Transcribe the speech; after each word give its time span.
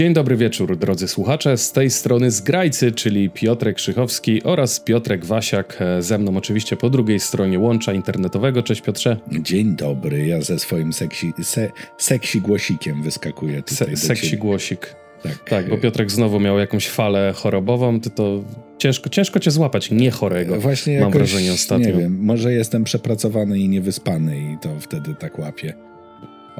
Dzień 0.00 0.14
dobry 0.14 0.36
wieczór, 0.36 0.76
drodzy 0.76 1.08
słuchacze. 1.08 1.56
Z 1.56 1.72
tej 1.72 1.90
strony 1.90 2.30
Zgrajcy, 2.30 2.92
czyli 2.92 3.30
Piotrek 3.30 3.76
Krzychowski 3.76 4.42
oraz 4.42 4.80
Piotrek 4.80 5.24
Wasiak. 5.24 5.76
E, 5.80 6.02
ze 6.02 6.18
mną 6.18 6.36
oczywiście 6.36 6.76
po 6.76 6.90
drugiej 6.90 7.20
stronie 7.20 7.58
łącza 7.58 7.92
internetowego. 7.92 8.62
Cześć 8.62 8.80
Piotrze. 8.80 9.16
Dzień 9.42 9.76
dobry, 9.76 10.26
ja 10.26 10.40
ze 10.40 10.58
swoim 10.58 10.92
seksi, 10.92 11.32
se, 11.42 11.70
seksi 11.98 12.40
głosikiem 12.40 13.02
wyskakuję 13.02 13.62
tutaj. 13.62 13.96
Se, 13.96 14.06
seksi 14.06 14.36
głosik. 14.36 14.94
Tak. 15.22 15.48
tak, 15.48 15.68
bo 15.68 15.78
Piotrek 15.78 16.10
znowu 16.10 16.40
miał 16.40 16.58
jakąś 16.58 16.88
falę 16.88 17.32
chorobową, 17.36 18.00
ty 18.00 18.10
to 18.10 18.44
ciężko, 18.78 19.10
ciężko 19.10 19.40
cię 19.40 19.50
złapać, 19.50 19.90
nie 19.90 20.10
chorego. 20.10 20.60
Właśnie 20.60 21.00
mam 21.00 21.08
jakoś, 21.08 21.18
wrażenie 21.18 21.52
ostatnio. 21.52 21.86
Nie 21.86 21.92
wiem, 21.92 22.18
może 22.20 22.52
jestem 22.52 22.84
przepracowany 22.84 23.58
i 23.58 23.68
niewyspany 23.68 24.52
i 24.52 24.58
to 24.62 24.80
wtedy 24.80 25.14
tak 25.14 25.38
łapie 25.38 25.89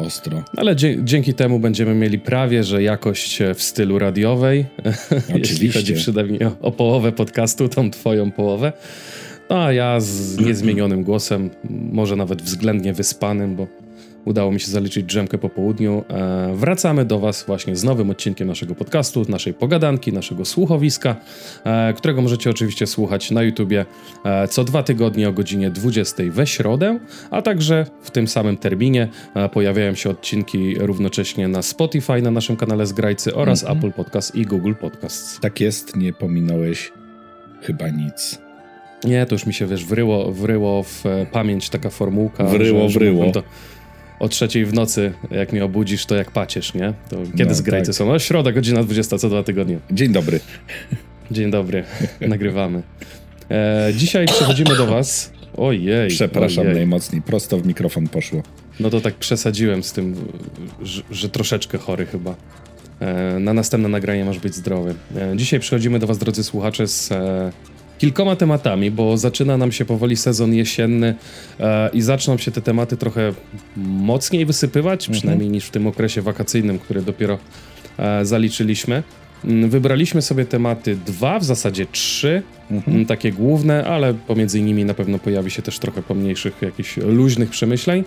ostro. 0.00 0.42
Ale 0.56 0.76
dzięki 1.02 1.34
temu 1.34 1.58
będziemy 1.58 1.94
mieli 1.94 2.18
prawie, 2.18 2.64
że 2.64 2.82
jakość 2.82 3.42
e, 3.42 3.54
w 3.54 3.62
stylu 3.62 3.98
radiowej. 3.98 4.66
Jeśli 5.34 5.72
chodzi 5.72 5.94
przynajmniej 5.94 6.44
o, 6.44 6.56
o 6.60 6.72
połowę 6.72 7.12
podcastu, 7.12 7.68
tą 7.68 7.90
twoją 7.90 8.30
połowę. 8.30 8.72
No 9.50 9.64
a 9.64 9.72
ja 9.72 10.00
z 10.00 10.38
niezmienionym 10.38 11.04
głosem, 11.04 11.50
może 11.92 12.16
nawet 12.16 12.42
względnie 12.42 12.92
wyspanym, 12.92 13.56
bo 13.56 13.66
Udało 14.24 14.52
mi 14.52 14.60
się 14.60 14.70
zaliczyć 14.70 15.04
drzemkę 15.04 15.38
po 15.38 15.48
południu. 15.48 16.04
E, 16.08 16.52
wracamy 16.56 17.04
do 17.04 17.18
Was 17.18 17.44
właśnie 17.46 17.76
z 17.76 17.84
nowym 17.84 18.10
odcinkiem 18.10 18.48
naszego 18.48 18.74
podcastu, 18.74 19.22
naszej 19.28 19.54
pogadanki, 19.54 20.12
naszego 20.12 20.44
słuchowiska, 20.44 21.16
e, 21.64 21.92
którego 21.92 22.22
możecie 22.22 22.50
oczywiście 22.50 22.86
słuchać 22.86 23.30
na 23.30 23.42
YouTubie 23.42 23.86
e, 24.24 24.48
co 24.48 24.64
dwa 24.64 24.82
tygodnie 24.82 25.28
o 25.28 25.32
godzinie 25.32 25.70
20 25.70 26.22
we 26.30 26.46
środę, 26.46 26.98
a 27.30 27.42
także 27.42 27.86
w 28.02 28.10
tym 28.10 28.28
samym 28.28 28.56
terminie 28.56 29.08
pojawiają 29.52 29.94
się 29.94 30.10
odcinki 30.10 30.74
równocześnie 30.78 31.48
na 31.48 31.62
Spotify, 31.62 32.22
na 32.22 32.30
naszym 32.30 32.56
kanale 32.56 32.86
Zgrajcy 32.86 33.34
oraz 33.34 33.64
mm 33.64 33.74
-hmm. 33.74 33.78
Apple 33.78 33.92
Podcast 33.92 34.34
i 34.34 34.42
Google 34.42 34.74
Podcasts. 34.80 35.40
Tak 35.40 35.60
jest, 35.60 35.96
nie 35.96 36.12
pominąłeś 36.12 36.92
chyba 37.62 37.88
nic. 37.88 38.38
Nie, 39.04 39.26
to 39.26 39.34
już 39.34 39.46
mi 39.46 39.54
się, 39.54 39.66
wiesz, 39.66 39.84
wryło, 39.84 40.32
wryło 40.32 40.82
w 40.82 41.04
pamięć 41.32 41.70
taka 41.70 41.90
formułka. 41.90 42.44
Wryło, 42.44 42.88
że, 42.88 42.98
wryło. 42.98 43.32
To, 43.32 43.42
o 44.20 44.28
trzeciej 44.28 44.64
w 44.64 44.72
nocy, 44.72 45.12
jak 45.30 45.52
mnie 45.52 45.64
obudzisz, 45.64 46.06
to 46.06 46.14
jak 46.14 46.30
paciesz, 46.30 46.74
nie? 46.74 46.92
To 47.10 47.16
kiedy 47.36 47.54
no, 47.66 47.70
tak. 47.70 47.94
są? 47.94 48.06
No, 48.06 48.18
środa, 48.18 48.52
godzina 48.52 48.82
20, 48.82 49.18
co 49.18 49.28
dwa 49.28 49.42
tygodnie. 49.42 49.78
Dzień 49.90 50.12
dobry. 50.12 50.40
Dzień 51.30 51.50
dobry, 51.50 51.84
nagrywamy. 52.20 52.82
E, 53.50 53.92
dzisiaj 53.96 54.26
przechodzimy 54.26 54.76
do 54.76 54.86
was. 54.86 55.32
Ojej. 55.56 56.08
Przepraszam 56.08 56.64
ojej. 56.64 56.76
najmocniej, 56.76 57.22
prosto 57.22 57.58
w 57.58 57.66
mikrofon 57.66 58.08
poszło. 58.08 58.42
No 58.80 58.90
to 58.90 59.00
tak 59.00 59.14
przesadziłem 59.14 59.82
z 59.82 59.92
tym, 59.92 60.14
że, 60.82 61.02
że 61.10 61.28
troszeczkę 61.28 61.78
chory 61.78 62.06
chyba. 62.06 62.34
E, 63.00 63.38
na 63.38 63.52
następne 63.52 63.88
nagranie 63.88 64.24
masz 64.24 64.38
być 64.38 64.54
zdrowy. 64.54 64.94
E, 65.16 65.36
dzisiaj 65.36 65.60
przechodzimy 65.60 65.98
do 65.98 66.06
was, 66.06 66.18
drodzy 66.18 66.44
słuchacze, 66.44 66.88
z 66.88 67.12
e, 67.12 67.52
kilkoma 68.00 68.36
tematami, 68.36 68.90
bo 68.90 69.16
zaczyna 69.16 69.56
nam 69.56 69.72
się 69.72 69.84
powoli 69.84 70.16
sezon 70.16 70.54
jesienny 70.54 71.14
e, 71.60 71.90
i 71.92 72.02
zaczną 72.02 72.38
się 72.38 72.50
te 72.50 72.60
tematy 72.60 72.96
trochę 72.96 73.32
mocniej 73.76 74.46
wysypywać, 74.46 75.00
mhm. 75.04 75.18
przynajmniej 75.18 75.50
niż 75.50 75.64
w 75.64 75.70
tym 75.70 75.86
okresie 75.86 76.22
wakacyjnym, 76.22 76.78
który 76.78 77.02
dopiero 77.02 77.38
e, 77.98 78.24
zaliczyliśmy. 78.24 79.02
Mm, 79.44 79.70
wybraliśmy 79.70 80.22
sobie 80.22 80.44
tematy 80.44 80.96
dwa, 80.96 81.38
w 81.38 81.44
zasadzie 81.44 81.86
trzy, 81.92 82.42
mhm. 82.70 82.96
Mm, 82.96 83.06
takie 83.06 83.32
główne, 83.32 83.84
ale 83.84 84.14
pomiędzy 84.14 84.62
nimi 84.62 84.84
na 84.84 84.94
pewno 84.94 85.18
pojawi 85.18 85.50
się 85.50 85.62
też 85.62 85.78
trochę 85.78 86.02
pomniejszych, 86.02 86.62
jakichś 86.62 86.96
luźnych 86.96 87.50
przemyśleń. 87.50 88.04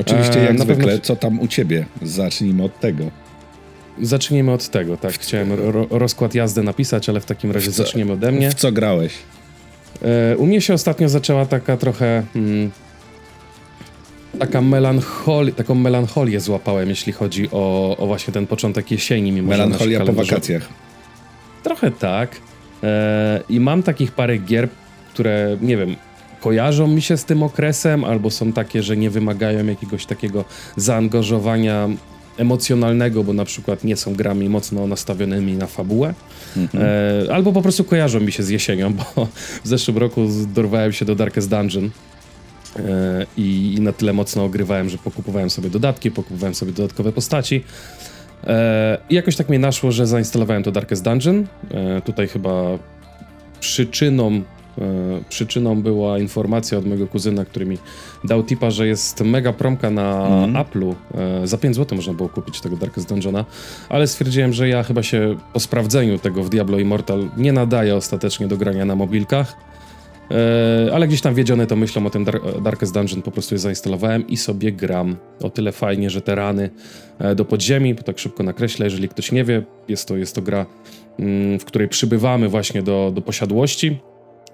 Oczywiście, 0.00 0.38
jak 0.38 0.54
e, 0.54 0.58
zwykle, 0.58 0.86
pewno... 0.86 1.00
co 1.02 1.16
tam 1.16 1.40
u 1.40 1.48
ciebie? 1.48 1.86
Zacznijmy 2.02 2.64
od 2.64 2.80
tego. 2.80 3.10
Zacznijmy 4.02 4.52
od 4.52 4.68
tego, 4.68 4.96
tak. 4.96 5.12
Chciałem 5.12 5.52
ro 5.52 5.86
rozkład 5.90 6.34
jazdy 6.34 6.62
napisać, 6.62 7.08
ale 7.08 7.20
w 7.20 7.24
takim 7.24 7.50
razie 7.50 7.72
co, 7.72 7.82
zaczniemy 7.82 8.12
ode 8.12 8.32
mnie. 8.32 8.50
W 8.50 8.54
co 8.54 8.72
grałeś? 8.72 9.12
E, 10.02 10.36
u 10.36 10.46
mnie 10.46 10.60
się 10.60 10.74
ostatnio 10.74 11.08
zaczęła 11.08 11.46
taka 11.46 11.76
trochę. 11.76 12.22
Mm, 12.36 12.70
taka 14.38 14.60
melancholi 14.60 15.52
taką 15.52 15.74
melancholię 15.74 16.40
złapałem, 16.40 16.88
jeśli 16.88 17.12
chodzi 17.12 17.48
o, 17.52 17.96
o 17.96 18.06
właśnie 18.06 18.32
ten 18.32 18.46
początek 18.46 18.90
jesieni. 18.90 19.32
Mimo 19.32 19.48
Melancholia 19.48 20.04
po 20.04 20.12
wakacjach. 20.12 20.68
Trochę 21.62 21.90
tak. 21.90 22.36
E, 22.82 23.40
I 23.48 23.60
mam 23.60 23.82
takich 23.82 24.12
parę 24.12 24.38
gier, 24.38 24.68
które, 25.12 25.56
nie 25.60 25.76
wiem, 25.76 25.96
kojarzą 26.40 26.86
mi 26.86 27.02
się 27.02 27.16
z 27.16 27.24
tym 27.24 27.42
okresem, 27.42 28.04
albo 28.04 28.30
są 28.30 28.52
takie, 28.52 28.82
że 28.82 28.96
nie 28.96 29.10
wymagają 29.10 29.66
jakiegoś 29.66 30.06
takiego 30.06 30.44
zaangażowania 30.76 31.88
emocjonalnego, 32.38 33.24
bo 33.24 33.32
na 33.32 33.44
przykład 33.44 33.84
nie 33.84 33.96
są 33.96 34.14
grami 34.14 34.48
mocno 34.48 34.86
nastawionymi 34.86 35.56
na 35.56 35.66
fabułę, 35.66 36.14
mhm. 36.56 36.84
e, 37.28 37.34
albo 37.34 37.52
po 37.52 37.62
prostu 37.62 37.84
kojarzą 37.84 38.20
mi 38.20 38.32
się 38.32 38.42
z 38.42 38.48
jesienią, 38.48 38.94
bo 38.94 39.28
w 39.64 39.68
zeszłym 39.68 39.98
roku 39.98 40.28
dorwałem 40.54 40.92
się 40.92 41.04
do 41.04 41.14
Darkest 41.14 41.50
Dungeon 41.50 41.90
e, 42.76 43.26
i, 43.36 43.74
i, 43.76 43.80
na 43.80 43.92
tyle 43.92 44.12
mocno 44.12 44.44
ogrywałem, 44.44 44.88
że 44.88 44.98
pokupowałem 44.98 45.50
sobie 45.50 45.70
dodatki, 45.70 46.10
pokupowałem 46.10 46.54
sobie 46.54 46.72
dodatkowe 46.72 47.12
postaci. 47.12 47.64
E, 48.46 48.98
jakoś 49.10 49.36
tak 49.36 49.48
mnie 49.48 49.58
naszło, 49.58 49.92
że 49.92 50.06
zainstalowałem 50.06 50.62
to 50.62 50.72
Darkest 50.72 51.04
Dungeon. 51.04 51.46
E, 51.70 52.00
tutaj 52.00 52.28
chyba 52.28 52.78
przyczyną 53.60 54.42
przyczyną 55.28 55.82
była 55.82 56.18
informacja 56.18 56.78
od 56.78 56.86
mojego 56.86 57.06
kuzyna, 57.06 57.44
który 57.44 57.66
mi 57.66 57.78
dał 58.24 58.44
tipa, 58.44 58.70
że 58.70 58.86
jest 58.86 59.20
mega 59.20 59.52
promka 59.52 59.90
na 59.90 60.26
mm. 60.26 60.64
Apple'u. 60.64 60.94
E, 61.14 61.46
za 61.46 61.58
5 61.58 61.76
zł 61.76 61.96
można 61.96 62.12
było 62.12 62.28
kupić 62.28 62.60
tego 62.60 62.76
Darkest 62.76 63.08
Dungeona, 63.08 63.44
ale 63.88 64.06
stwierdziłem, 64.06 64.52
że 64.52 64.68
ja 64.68 64.82
chyba 64.82 65.02
się 65.02 65.36
po 65.52 65.60
sprawdzeniu 65.60 66.18
tego 66.18 66.44
w 66.44 66.50
Diablo 66.50 66.78
Immortal 66.78 67.30
nie 67.36 67.52
nadaję 67.52 67.96
ostatecznie 67.96 68.48
do 68.48 68.56
grania 68.56 68.84
na 68.84 68.96
mobilkach. 68.96 69.56
E, 70.30 70.94
ale 70.94 71.08
gdzieś 71.08 71.20
tam 71.20 71.34
wiedzione 71.34 71.66
to 71.66 71.76
myślą 71.76 72.06
o 72.06 72.10
tym 72.10 72.26
Darkest 72.62 72.94
Dungeon, 72.94 73.22
po 73.22 73.30
prostu 73.30 73.54
je 73.54 73.58
zainstalowałem 73.58 74.28
i 74.28 74.36
sobie 74.36 74.72
gram. 74.72 75.16
O 75.42 75.50
tyle 75.50 75.72
fajnie, 75.72 76.10
że 76.10 76.20
te 76.20 76.34
rany 76.34 76.70
do 77.36 77.44
podziemi, 77.44 77.94
bo 77.94 78.02
tak 78.02 78.18
szybko 78.18 78.42
nakreślę, 78.42 78.86
jeżeli 78.86 79.08
ktoś 79.08 79.32
nie 79.32 79.44
wie, 79.44 79.62
jest 79.88 80.08
to, 80.08 80.16
jest 80.16 80.34
to 80.34 80.42
gra, 80.42 80.66
mm, 81.18 81.58
w 81.58 81.64
której 81.64 81.88
przybywamy 81.88 82.48
właśnie 82.48 82.82
do, 82.82 83.12
do 83.14 83.20
posiadłości, 83.22 83.98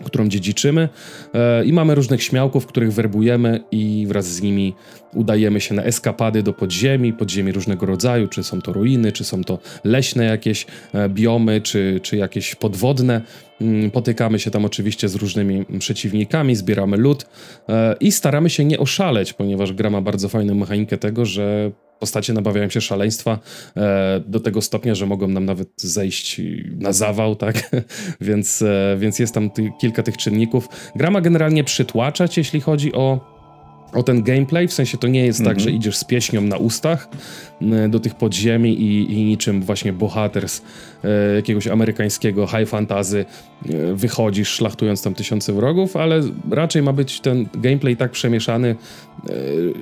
którą 0.04 0.28
dziedziczymy 0.28 0.88
e, 1.34 1.64
i 1.64 1.72
mamy 1.72 1.94
różnych 1.94 2.22
śmiałków, 2.22 2.66
których 2.66 2.92
werbujemy 2.92 3.60
i 3.70 4.04
wraz 4.08 4.26
z 4.26 4.42
nimi 4.42 4.74
udajemy 5.14 5.60
się 5.60 5.74
na 5.74 5.82
eskapady 5.82 6.42
do 6.42 6.52
podziemi, 6.52 7.12
podziemi 7.12 7.52
różnego 7.52 7.86
rodzaju, 7.86 8.28
czy 8.28 8.42
są 8.42 8.60
to 8.60 8.72
ruiny, 8.72 9.12
czy 9.12 9.24
są 9.24 9.44
to 9.44 9.58
leśne 9.84 10.24
jakieś 10.24 10.66
e, 10.94 11.08
biomy, 11.08 11.60
czy, 11.60 12.00
czy 12.02 12.16
jakieś 12.16 12.54
podwodne. 12.54 13.20
Mm, 13.60 13.90
potykamy 13.90 14.38
się 14.38 14.50
tam 14.50 14.64
oczywiście 14.64 15.08
z 15.08 15.14
różnymi 15.14 15.64
przeciwnikami, 15.78 16.56
zbieramy 16.56 16.96
lód 16.96 17.26
e, 17.68 17.96
i 18.00 18.12
staramy 18.12 18.50
się 18.50 18.64
nie 18.64 18.78
oszaleć, 18.78 19.32
ponieważ 19.32 19.72
gra 19.72 19.90
ma 19.90 20.00
bardzo 20.00 20.28
fajną 20.28 20.54
mechanikę 20.54 20.98
tego, 20.98 21.26
że 21.26 21.72
postacie 22.04 22.32
nabawiają 22.32 22.68
się 22.68 22.80
szaleństwa 22.80 23.38
e, 23.76 24.20
do 24.26 24.40
tego 24.40 24.62
stopnia, 24.62 24.94
że 24.94 25.06
mogą 25.06 25.28
nam 25.28 25.44
nawet 25.44 25.68
zejść 25.76 26.40
na 26.78 26.92
zawał, 26.92 27.36
tak? 27.36 27.70
więc, 28.20 28.62
e, 28.62 28.96
więc 28.98 29.18
jest 29.18 29.34
tam 29.34 29.50
ty, 29.50 29.72
kilka 29.80 30.02
tych 30.02 30.16
czynników. 30.16 30.68
Gra 30.96 31.10
ma 31.10 31.20
generalnie 31.20 31.64
przytłaczać, 31.64 32.36
jeśli 32.38 32.60
chodzi 32.60 32.92
o 32.92 33.34
o 33.94 34.02
ten 34.02 34.22
gameplay, 34.22 34.68
w 34.68 34.72
sensie 34.72 34.98
to 34.98 35.08
nie 35.08 35.26
jest 35.26 35.40
mm 35.40 35.52
-hmm. 35.52 35.54
tak, 35.54 35.60
że 35.60 35.66
mhm. 35.66 35.76
idziesz 35.76 35.96
z 35.96 36.04
pieśnią 36.04 36.40
na 36.40 36.56
ustach 36.56 37.08
e, 37.62 37.88
do 37.88 38.00
tych 38.00 38.14
podziemi 38.14 38.80
i, 38.80 39.12
i 39.12 39.24
niczym 39.24 39.62
właśnie 39.62 39.92
bohater 39.92 40.48
z 40.48 40.62
e, 41.04 41.34
jakiegoś 41.34 41.66
amerykańskiego 41.66 42.46
high 42.46 42.68
fantasy 42.68 43.24
e, 43.66 43.94
wychodzisz 43.94 44.48
szlachtując 44.48 45.02
tam 45.02 45.14
tysiące 45.14 45.52
wrogów, 45.52 45.96
ale 45.96 46.22
raczej 46.50 46.82
ma 46.82 46.92
być 46.92 47.20
ten 47.20 47.46
gameplay 47.54 47.96
tak 47.96 48.10
przemieszany, 48.10 48.76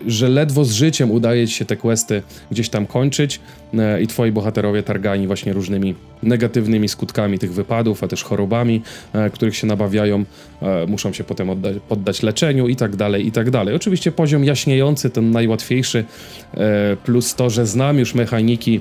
że 0.06 0.28
ledwo 0.28 0.64
z 0.64 0.72
życiem 0.72 1.10
udaje 1.10 1.48
ci 1.48 1.54
się 1.54 1.64
te 1.64 1.76
questy 1.76 2.22
gdzieś 2.50 2.68
tam 2.68 2.86
kończyć 2.86 3.40
e, 3.74 4.02
i 4.02 4.06
twoi 4.06 4.32
bohaterowie 4.32 4.82
targani 4.82 5.26
właśnie 5.26 5.52
różnymi 5.52 5.94
negatywnymi 6.22 6.88
skutkami 6.88 7.38
tych 7.38 7.52
wypadów, 7.52 8.04
a 8.04 8.08
też 8.08 8.22
chorobami, 8.22 8.82
e, 9.12 9.30
których 9.30 9.56
się 9.56 9.66
nabawiają, 9.66 10.24
muszą 10.88 11.12
się 11.12 11.24
potem 11.24 11.50
oddać, 11.50 11.76
poddać 11.88 12.22
leczeniu 12.22 12.68
i 12.68 12.76
tak 12.76 12.96
dalej, 12.96 13.26
i 13.26 13.32
tak 13.32 13.50
dalej. 13.50 13.74
Oczywiście 13.74 14.12
poziom 14.12 14.44
jaśniejący, 14.44 15.10
ten 15.10 15.30
najłatwiejszy, 15.30 16.04
e, 16.54 16.96
plus 16.96 17.34
to, 17.34 17.50
że 17.50 17.66
znam 17.66 17.98
już 17.98 18.14
mechaniki 18.14 18.80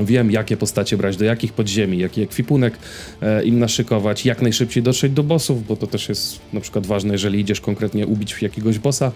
Wiem, 0.00 0.30
jakie 0.30 0.56
postacie 0.56 0.96
brać, 0.96 1.16
do 1.16 1.24
jakich 1.24 1.52
podziemi, 1.52 1.98
jaki 1.98 2.22
ekwipunek 2.22 2.78
e, 3.22 3.44
im 3.44 3.58
naszykować, 3.58 4.26
jak 4.26 4.42
najszybciej 4.42 4.82
dotrzeć 4.82 5.12
do 5.12 5.22
bossów, 5.22 5.66
bo 5.66 5.76
to 5.76 5.86
też 5.86 6.08
jest 6.08 6.40
na 6.52 6.60
przykład 6.60 6.86
ważne, 6.86 7.14
jeżeli 7.14 7.40
idziesz 7.40 7.60
konkretnie 7.60 8.06
ubić 8.06 8.42
jakiegoś 8.42 8.78
bossa, 8.78 9.12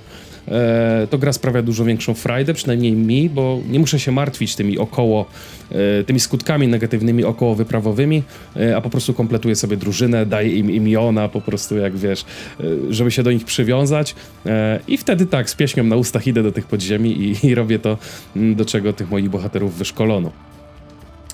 e, 0.48 1.06
to 1.10 1.18
gra 1.18 1.32
sprawia 1.32 1.62
dużo 1.62 1.84
większą 1.84 2.14
frajdę, 2.14 2.54
przynajmniej 2.54 2.92
mi, 2.92 3.30
bo 3.30 3.60
nie 3.70 3.78
muszę 3.78 4.00
się 4.00 4.12
martwić 4.12 4.56
tymi 4.56 4.78
około, 4.78 5.26
e, 6.00 6.04
tymi 6.04 6.20
skutkami 6.20 6.68
negatywnymi 6.68 7.24
około 7.24 7.54
wyprawowymi, 7.54 8.22
e, 8.56 8.76
a 8.76 8.80
po 8.80 8.90
prostu 8.90 9.14
kompletuję 9.14 9.56
sobie 9.56 9.76
drużynę, 9.76 10.26
daję 10.26 10.56
im 10.56 10.70
imiona, 10.70 11.28
po 11.28 11.40
prostu 11.40 11.76
jak 11.76 11.96
wiesz, 11.96 12.24
e, 12.60 12.64
żeby 12.90 13.10
się 13.10 13.22
do 13.22 13.32
nich 13.32 13.44
przywiązać 13.44 14.14
e, 14.46 14.80
i 14.88 14.96
wtedy 14.96 15.26
tak, 15.26 15.50
z 15.50 15.54
pieśnią 15.54 15.84
na 15.84 15.96
ustach 15.96 16.26
idę 16.26 16.42
do 16.42 16.52
tych 16.52 16.66
podziemi 16.66 17.10
i, 17.22 17.46
i 17.46 17.54
robię 17.54 17.78
to, 17.78 17.98
do 18.36 18.64
czego 18.64 18.92
tych 18.92 19.10
moich 19.10 19.30
bohaterów 19.30 19.74
wyszkolono. 19.74 20.49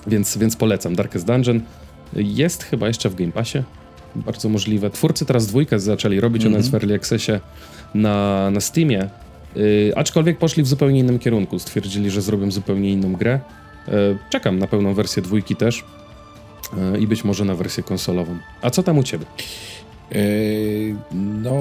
Więc, 0.07 0.37
więc 0.37 0.55
polecam. 0.55 0.95
Darkest 0.95 1.25
Dungeon 1.25 1.61
jest 2.13 2.63
chyba 2.63 2.87
jeszcze 2.87 3.09
w 3.09 3.15
Game 3.15 3.31
Passie. 3.31 3.63
Bardzo 4.15 4.49
możliwe. 4.49 4.89
Twórcy 4.89 5.25
teraz 5.25 5.47
dwójkę 5.47 5.79
zaczęli 5.79 6.19
robić, 6.19 6.41
mm 6.41 6.51
-hmm. 6.51 6.55
ona 6.55 6.57
jest 6.57 6.71
w 6.71 6.75
Early 6.75 6.95
Accessie 6.95 7.31
na, 7.95 8.49
na 8.51 8.61
Steamie. 8.61 9.09
Yy, 9.55 9.93
aczkolwiek 9.95 10.37
poszli 10.37 10.63
w 10.63 10.67
zupełnie 10.67 10.99
innym 10.99 11.19
kierunku. 11.19 11.59
Stwierdzili, 11.59 12.09
że 12.09 12.21
zrobią 12.21 12.51
zupełnie 12.51 12.91
inną 12.91 13.13
grę. 13.13 13.39
Yy, 13.87 13.93
czekam 14.29 14.59
na 14.59 14.67
pełną 14.67 14.93
wersję 14.93 15.23
dwójki 15.23 15.55
też. 15.55 15.83
Yy, 16.93 16.99
I 16.99 17.07
być 17.07 17.23
może 17.23 17.45
na 17.45 17.55
wersję 17.55 17.83
konsolową. 17.83 18.37
A 18.61 18.69
co 18.69 18.83
tam 18.83 18.97
u 18.97 19.03
ciebie? 19.03 19.25
No, 21.43 21.55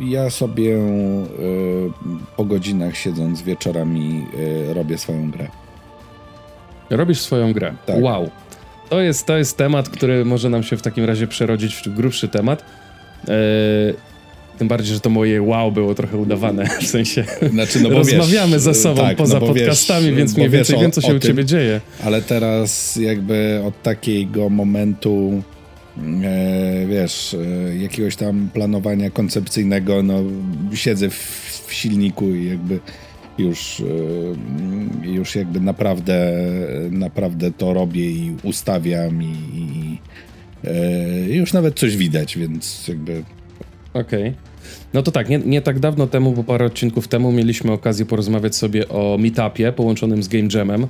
ja 0.00 0.30
sobie 0.30 0.78
po 2.36 2.44
godzinach 2.44 2.96
siedząc 2.96 3.42
wieczorami 3.42 4.26
robię 4.74 4.98
swoją 4.98 5.30
grę. 5.30 5.48
Robisz 6.90 7.20
swoją 7.20 7.52
grę. 7.52 7.74
Tak. 7.86 8.02
Wow. 8.02 8.30
To 8.88 9.00
jest, 9.00 9.26
to 9.26 9.36
jest 9.36 9.56
temat, 9.56 9.88
który 9.88 10.24
może 10.24 10.50
nam 10.50 10.62
się 10.62 10.76
w 10.76 10.82
takim 10.82 11.04
razie 11.04 11.26
przerodzić 11.26 11.74
w 11.74 11.88
grubszy 11.88 12.28
temat. 12.28 12.64
Eee, 13.28 13.94
tym 14.58 14.68
bardziej, 14.68 14.94
że 14.94 15.00
to 15.00 15.10
moje 15.10 15.42
wow 15.42 15.72
było 15.72 15.94
trochę 15.94 16.16
udawane, 16.16 16.66
w 16.82 16.86
sensie 16.86 17.24
znaczy, 17.50 17.80
no 17.80 17.88
rozmawiamy 17.88 18.52
wiesz, 18.52 18.62
ze 18.62 18.74
sobą 18.74 19.02
tak, 19.02 19.16
poza 19.16 19.40
no 19.40 19.46
podcastami, 19.46 20.06
wiesz, 20.06 20.14
więc 20.14 20.36
mniej 20.36 20.50
więcej 20.50 20.78
wiem, 20.78 20.92
co 20.92 21.00
się 21.00 21.14
u 21.14 21.18
ciebie 21.18 21.44
dzieje. 21.44 21.80
Ale 22.04 22.22
teraz 22.22 22.96
jakby 22.96 23.62
od 23.66 23.82
takiego 23.82 24.50
momentu 24.50 25.42
e, 26.24 26.86
wiesz, 26.86 27.36
e, 27.70 27.76
jakiegoś 27.76 28.16
tam 28.16 28.48
planowania 28.52 29.10
koncepcyjnego, 29.10 30.02
no 30.02 30.22
siedzę 30.74 31.10
w, 31.10 31.64
w 31.66 31.74
silniku 31.74 32.34
i 32.34 32.48
jakby 32.48 32.80
już, 33.38 33.80
e, 33.80 35.06
już 35.06 35.36
jakby 35.36 35.60
naprawdę, 35.60 36.32
naprawdę 36.90 37.50
to 37.50 37.74
robię 37.74 38.10
i 38.10 38.36
ustawiam 38.42 39.22
i, 39.22 39.36
i 39.54 39.98
e, 40.64 41.36
już 41.36 41.52
nawet 41.52 41.78
coś 41.78 41.96
widać, 41.96 42.38
więc 42.38 42.88
jakby... 42.88 43.22
Okej. 43.94 44.28
Okay. 44.28 44.34
No 44.94 45.02
to 45.02 45.12
tak, 45.12 45.28
nie, 45.28 45.38
nie, 45.38 45.62
tak 45.62 45.78
dawno 45.78 46.06
temu, 46.06 46.32
bo 46.32 46.44
parę 46.44 46.64
odcinków 46.64 47.08
temu 47.08 47.32
mieliśmy 47.32 47.72
okazję 47.72 48.06
porozmawiać 48.06 48.56
sobie 48.56 48.88
o 48.88 49.18
meetupie 49.18 49.72
połączonym 49.72 50.22
z 50.22 50.28
Game 50.28 50.48
Jamem. 50.54 50.86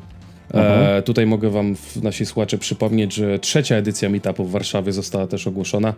E, 0.54 1.02
tutaj 1.02 1.26
mogę 1.26 1.50
wam, 1.50 1.74
nasi 2.02 2.26
słuchacze, 2.26 2.58
przypomnieć, 2.58 3.14
że 3.14 3.38
trzecia 3.38 3.76
edycja 3.76 4.08
meetupu 4.08 4.44
w 4.44 4.50
Warszawie 4.50 4.92
została 4.92 5.26
też 5.26 5.46
ogłoszona. 5.46 5.94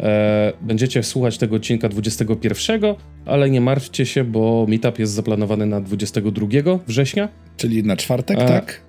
E, 0.00 0.52
będziecie 0.60 1.02
słuchać 1.02 1.38
tego 1.38 1.56
odcinka 1.56 1.88
21, 1.88 2.80
ale 3.26 3.50
nie 3.50 3.60
martwcie 3.60 4.06
się, 4.06 4.24
bo 4.24 4.66
meetup 4.68 4.98
jest 4.98 5.12
zaplanowany 5.12 5.66
na 5.66 5.80
22 5.80 6.46
września. 6.86 7.28
Czyli 7.56 7.82
na 7.82 7.96
czwartek, 7.96 8.38
e, 8.40 8.46
tak? 8.46 8.80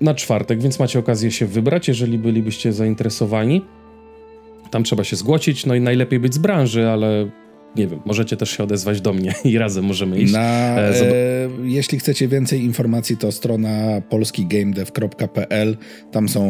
Na 0.00 0.14
czwartek, 0.14 0.62
więc 0.62 0.78
macie 0.78 0.98
okazję 0.98 1.30
się 1.30 1.46
wybrać, 1.46 1.88
jeżeli 1.88 2.18
bylibyście 2.18 2.72
zainteresowani. 2.72 3.62
Tam 4.70 4.84
trzeba 4.84 5.04
się 5.04 5.16
zgłosić, 5.16 5.66
no 5.66 5.74
i 5.74 5.80
najlepiej 5.80 6.20
być 6.20 6.34
z 6.34 6.38
branży, 6.38 6.88
ale 6.88 7.30
nie 7.76 7.86
wiem, 7.86 8.00
możecie 8.04 8.36
też 8.36 8.50
się 8.50 8.62
odezwać 8.62 9.00
do 9.00 9.12
mnie 9.12 9.34
i 9.44 9.58
razem 9.58 9.84
możemy 9.84 10.20
iść. 10.20 10.32
Na, 10.32 10.78
e, 10.78 11.00
e, 11.00 11.48
jeśli 11.64 11.98
chcecie 11.98 12.28
więcej 12.28 12.64
informacji, 12.64 13.16
to 13.16 13.32
strona 13.32 14.02
polskigamedev.pl. 14.08 15.76
Tam 16.12 16.28
są 16.28 16.42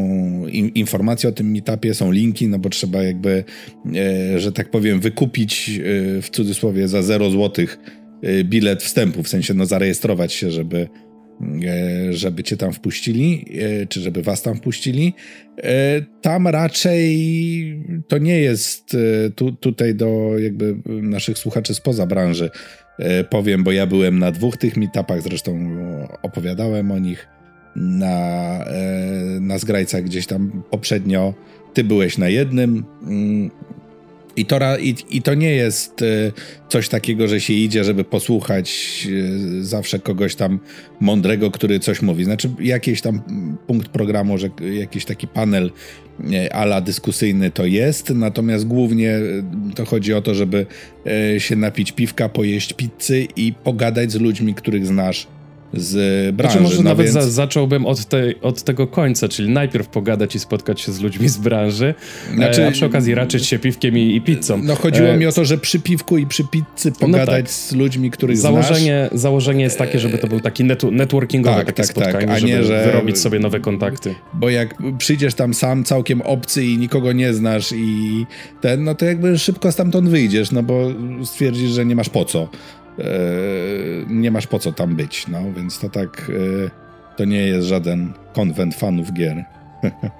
in, 0.47 0.69
informacje 0.69 1.29
o 1.29 1.32
tym 1.32 1.50
meetupie, 1.50 1.94
są 1.94 2.11
linki, 2.11 2.49
no 2.49 2.59
bo 2.59 2.69
trzeba 2.69 3.03
jakby, 3.03 3.44
e, 3.97 4.41
że 4.41 4.53
tak 4.53 4.70
powiem, 4.70 5.00
wykupić 5.00 5.69
e, 5.69 6.23
w 6.23 6.31
cudzysłowie 6.31 6.88
za 6.88 7.03
0 7.03 7.31
złotych 7.31 7.79
e, 8.23 8.44
bilet 8.44 8.82
wstępu, 8.82 9.23
w 9.23 9.29
sensie 9.29 9.55
no 9.55 9.67
zarejestrować 9.67 10.32
się, 10.32 10.50
żeby 10.50 10.88
żeby 12.11 12.43
cię 12.43 12.56
tam 12.56 12.73
wpuścili, 12.73 13.44
e, 13.82 13.87
czy 13.87 14.00
żeby 14.00 14.23
was 14.23 14.43
tam 14.43 14.56
wpuścili. 14.56 15.14
E, 15.58 16.02
tam 16.20 16.49
raczej 16.49 17.85
to 18.08 18.19
nie 18.19 18.40
jest 18.40 18.96
tu, 19.37 19.52
tutaj 19.52 19.94
do 19.94 20.38
jakby 20.38 20.76
naszych 20.87 21.38
słuchaczy 21.38 21.75
spoza 21.75 22.06
branży. 22.06 22.50
Powiem, 23.31 23.64
bo 23.64 23.73
ja 23.73 23.87
byłem 23.87 24.19
na 24.19 24.32
dwóch 24.32 24.56
tych 24.56 24.76
meetupach, 24.76 25.23
zresztą 25.23 25.76
opowiadałem 26.23 26.90
o 26.90 26.99
nich 26.99 27.29
na, 27.76 28.64
na 29.41 29.58
zgrajcach 29.58 30.02
gdzieś 30.02 30.26
tam 30.26 30.62
poprzednio. 30.70 31.34
Ty 31.75 31.84
byłeś 31.84 32.19
na 32.19 32.29
jednym. 32.29 32.84
I 34.38 34.44
to, 34.44 34.79
i, 34.79 34.94
I 35.11 35.23
to 35.23 35.35
nie 35.35 35.50
jest 35.50 36.02
e, 36.02 36.32
coś 36.69 36.88
takiego, 36.88 37.29
że 37.29 37.40
się 37.40 37.52
idzie, 37.52 37.85
żeby 37.85 38.05
posłuchać 38.05 38.69
e, 39.61 39.64
zawsze 39.64 39.99
kogoś 39.99 40.35
tam 40.35 40.61
mądrego, 41.00 41.50
który 41.50 41.81
coś 41.81 42.02
mówi. 42.02 42.25
Znaczy, 42.25 42.50
jakiś 42.61 43.00
tam 43.00 43.23
punkt 43.67 43.88
programu, 43.88 44.38
że 44.38 44.50
jakiś 44.73 45.05
taki 45.05 45.26
panel 45.26 45.70
e, 46.32 46.52
ala 46.55 46.81
dyskusyjny 46.81 47.50
to 47.50 47.67
jest, 47.67 48.11
natomiast 48.11 48.67
głównie 48.67 49.19
to 49.75 49.85
chodzi 49.85 50.14
o 50.14 50.23
to, 50.23 50.35
żeby 50.35 50.67
się 51.38 51.56
napić 51.56 51.93
piwka, 51.93 52.29
pojeść 52.29 52.73
pizzy 52.73 53.26
i 53.37 53.52
pogadać 53.52 54.12
z 54.12 54.20
ludźmi, 54.20 54.55
których 54.55 54.87
znasz 54.87 55.26
z 55.73 56.37
branży. 56.37 56.59
Znaczy 56.59 56.62
może 56.62 56.76
no 56.76 56.91
nawet 56.91 57.06
więc... 57.06 57.15
za, 57.15 57.31
zacząłbym 57.31 57.87
od, 57.87 58.05
tej, 58.05 58.41
od 58.41 58.62
tego 58.62 58.87
końca, 58.87 59.29
czyli 59.29 59.50
najpierw 59.50 59.88
pogadać 59.88 60.35
i 60.35 60.38
spotkać 60.38 60.81
się 60.81 60.93
z 60.93 61.00
ludźmi 61.00 61.29
z 61.29 61.37
branży, 61.37 61.94
znaczy, 62.35 62.67
a 62.67 62.70
przy 62.70 62.87
okazji 62.87 63.15
raczyć 63.15 63.47
się 63.47 63.59
piwkiem 63.59 63.99
i, 63.99 64.17
i 64.17 64.20
pizzą. 64.20 64.61
No 64.62 64.75
chodziło 64.75 65.09
e... 65.09 65.17
mi 65.17 65.26
o 65.26 65.32
to, 65.32 65.44
że 65.44 65.59
przy 65.59 65.81
piwku 65.81 66.19
i 66.19 66.26
przy 66.26 66.44
pizzy 66.44 66.93
pogadać 66.93 67.29
no 67.29 67.43
tak. 67.43 67.50
z 67.50 67.73
ludźmi, 67.73 68.11
których 68.11 68.37
założenie, 68.37 69.06
znasz. 69.09 69.20
Założenie 69.20 69.62
jest 69.62 69.79
takie, 69.79 69.99
żeby 69.99 70.19
to 70.19 70.26
był 70.26 70.41
taki 70.41 70.65
networkingowy 70.93 71.56
tak, 71.56 71.67
takie 71.67 71.82
tak, 71.82 71.87
tak. 71.87 71.97
spotkanie, 71.97 72.26
tak, 72.26 72.37
a 72.37 72.47
nie, 72.47 72.65
że 72.65 72.85
wyrobić 72.85 73.19
sobie 73.19 73.38
nowe 73.38 73.61
kontakty. 73.61 74.15
Bo 74.35 74.50
jak 74.50 74.75
przyjdziesz 74.99 75.35
tam 75.35 75.55
sam, 75.55 75.85
całkiem 75.85 76.23
obcy 76.23 76.65
i 76.65 76.79
nikogo 76.79 77.12
nie 77.12 77.35
znasz 77.35 77.73
i 77.73 78.26
ten, 78.61 78.85
no 78.85 78.94
to 78.94 79.05
jakby 79.05 79.38
szybko 79.38 79.73
stamtąd 79.73 80.09
wyjdziesz, 80.09 80.50
no 80.50 80.62
bo 80.62 80.91
stwierdzisz, 81.25 81.70
że 81.70 81.87
nie 81.87 81.97
masz 81.97 82.09
po 82.09 82.25
co. 82.25 82.49
E, 82.98 83.02
nie 84.08 84.30
masz 84.30 84.46
po 84.46 84.58
co 84.58 84.72
tam 84.72 84.96
być, 84.96 85.28
no 85.28 85.38
więc 85.56 85.78
to 85.78 85.88
tak, 85.88 86.30
e, 86.66 86.70
to 87.16 87.24
nie 87.24 87.40
jest 87.40 87.68
żaden 87.68 88.12
konwent 88.32 88.74
fanów 88.74 89.12
gier. 89.12 89.44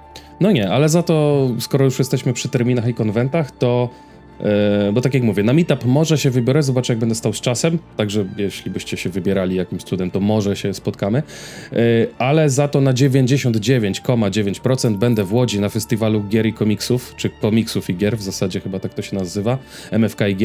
No 0.41 0.51
nie, 0.51 0.69
ale 0.69 0.89
za 0.89 1.03
to, 1.03 1.47
skoro 1.59 1.85
już 1.85 1.99
jesteśmy 1.99 2.33
przy 2.33 2.49
terminach 2.49 2.87
i 2.87 2.93
konwentach, 2.93 3.51
to 3.51 3.89
Yy, 4.85 4.93
bo 4.93 5.01
tak 5.01 5.13
jak 5.13 5.23
mówię, 5.23 5.43
na 5.43 5.53
meetup 5.53 5.85
może 5.85 6.17
się 6.17 6.29
wybiorę, 6.29 6.63
zobaczę 6.63 6.93
jak 6.93 6.99
będę 6.99 7.15
stał 7.15 7.33
z 7.33 7.41
czasem, 7.41 7.79
także 7.97 8.25
jeśli 8.37 8.71
byście 8.71 8.97
się 8.97 9.09
wybierali 9.09 9.55
jakimś 9.55 9.83
cudem, 9.83 10.11
to 10.11 10.19
może 10.19 10.55
się 10.55 10.73
spotkamy, 10.73 11.23
ale 12.17 12.49
za 12.49 12.67
to 12.67 12.81
na 12.81 12.93
99,9% 12.93 14.97
będę 14.97 15.23
w 15.23 15.33
Łodzi 15.33 15.59
na 15.59 15.69
festiwalu 15.69 16.23
gier 16.23 16.45
i 16.45 16.53
komiksów, 16.53 17.13
czy 17.15 17.29
komiksów 17.29 17.89
i 17.89 17.95
gier, 17.95 18.17
w 18.17 18.21
zasadzie 18.21 18.59
chyba 18.59 18.79
tak 18.79 18.93
to 18.93 19.01
się 19.01 19.15
nazywa, 19.15 19.57
MFKIG. 19.91 20.39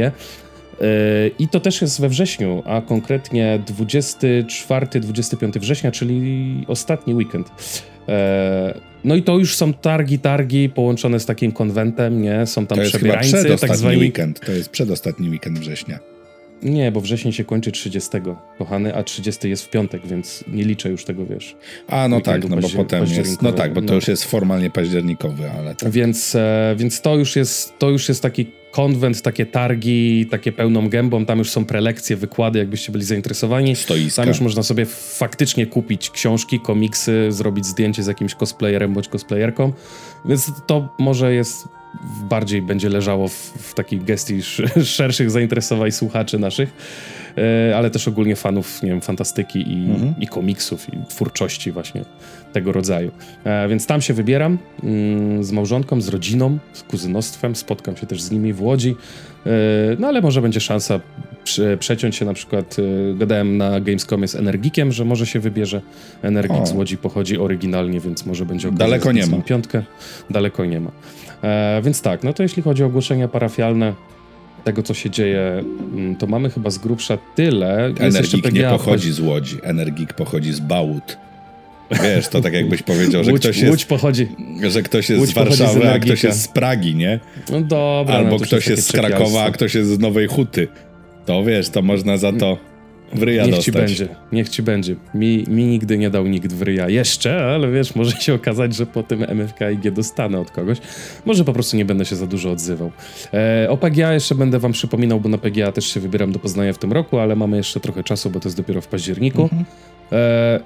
Yy, 0.84 1.30
I 1.38 1.48
to 1.48 1.60
też 1.60 1.82
jest 1.82 2.00
we 2.00 2.08
wrześniu, 2.08 2.62
a 2.66 2.80
konkretnie 2.80 3.60
24-25 3.66 5.58
września, 5.58 5.90
czyli 5.90 6.64
ostatni 6.68 7.14
weekend. 7.14 7.48
Yy, 8.08 8.14
no 9.04 9.14
i 9.14 9.22
to 9.22 9.38
już 9.38 9.56
są 9.56 9.72
targi, 9.72 10.18
targi 10.18 10.68
połączone 10.68 11.20
z 11.20 11.26
takim 11.26 11.52
konwentem, 11.52 12.22
nie? 12.22 12.46
Są 12.46 12.66
tam 12.66 12.76
to 12.76 12.82
jest 12.82 12.96
przebierańcy, 12.96 13.56
tak 13.60 13.76
zwani 13.76 13.96
weekend. 13.96 14.40
To 14.40 14.52
jest 14.52 14.68
przedostatni 14.68 15.28
weekend 15.28 15.58
września. 15.58 15.98
Nie, 16.62 16.92
bo 16.92 17.00
wrzesień 17.00 17.32
się 17.32 17.44
kończy 17.44 17.72
30, 17.72 18.10
kochany, 18.58 18.94
a 18.94 19.02
30 19.02 19.48
jest 19.48 19.64
w 19.64 19.70
piątek, 19.70 20.06
więc 20.06 20.44
nie 20.48 20.64
liczę 20.64 20.90
już 20.90 21.04
tego, 21.04 21.26
wiesz. 21.26 21.56
A, 21.88 22.08
no 22.08 22.20
tak, 22.20 22.48
no 22.48 22.56
bo 22.56 22.68
potem 22.76 23.06
jest, 23.06 23.42
no 23.42 23.52
tak, 23.52 23.72
bo 23.72 23.80
to 23.80 23.86
no. 23.86 23.94
już 23.94 24.08
jest 24.08 24.24
formalnie 24.24 24.70
październikowy, 24.70 25.50
ale 25.50 25.74
tak. 25.74 25.90
Więc, 25.90 26.34
e, 26.34 26.74
więc 26.78 27.00
to 27.00 27.16
już 27.16 27.36
jest, 27.36 27.78
to 27.78 27.90
już 27.90 28.08
jest 28.08 28.22
taki 28.22 28.46
konwent, 28.74 29.22
takie 29.22 29.46
targi, 29.46 30.26
takie 30.30 30.52
pełną 30.52 30.88
gębą, 30.88 31.26
tam 31.26 31.38
już 31.38 31.50
są 31.50 31.64
prelekcje, 31.64 32.16
wykłady, 32.16 32.58
jakbyście 32.58 32.92
byli 32.92 33.04
zainteresowani. 33.04 33.76
Stoiska. 33.76 34.22
Tam 34.22 34.28
już 34.28 34.40
można 34.40 34.62
sobie 34.62 34.86
faktycznie 35.18 35.66
kupić 35.66 36.10
książki, 36.10 36.60
komiksy, 36.60 37.32
zrobić 37.32 37.66
zdjęcie 37.66 38.02
z 38.02 38.06
jakimś 38.06 38.34
cosplayerem 38.34 38.94
bądź 38.94 39.08
cosplayerką, 39.08 39.72
więc 40.24 40.52
to 40.66 40.94
może 40.98 41.34
jest 41.34 41.68
bardziej 42.30 42.62
będzie 42.62 42.88
leżało 42.88 43.28
w, 43.28 43.34
w 43.58 43.74
takiej 43.74 44.00
gestii 44.00 44.42
szerszych 44.96 45.30
zainteresowań 45.30 45.92
słuchaczy 45.92 46.38
naszych, 46.38 46.72
ale 47.76 47.90
też 47.90 48.08
ogólnie 48.08 48.36
fanów, 48.36 48.82
nie 48.82 48.90
wiem, 48.90 49.00
fantastyki 49.00 49.72
i, 49.72 49.90
mhm. 49.90 50.14
i 50.20 50.26
komiksów 50.26 50.94
i 50.94 50.98
twórczości 51.08 51.72
właśnie 51.72 52.04
tego 52.52 52.72
rodzaju. 52.72 53.10
E, 53.44 53.68
więc 53.68 53.86
tam 53.86 54.00
się 54.00 54.14
wybieram 54.14 54.58
mm, 54.82 55.44
z 55.44 55.52
małżonką, 55.52 56.00
z 56.00 56.08
rodziną, 56.08 56.58
z 56.72 56.82
kuzynostwem, 56.82 57.56
spotkam 57.56 57.96
się 57.96 58.06
też 58.06 58.22
z 58.22 58.30
nimi 58.30 58.52
w 58.52 58.62
Łodzi, 58.62 58.96
e, 59.46 59.50
no 59.98 60.06
ale 60.08 60.20
może 60.20 60.42
będzie 60.42 60.60
szansa 60.60 61.00
przeciąć 61.78 62.16
się 62.16 62.24
na 62.24 62.34
przykład, 62.34 62.76
gadałem 63.14 63.56
na 63.56 63.80
Gamescomie 63.80 64.28
z 64.28 64.34
Energikiem, 64.34 64.92
że 64.92 65.04
może 65.04 65.26
się 65.26 65.40
wybierze. 65.40 65.80
Energik 66.22 66.62
o. 66.62 66.66
z 66.66 66.72
Łodzi 66.72 66.96
pochodzi 66.96 67.38
oryginalnie, 67.38 68.00
więc 68.00 68.26
może 68.26 68.46
będzie 68.46 68.68
okazja 68.68 68.86
Daleko 68.86 69.12
nie 69.12 69.26
ma. 69.26 69.42
Piątkę. 69.42 69.82
Daleko 70.30 70.64
nie 70.64 70.80
ma. 70.80 70.90
E, 71.42 71.82
więc 71.82 72.02
tak, 72.02 72.24
no 72.24 72.32
to 72.32 72.42
jeśli 72.42 72.62
chodzi 72.62 72.82
o 72.82 72.86
ogłoszenia 72.86 73.28
parafialne, 73.28 73.94
tego, 74.64 74.82
co 74.82 74.94
się 74.94 75.10
dzieje, 75.10 75.64
mm, 75.94 76.16
to 76.16 76.26
mamy 76.26 76.50
chyba 76.50 76.70
z 76.70 76.78
grubsza 76.78 77.18
tyle. 77.34 77.92
Energik 78.00 78.52
nie 78.52 78.62
pochodzi 78.62 79.12
z 79.12 79.20
Łodzi, 79.20 79.58
Energik 79.62 80.12
pochodzi 80.12 80.52
z 80.52 80.60
Bałut. 80.60 81.16
Wiesz, 81.90 82.28
to 82.28 82.40
tak 82.40 82.52
jakbyś 82.52 82.82
powiedział, 82.82 83.24
że 83.24 83.32
Łódź, 83.32 83.42
ktoś 83.42 83.56
jest, 83.56 83.70
Łódź 83.70 83.84
pochodzi. 83.84 84.28
że 84.70 84.82
ktoś 84.82 85.10
jest 85.10 85.20
Łódź 85.20 85.30
z 85.30 85.34
Warszawy, 85.34 85.80
z 85.80 85.84
a 85.84 85.98
ktoś 85.98 86.24
jest 86.24 86.42
z 86.42 86.48
Pragi, 86.48 86.94
nie? 86.94 87.20
No 87.52 87.60
dobra. 87.60 88.14
Albo 88.14 88.30
no 88.30 88.38
to 88.38 88.44
ktoś 88.44 88.66
jest 88.66 88.88
z 88.88 88.92
Krakowa, 88.92 89.44
a 89.44 89.50
ktoś 89.50 89.74
jest 89.74 89.90
z 89.90 89.98
Nowej 89.98 90.26
Huty. 90.26 90.68
To 91.26 91.44
wiesz, 91.44 91.68
to 91.68 91.82
można 91.82 92.16
za 92.16 92.32
to 92.32 92.58
w 93.12 93.22
ryja 93.22 93.42
Niech 93.42 93.50
dostać. 93.54 93.64
ci 93.64 93.72
będzie, 93.72 94.08
niech 94.32 94.48
ci 94.48 94.62
będzie. 94.62 94.96
Mi, 95.14 95.44
mi 95.48 95.64
nigdy 95.64 95.98
nie 95.98 96.10
dał 96.10 96.26
nikt 96.26 96.52
w 96.52 96.62
ryja. 96.62 96.88
Jeszcze, 96.88 97.44
ale 97.44 97.70
wiesz, 97.70 97.94
może 97.94 98.16
się 98.16 98.34
okazać, 98.34 98.74
że 98.74 98.86
po 98.86 99.02
tym 99.02 99.24
MFK 99.28 99.70
IG 99.70 99.90
dostanę 99.90 100.40
od 100.40 100.50
kogoś. 100.50 100.78
Może 101.24 101.44
po 101.44 101.52
prostu 101.52 101.76
nie 101.76 101.84
będę 101.84 102.04
się 102.04 102.16
za 102.16 102.26
dużo 102.26 102.50
odzywał. 102.50 102.92
E, 103.34 103.66
o 103.70 103.76
PGA 103.76 104.12
jeszcze 104.12 104.34
będę 104.34 104.58
wam 104.58 104.72
przypominał, 104.72 105.20
bo 105.20 105.28
na 105.28 105.38
PGA 105.38 105.72
też 105.72 105.86
się 105.86 106.00
wybieram 106.00 106.32
do 106.32 106.38
Poznania 106.38 106.72
w 106.72 106.78
tym 106.78 106.92
roku, 106.92 107.18
ale 107.18 107.36
mamy 107.36 107.56
jeszcze 107.56 107.80
trochę 107.80 108.04
czasu, 108.04 108.30
bo 108.30 108.40
to 108.40 108.48
jest 108.48 108.56
dopiero 108.56 108.80
w 108.80 108.86
październiku. 108.88 109.42
Mhm. 109.42 109.64
E, 110.12 110.60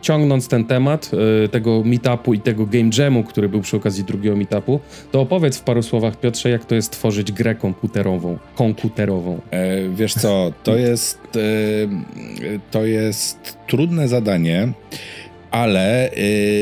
ciągnąc 0.00 0.48
ten 0.48 0.64
temat 0.64 1.10
e, 1.44 1.48
tego 1.48 1.82
meetupu 1.84 2.34
i 2.34 2.40
tego 2.40 2.66
game 2.66 2.90
jamu, 2.98 3.24
który 3.24 3.48
był 3.48 3.60
przy 3.60 3.76
okazji 3.76 4.04
drugiego 4.04 4.36
meetupu, 4.36 4.80
to 5.12 5.20
opowiedz 5.20 5.58
w 5.58 5.62
paru 5.62 5.82
słowach, 5.82 6.20
Piotrze, 6.20 6.50
jak 6.50 6.64
to 6.64 6.74
jest 6.74 6.92
tworzyć 6.92 7.32
grę 7.32 7.54
komputerową, 7.54 8.38
komputerową. 8.54 9.40
E, 9.50 9.88
wiesz 9.88 10.14
co, 10.14 10.52
to 10.62 10.76
jest, 10.76 11.18
e, 11.36 11.40
to 12.70 12.84
jest 12.84 13.58
trudne 13.66 14.08
zadanie, 14.08 14.72
ale 15.50 16.10
e, 16.10 16.14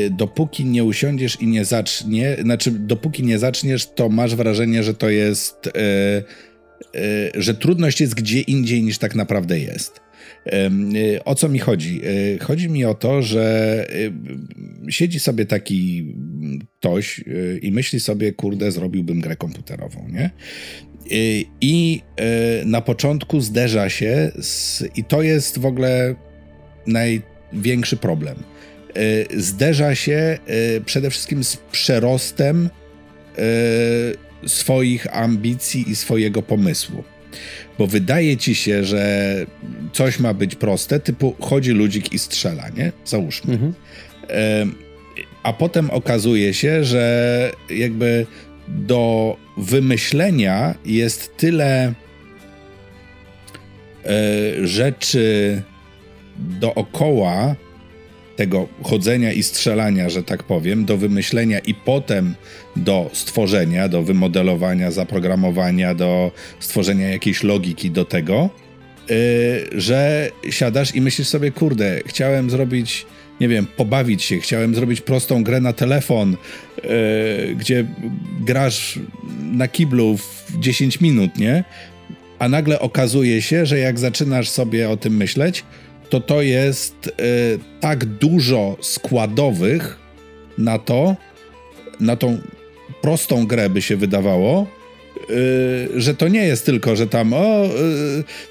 dopóki 0.09 0.65
nie 0.65 0.83
usiądziesz 0.83 1.41
i 1.41 1.47
nie 1.47 1.65
zacznie, 1.65 2.37
znaczy 2.41 2.71
dopóki 2.71 3.23
nie 3.23 3.39
zaczniesz, 3.39 3.85
to 3.85 4.09
masz 4.09 4.35
wrażenie, 4.35 4.83
że 4.83 4.93
to 4.93 5.09
jest, 5.09 5.67
e, 5.67 5.71
e, 5.71 6.21
że 7.33 7.53
trudność 7.53 8.01
jest 8.01 8.13
gdzie 8.13 8.41
indziej 8.41 8.83
niż 8.83 8.97
tak 8.97 9.15
naprawdę 9.15 9.59
jest. 9.59 10.01
E, 10.45 10.69
O 11.25 11.35
co 11.35 11.49
mi 11.49 11.59
chodzi? 11.59 12.01
E, 12.35 12.39
Chodzi 12.43 12.69
mi 12.69 12.85
o 12.85 12.93
to, 12.93 13.21
że 13.21 13.87
e, 14.87 14.91
siedzi 14.91 15.19
sobie 15.19 15.45
taki 15.45 16.15
ktoś 16.79 17.19
e, 17.19 17.23
i 17.57 17.71
myśli 17.71 17.99
sobie, 17.99 18.33
kurde, 18.33 18.71
zrobiłbym 18.71 19.21
grę 19.21 19.35
komputerową, 19.35 20.07
nie? 20.09 20.29
I- 21.61 22.01
na 22.65 22.81
początku 22.81 23.41
zderza 23.41 23.89
się, 23.89 24.31
z, 24.41 24.83
i 24.95 25.03
to 25.03 25.21
jest 25.21 25.59
w 25.59 25.65
ogóle 25.65 26.15
największy 26.87 27.97
problem. 27.97 28.35
Zderza 29.37 29.95
się 29.95 30.37
przede 30.85 31.09
wszystkim 31.09 31.43
z 31.43 31.57
przerostem 31.57 32.69
swoich 34.47 35.17
ambicji 35.17 35.89
i 35.91 35.95
swojego 35.95 36.41
pomysłu. 36.41 37.03
Bo 37.77 37.87
wydaje 37.87 38.37
ci 38.37 38.55
się, 38.55 38.83
że 38.83 39.33
coś 39.93 40.19
ma 40.19 40.33
być 40.33 40.55
proste, 40.55 40.99
typu 40.99 41.35
chodzi 41.39 41.71
ludzik 41.71 42.13
i 42.13 42.19
strzela, 42.19 42.69
nie? 42.69 42.91
Załóżmy. 43.05 43.53
Mhm. 43.53 43.73
A 45.43 45.53
potem 45.53 45.89
okazuje 45.89 46.53
się, 46.53 46.83
że 46.83 47.51
jakby 47.69 48.25
do 48.67 49.37
wymyślenia 49.57 50.75
jest 50.85 51.37
tyle 51.37 51.85
e, 51.85 51.93
rzeczy 54.67 55.61
dookoła 56.37 57.55
tego 58.39 58.67
chodzenia 58.83 59.31
i 59.31 59.43
strzelania, 59.43 60.09
że 60.09 60.23
tak 60.23 60.43
powiem, 60.43 60.85
do 60.85 60.97
wymyślenia 60.97 61.59
i 61.59 61.73
potem 61.73 62.35
do 62.75 63.09
stworzenia, 63.13 63.87
do 63.87 64.03
wymodelowania, 64.03 64.91
zaprogramowania, 64.91 65.95
do 65.95 66.31
stworzenia 66.59 67.09
jakiejś 67.09 67.43
logiki 67.43 67.91
do 67.91 68.05
tego, 68.05 68.49
y, 69.11 69.81
że 69.81 70.31
siadasz 70.49 70.95
i 70.95 71.01
myślisz 71.01 71.27
sobie, 71.27 71.51
kurde, 71.51 71.99
chciałem 72.05 72.49
zrobić, 72.49 73.05
nie 73.41 73.47
wiem, 73.47 73.67
pobawić 73.77 74.23
się, 74.23 74.39
chciałem 74.39 74.75
zrobić 74.75 75.01
prostą 75.01 75.43
grę 75.43 75.61
na 75.61 75.73
telefon, 75.73 76.33
y, 76.33 77.55
gdzie 77.55 77.85
grasz 78.41 78.99
na 79.51 79.67
kiblu 79.67 80.17
w 80.17 80.59
10 80.59 81.01
minut, 81.01 81.37
nie? 81.37 81.63
A 82.39 82.49
nagle 82.49 82.79
okazuje 82.79 83.41
się, 83.41 83.65
że 83.65 83.79
jak 83.79 83.99
zaczynasz 83.99 84.49
sobie 84.49 84.89
o 84.89 84.97
tym 84.97 85.17
myśleć, 85.17 85.63
to 86.09 86.19
to 86.19 86.41
jest 86.41 87.07
y, 87.07 87.11
tak 87.79 88.05
dużo 88.05 88.77
składowych 88.81 89.99
na 90.57 90.79
to, 90.79 91.15
na 91.99 92.15
tą 92.15 92.37
prostą 93.01 93.47
grę 93.47 93.69
by 93.69 93.81
się 93.81 93.97
wydawało, 93.97 94.67
y, 95.29 96.01
że 96.01 96.15
to 96.15 96.27
nie 96.27 96.43
jest 96.43 96.65
tylko, 96.65 96.95
że 96.95 97.07
tam 97.07 97.33
o, 97.33 97.65
y, 97.65 97.69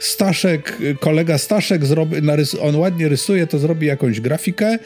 Staszek, 0.01 0.79
kolega 1.01 1.39
Staszek 1.39 1.87
zrobi, 1.87 2.17
on 2.61 2.77
ładnie 2.77 3.09
rysuje, 3.09 3.47
to 3.47 3.59
zrobi 3.59 3.87
jakąś 3.87 4.21
grafikę, 4.21 4.79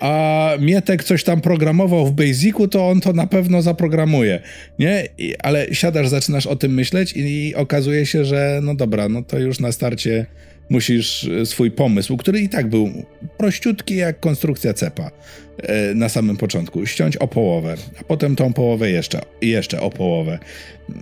a 0.00 0.50
Mietek 0.60 1.04
coś 1.04 1.24
tam 1.24 1.40
programował 1.40 2.06
w 2.06 2.12
Basicu, 2.12 2.68
to 2.68 2.88
on 2.88 3.00
to 3.00 3.12
na 3.12 3.26
pewno 3.26 3.62
zaprogramuje, 3.62 4.40
nie? 4.78 5.08
I, 5.18 5.34
ale 5.38 5.74
siadasz, 5.74 6.08
zaczynasz 6.08 6.46
o 6.46 6.56
tym 6.56 6.74
myśleć 6.74 7.12
i, 7.12 7.48
i 7.48 7.54
okazuje 7.54 8.06
się, 8.06 8.24
że 8.24 8.60
no 8.62 8.74
dobra, 8.74 9.08
no 9.08 9.22
to 9.22 9.38
już 9.38 9.60
na 9.60 9.72
starcie 9.72 10.26
musisz 10.70 11.24
e, 11.24 11.46
swój 11.46 11.70
pomysł, 11.70 12.16
który 12.16 12.40
i 12.40 12.48
tak 12.48 12.68
był 12.68 12.90
prościutki 13.38 13.96
jak 13.96 14.20
konstrukcja 14.20 14.74
cepa 14.74 15.10
e, 15.58 15.94
na 15.94 16.08
samym 16.08 16.36
początku, 16.36 16.86
ściąć 16.86 17.16
o 17.16 17.28
połowę, 17.28 17.76
a 18.00 18.04
potem 18.04 18.36
tą 18.36 18.52
połowę 18.52 18.90
jeszcze, 18.90 19.20
jeszcze 19.42 19.80
o 19.80 19.90
połowę. 19.90 20.38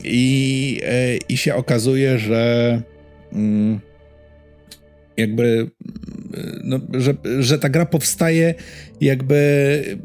I, 0.05 0.81
e, 0.85 1.17
i 1.29 1.37
się 1.37 1.55
okazuje, 1.55 2.19
że 2.19 2.83
mm, 3.33 3.81
jakby 5.17 5.43
mm, 5.43 6.61
no, 6.65 6.81
że, 6.95 7.15
że 7.41 7.59
ta 7.59 7.69
gra 7.69 7.87
powstaje 7.87 8.55
jakby 9.01 9.99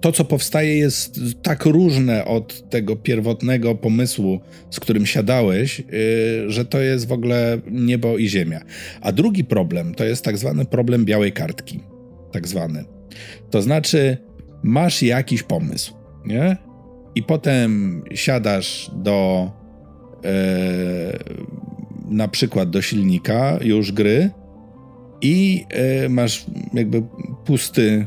to, 0.00 0.12
co 0.12 0.24
powstaje, 0.24 0.78
jest 0.78 1.20
tak 1.42 1.64
różne 1.64 2.24
od 2.24 2.70
tego 2.70 2.96
pierwotnego 2.96 3.74
pomysłu, 3.74 4.40
z 4.70 4.80
którym 4.80 5.06
siadałeś, 5.06 5.78
yy, 5.78 6.50
że 6.50 6.64
to 6.64 6.80
jest 6.80 7.08
w 7.08 7.12
ogóle 7.12 7.58
niebo 7.70 8.18
i 8.18 8.28
ziemia. 8.28 8.60
A 9.00 9.12
drugi 9.12 9.44
problem 9.44 9.94
to 9.94 10.04
jest 10.04 10.24
tak 10.24 10.38
zwany 10.38 10.64
problem 10.64 11.04
białej 11.04 11.32
kartki. 11.32 11.80
Tak 12.32 12.48
zwany. 12.48 12.84
To 13.50 13.62
znaczy, 13.62 14.16
masz 14.62 15.02
jakiś 15.02 15.42
pomysł, 15.42 15.94
nie? 16.26 16.56
I 17.14 17.22
potem 17.22 18.02
siadasz 18.14 18.90
do 18.94 19.50
yy, 20.24 20.30
na 22.10 22.28
przykład 22.28 22.70
do 22.70 22.82
silnika 22.82 23.58
już 23.62 23.92
gry 23.92 24.30
i 25.20 25.64
yy, 26.02 26.08
masz 26.08 26.46
jakby 26.74 27.02
pusty 27.44 28.06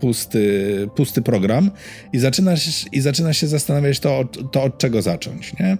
pusty, 0.00 0.88
pusty 0.94 1.22
program 1.22 1.70
i 2.12 2.18
zaczynasz, 2.18 2.86
i 2.92 3.00
zaczynasz 3.00 3.36
się 3.36 3.46
zastanawiać 3.46 4.00
to, 4.00 4.24
to 4.52 4.62
od 4.62 4.78
czego 4.78 5.02
zacząć, 5.02 5.58
nie? 5.58 5.78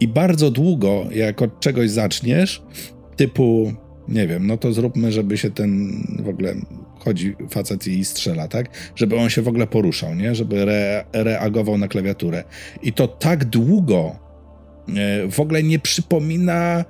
I 0.00 0.08
bardzo 0.08 0.50
długo, 0.50 1.06
jak 1.10 1.42
od 1.42 1.60
czegoś 1.60 1.90
zaczniesz, 1.90 2.62
typu, 3.16 3.72
nie 4.08 4.26
wiem, 4.26 4.46
no 4.46 4.56
to 4.56 4.72
zróbmy, 4.72 5.12
żeby 5.12 5.38
się 5.38 5.50
ten 5.50 6.02
w 6.24 6.28
ogóle 6.28 6.54
chodzi 6.98 7.36
facet 7.50 7.86
i 7.86 8.04
strzela, 8.04 8.48
tak? 8.48 8.68
Żeby 8.94 9.16
on 9.16 9.30
się 9.30 9.42
w 9.42 9.48
ogóle 9.48 9.66
poruszał, 9.66 10.14
nie? 10.14 10.34
Żeby 10.34 10.62
re, 10.62 11.04
reagował 11.12 11.78
na 11.78 11.88
klawiaturę. 11.88 12.44
I 12.82 12.92
to 12.92 13.08
tak 13.08 13.44
długo 13.44 14.16
e, 14.88 15.28
w 15.28 15.40
ogóle 15.40 15.62
nie 15.62 15.78
przypomina 15.78 16.84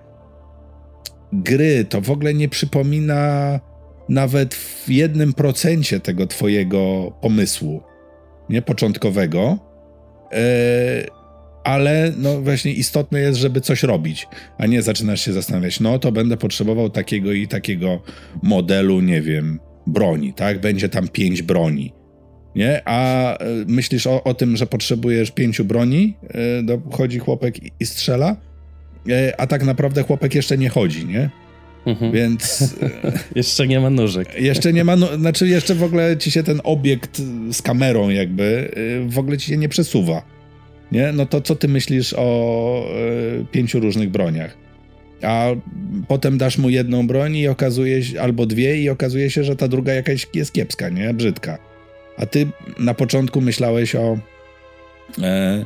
gry, 1.32 1.84
to 1.84 2.00
w 2.00 2.10
ogóle 2.10 2.34
nie 2.34 2.48
przypomina 2.48 3.60
nawet 4.08 4.54
w 4.54 4.88
jednym 4.88 5.32
procencie 5.32 6.00
tego 6.00 6.26
twojego 6.26 7.12
pomysłu, 7.20 7.82
nie 8.48 8.62
początkowego, 8.62 9.58
e, 10.32 11.18
ale 11.64 12.12
no 12.16 12.40
właśnie 12.40 12.72
istotne 12.72 13.20
jest, 13.20 13.38
żeby 13.38 13.60
coś 13.60 13.82
robić, 13.82 14.28
a 14.58 14.66
nie 14.66 14.82
zaczynasz 14.82 15.20
się 15.20 15.32
zastanawiać, 15.32 15.80
no 15.80 15.98
to 15.98 16.12
będę 16.12 16.36
potrzebował 16.36 16.90
takiego 16.90 17.32
i 17.32 17.48
takiego 17.48 18.02
modelu, 18.42 19.00
nie 19.00 19.22
wiem, 19.22 19.60
broni, 19.86 20.34
tak? 20.34 20.60
Będzie 20.60 20.88
tam 20.88 21.08
pięć 21.08 21.42
broni. 21.42 21.92
Nie? 22.54 22.82
A 22.84 23.32
e, 23.38 23.46
myślisz 23.66 24.06
o, 24.06 24.24
o 24.24 24.34
tym, 24.34 24.56
że 24.56 24.66
potrzebujesz 24.66 25.30
pięciu 25.30 25.64
broni, 25.64 26.16
e, 26.28 26.62
do, 26.62 26.80
chodzi 26.92 27.18
chłopek 27.18 27.62
i, 27.62 27.72
i 27.80 27.86
strzela, 27.86 28.36
e, 29.08 29.40
a 29.40 29.46
tak 29.46 29.64
naprawdę 29.64 30.02
chłopek 30.02 30.34
jeszcze 30.34 30.58
nie 30.58 30.68
chodzi, 30.68 31.06
nie? 31.06 31.30
Mhm. 31.86 32.12
Więc 32.12 32.74
Jeszcze 33.36 33.66
nie 33.66 33.80
ma 33.80 33.90
nóżek. 33.90 34.40
jeszcze 34.40 34.72
nie 34.72 34.84
ma, 34.84 34.96
no, 34.96 35.16
znaczy 35.16 35.48
jeszcze 35.48 35.74
w 35.74 35.82
ogóle 35.82 36.16
ci 36.16 36.30
się 36.30 36.42
ten 36.42 36.60
obiekt 36.64 37.22
z 37.52 37.62
kamerą 37.62 38.08
jakby 38.08 38.70
y, 39.06 39.10
w 39.10 39.18
ogóle 39.18 39.38
ci 39.38 39.46
się 39.46 39.56
nie 39.56 39.68
przesuwa. 39.68 40.22
Nie? 40.92 41.12
No 41.12 41.26
to 41.26 41.40
co 41.40 41.56
ty 41.56 41.68
myślisz 41.68 42.14
o 42.18 42.84
y, 43.40 43.44
pięciu 43.52 43.80
różnych 43.80 44.10
broniach? 44.10 44.56
A 45.22 45.46
potem 46.08 46.38
dasz 46.38 46.58
mu 46.58 46.70
jedną 46.70 47.06
broń 47.06 47.36
i 47.36 47.48
okazuje 47.48 48.02
się, 48.04 48.20
albo 48.20 48.46
dwie 48.46 48.76
i 48.82 48.88
okazuje 48.88 49.30
się, 49.30 49.44
że 49.44 49.56
ta 49.56 49.68
druga 49.68 49.92
jakaś 49.94 50.26
jest 50.34 50.52
kiepska, 50.52 50.88
nie? 50.88 51.14
Brzydka. 51.14 51.58
A 52.16 52.26
ty 52.26 52.46
na 52.78 52.94
początku 52.94 53.40
myślałeś 53.40 53.94
o, 53.94 54.18
e, 55.22 55.64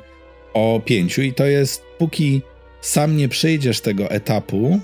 o 0.55 0.81
pięciu 0.85 1.23
i 1.23 1.33
to 1.33 1.47
jest, 1.47 1.83
póki 1.99 2.43
sam 2.81 3.17
nie 3.17 3.29
przyjdziesz 3.29 3.81
tego 3.81 4.11
etapu, 4.11 4.81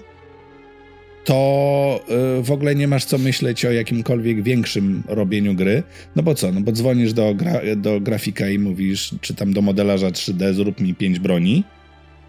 to 1.28 2.00
y, 2.38 2.42
w 2.42 2.50
ogóle 2.50 2.74
nie 2.74 2.88
masz 2.88 3.04
co 3.04 3.18
myśleć 3.18 3.64
o 3.64 3.72
jakimkolwiek 3.72 4.42
większym 4.42 5.02
robieniu 5.08 5.54
gry. 5.54 5.82
No 6.16 6.22
bo 6.22 6.34
co? 6.34 6.52
No 6.52 6.60
bo 6.60 6.72
dzwonisz 6.72 7.12
do, 7.12 7.34
gra, 7.34 7.60
do 7.76 8.00
grafika 8.00 8.48
i 8.48 8.58
mówisz, 8.58 9.14
czy 9.20 9.34
tam 9.34 9.52
do 9.52 9.62
modelarza 9.62 10.08
3D, 10.08 10.54
zrób 10.54 10.80
mi 10.80 10.94
5 10.94 11.18
broni, 11.18 11.64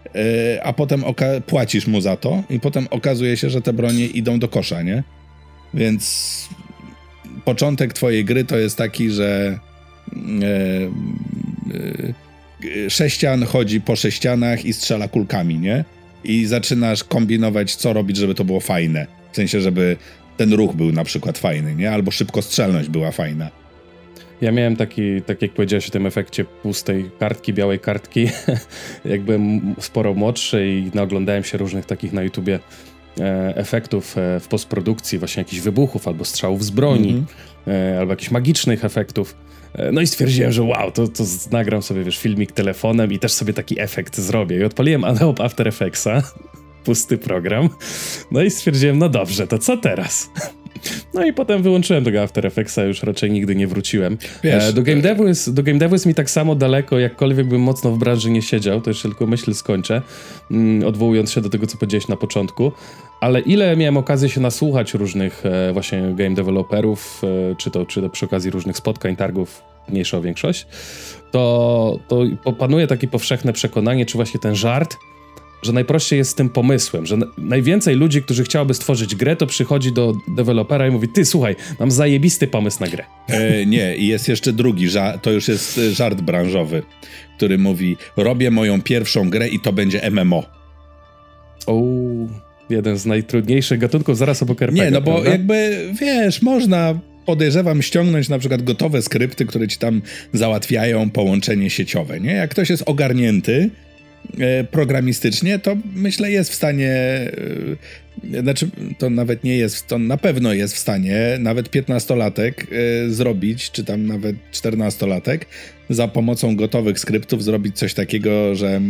y, 0.06 0.62
a 0.62 0.72
potem 0.72 1.04
płacisz 1.46 1.86
mu 1.86 2.00
za 2.00 2.16
to 2.16 2.42
i 2.50 2.60
potem 2.60 2.86
okazuje 2.90 3.36
się, 3.36 3.50
że 3.50 3.62
te 3.62 3.72
bronie 3.72 4.06
idą 4.06 4.38
do 4.38 4.48
kosza, 4.48 4.82
nie? 4.82 5.02
Więc 5.74 6.48
początek 7.44 7.92
twojej 7.92 8.24
gry 8.24 8.44
to 8.44 8.58
jest 8.58 8.78
taki, 8.78 9.10
że 9.10 9.58
y, 11.74 12.90
sześcian 12.90 13.44
chodzi 13.44 13.80
po 13.80 13.96
sześcianach 13.96 14.64
i 14.64 14.72
strzela 14.72 15.08
kulkami, 15.08 15.58
nie? 15.58 15.84
I 16.24 16.46
zaczynasz 16.46 17.04
kombinować, 17.04 17.76
co 17.76 17.92
robić, 17.92 18.16
żeby 18.16 18.34
to 18.34 18.44
było 18.44 18.60
fajne. 18.60 19.06
W 19.32 19.36
sensie, 19.36 19.60
żeby 19.60 19.96
ten 20.36 20.52
ruch 20.52 20.74
był 20.74 20.92
na 20.92 21.04
przykład 21.04 21.38
fajny, 21.38 21.74
nie? 21.74 21.90
Albo 21.90 22.10
szybkostrzelność 22.10 22.88
była 22.88 23.10
fajna. 23.10 23.50
Ja 24.40 24.52
miałem 24.52 24.76
taki, 24.76 25.22
tak 25.26 25.42
jak 25.42 25.50
powiedziałeś 25.50 25.88
o 25.88 25.90
tym 25.90 26.06
efekcie 26.06 26.44
pustej 26.44 27.10
kartki, 27.18 27.52
białej 27.52 27.78
kartki, 27.78 28.28
jak 29.04 29.20
byłem 29.22 29.74
sporo 29.80 30.14
młodszy 30.14 30.68
i 30.68 30.90
naoglądałem 30.94 31.44
się 31.44 31.58
różnych 31.58 31.86
takich 31.86 32.12
na 32.12 32.22
YouTubie 32.22 32.58
e, 33.20 33.56
efektów 33.56 34.18
e, 34.18 34.40
w 34.40 34.48
postprodukcji, 34.48 35.18
właśnie 35.18 35.40
jakichś 35.40 35.62
wybuchów 35.62 36.08
albo 36.08 36.24
strzałów 36.24 36.64
z 36.64 36.70
broni, 36.70 37.10
mm 37.10 37.24
-hmm. 37.66 37.98
albo 37.98 38.12
jakichś 38.12 38.30
magicznych 38.30 38.84
efektów. 38.84 39.36
E, 39.74 39.92
no 39.92 40.00
i 40.00 40.06
stwierdziłem, 40.06 40.52
że 40.52 40.62
wow, 40.62 40.92
to, 40.92 41.08
to 41.08 41.24
nagram 41.50 41.82
sobie, 41.82 42.04
wiesz, 42.04 42.18
filmik 42.18 42.52
telefonem 42.52 43.12
i 43.12 43.18
też 43.18 43.32
sobie 43.32 43.52
taki 43.52 43.80
efekt 43.80 44.18
zrobię. 44.18 44.58
I 44.58 44.64
odpaliłem 44.64 45.04
Adobe 45.04 45.44
After 45.44 45.68
Effectsa, 45.68 46.22
pusty 46.84 47.18
program. 47.18 47.68
No 48.30 48.42
i 48.42 48.50
stwierdziłem, 48.50 48.98
no 48.98 49.08
dobrze, 49.08 49.46
to 49.46 49.58
co 49.58 49.76
teraz? 49.76 50.30
No 51.14 51.24
i 51.24 51.32
potem 51.32 51.62
wyłączyłem 51.62 52.04
tego 52.04 52.22
After 52.22 52.46
Effectsa, 52.46 52.84
już 52.84 53.02
raczej 53.02 53.30
nigdy 53.30 53.56
nie 53.56 53.66
wróciłem. 53.66 54.18
Wiesz, 54.42 54.64
e, 54.64 54.72
do, 54.72 54.82
game 54.82 55.02
devu 55.02 55.28
jest, 55.28 55.54
do 55.54 55.62
game 55.62 55.78
devu 55.78 55.94
jest 55.94 56.06
mi 56.06 56.14
tak 56.14 56.30
samo 56.30 56.54
daleko, 56.54 56.98
jakkolwiek 56.98 57.46
bym 57.46 57.60
mocno 57.60 57.90
w 57.90 57.98
branży 57.98 58.30
nie 58.30 58.42
siedział, 58.42 58.80
to 58.80 58.90
jeszcze 58.90 59.08
tylko 59.08 59.26
myśl 59.26 59.54
skończę, 59.54 60.02
mm, 60.50 60.88
odwołując 60.88 61.32
się 61.32 61.40
do 61.40 61.48
tego, 61.48 61.66
co 61.66 61.78
powiedziałeś 61.78 62.08
na 62.08 62.16
początku. 62.16 62.72
Ale 63.20 63.40
ile 63.40 63.76
miałem 63.76 63.96
okazję 63.96 64.28
się 64.28 64.40
nasłuchać 64.40 64.94
różnych 64.94 65.46
e, 65.46 65.72
właśnie 65.72 66.02
game 66.14 66.34
developerów, 66.34 67.22
e, 67.52 67.56
czy, 67.56 67.70
to, 67.70 67.86
czy 67.86 68.02
to 68.02 68.10
przy 68.10 68.24
okazji 68.24 68.50
różnych 68.50 68.76
spotkań, 68.76 69.16
targów, 69.16 69.62
mniejsza 69.88 70.20
większość, 70.20 70.66
to, 71.30 71.98
to 72.08 72.52
panuje 72.52 72.86
takie 72.86 73.08
powszechne 73.08 73.52
przekonanie, 73.52 74.06
czy 74.06 74.18
właśnie 74.18 74.40
ten 74.40 74.54
żart 74.54 74.96
że 75.62 75.72
najprościej 75.72 76.18
jest 76.18 76.30
z 76.30 76.34
tym 76.34 76.50
pomysłem, 76.50 77.06
że 77.06 77.16
najwięcej 77.38 77.96
ludzi, 77.96 78.22
którzy 78.22 78.44
chciałoby 78.44 78.74
stworzyć 78.74 79.14
grę, 79.16 79.36
to 79.36 79.46
przychodzi 79.46 79.92
do 79.92 80.12
dewelopera 80.28 80.88
i 80.88 80.90
mówi, 80.90 81.08
ty 81.08 81.24
słuchaj, 81.24 81.56
mam 81.80 81.90
zajebisty 81.90 82.46
pomysł 82.46 82.80
na 82.80 82.88
grę. 82.88 83.04
E, 83.28 83.66
nie, 83.66 83.96
i 83.96 84.06
jest 84.06 84.28
jeszcze 84.28 84.52
drugi, 84.52 84.86
to 85.22 85.30
już 85.30 85.48
jest 85.48 85.78
e, 85.78 85.90
żart 85.90 86.20
branżowy, 86.20 86.82
który 87.36 87.58
mówi, 87.58 87.96
robię 88.16 88.50
moją 88.50 88.82
pierwszą 88.82 89.30
grę 89.30 89.48
i 89.48 89.60
to 89.60 89.72
będzie 89.72 90.10
MMO. 90.10 90.44
O, 91.66 91.82
jeden 92.70 92.98
z 92.98 93.06
najtrudniejszych 93.06 93.78
gatunków 93.78 94.18
zaraz 94.18 94.42
obok 94.42 94.62
RPG, 94.62 94.84
Nie, 94.84 94.90
no 94.90 95.00
bo 95.00 95.12
prawda? 95.12 95.30
jakby, 95.30 95.88
wiesz, 96.00 96.42
można 96.42 97.00
podejrzewam 97.26 97.82
ściągnąć 97.82 98.28
na 98.28 98.38
przykład 98.38 98.62
gotowe 98.62 99.02
skrypty, 99.02 99.46
które 99.46 99.68
ci 99.68 99.78
tam 99.78 100.02
załatwiają 100.32 101.10
połączenie 101.10 101.70
sieciowe, 101.70 102.20
nie? 102.20 102.32
Jak 102.32 102.50
ktoś 102.50 102.70
jest 102.70 102.82
ogarnięty, 102.86 103.70
E, 104.38 104.64
programistycznie, 104.64 105.58
to 105.58 105.76
myślę 105.94 106.30
jest 106.30 106.50
w 106.50 106.54
stanie, 106.54 106.92
e, 108.34 108.42
znaczy 108.42 108.68
to 108.98 109.10
nawet 109.10 109.44
nie 109.44 109.56
jest, 109.56 109.86
to 109.86 109.98
na 109.98 110.16
pewno 110.16 110.52
jest 110.52 110.74
w 110.74 110.78
stanie 110.78 111.36
nawet 111.38 111.70
15-latek 111.70 112.52
e, 112.52 113.10
zrobić, 113.10 113.70
czy 113.70 113.84
tam 113.84 114.06
nawet 114.06 114.36
14-latek 114.52 115.38
za 115.90 116.08
pomocą 116.08 116.56
gotowych 116.56 116.98
skryptów 116.98 117.44
zrobić 117.44 117.76
coś 117.78 117.94
takiego, 117.94 118.54
że 118.54 118.80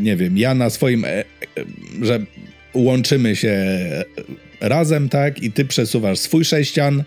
nie 0.00 0.16
wiem, 0.16 0.38
ja 0.38 0.54
na 0.54 0.70
swoim, 0.70 1.06
że 2.02 2.26
łączymy 2.74 3.36
się 3.36 3.56
razem, 4.60 5.08
tak, 5.08 5.42
i 5.42 5.52
ty 5.52 5.64
przesuwasz 5.64 6.18
swój 6.18 6.44
sześcian, 6.44 7.04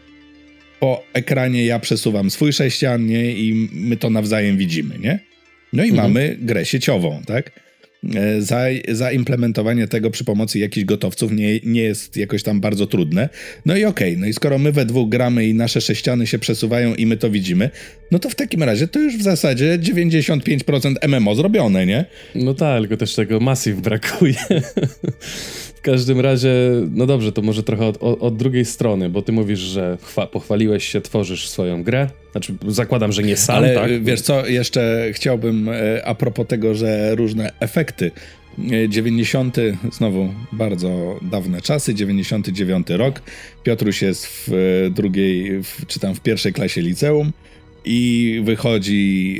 po 0.79 1.03
ekranie 1.13 1.65
ja 1.65 1.79
przesuwam 1.79 2.29
swój 2.29 2.53
sześcian, 2.53 3.05
nie, 3.05 3.31
i 3.31 3.69
my 3.73 3.97
to 3.97 4.09
nawzajem 4.09 4.57
widzimy, 4.57 4.99
nie? 4.99 5.19
No 5.73 5.83
i 5.83 5.89
mhm. 5.89 6.07
mamy 6.07 6.37
grę 6.41 6.65
sieciową, 6.65 7.21
tak? 7.25 7.51
E, 8.15 8.41
za, 8.41 8.65
zaimplementowanie 8.91 9.87
tego 9.87 10.11
przy 10.11 10.23
pomocy 10.23 10.59
jakichś 10.59 10.85
gotowców 10.85 11.31
nie, 11.31 11.59
nie 11.63 11.81
jest 11.81 12.17
jakoś 12.17 12.43
tam 12.43 12.61
bardzo 12.61 12.87
trudne. 12.87 13.29
No 13.65 13.77
i 13.77 13.85
okej, 13.85 14.11
okay, 14.11 14.21
no 14.21 14.27
i 14.27 14.33
skoro 14.33 14.57
my 14.57 14.71
we 14.71 14.85
dwóch 14.85 15.09
gramy 15.09 15.45
i 15.47 15.53
nasze 15.53 15.81
sześciany 15.81 16.27
się 16.27 16.39
przesuwają 16.39 16.95
i 16.95 17.05
my 17.05 17.17
to 17.17 17.29
widzimy, 17.29 17.69
no 18.11 18.19
to 18.19 18.29
w 18.29 18.35
takim 18.35 18.63
razie 18.63 18.87
to 18.87 18.99
już 18.99 19.17
w 19.17 19.21
zasadzie 19.21 19.79
95% 19.79 20.93
MMO 21.07 21.35
zrobione, 21.35 21.85
nie? 21.85 22.05
No 22.35 22.53
tak, 22.53 22.81
tylko 22.81 22.97
też 22.97 23.15
tego 23.15 23.39
Massive 23.39 23.81
brakuje. 23.81 24.35
każdym 25.83 26.19
razie, 26.19 26.53
no 26.91 27.05
dobrze, 27.05 27.31
to 27.31 27.41
może 27.41 27.63
trochę 27.63 27.85
od, 27.85 27.97
od 28.01 28.37
drugiej 28.37 28.65
strony, 28.65 29.09
bo 29.09 29.21
ty 29.21 29.31
mówisz, 29.31 29.59
że 29.59 29.97
chwa, 30.01 30.27
pochwaliłeś 30.27 30.87
się, 30.87 31.01
tworzysz 31.01 31.49
swoją 31.49 31.83
grę. 31.83 32.09
Znaczy, 32.33 32.53
zakładam, 32.67 33.11
że 33.11 33.23
nie 33.23 33.37
sam, 33.37 33.55
Ale 33.55 33.75
tak? 33.75 34.03
wiesz 34.03 34.21
co, 34.21 34.47
jeszcze 34.47 35.09
chciałbym 35.11 35.69
e, 35.69 36.05
a 36.05 36.15
propos 36.15 36.47
tego, 36.47 36.75
że 36.75 37.15
różne 37.15 37.51
efekty 37.59 38.11
90, 38.89 39.57
e, 39.57 39.61
znowu 39.91 40.33
bardzo 40.51 41.19
dawne 41.21 41.61
czasy, 41.61 41.95
99 41.95 42.89
rok. 42.89 43.21
Piotruś 43.63 44.01
jest 44.01 44.27
w 44.27 44.49
e, 44.53 44.89
drugiej, 44.89 45.63
w, 45.63 45.85
czy 45.87 45.99
tam 45.99 46.15
w 46.15 46.19
pierwszej 46.19 46.53
klasie 46.53 46.81
liceum 46.81 47.31
i 47.85 48.41
wychodzi, 48.43 49.39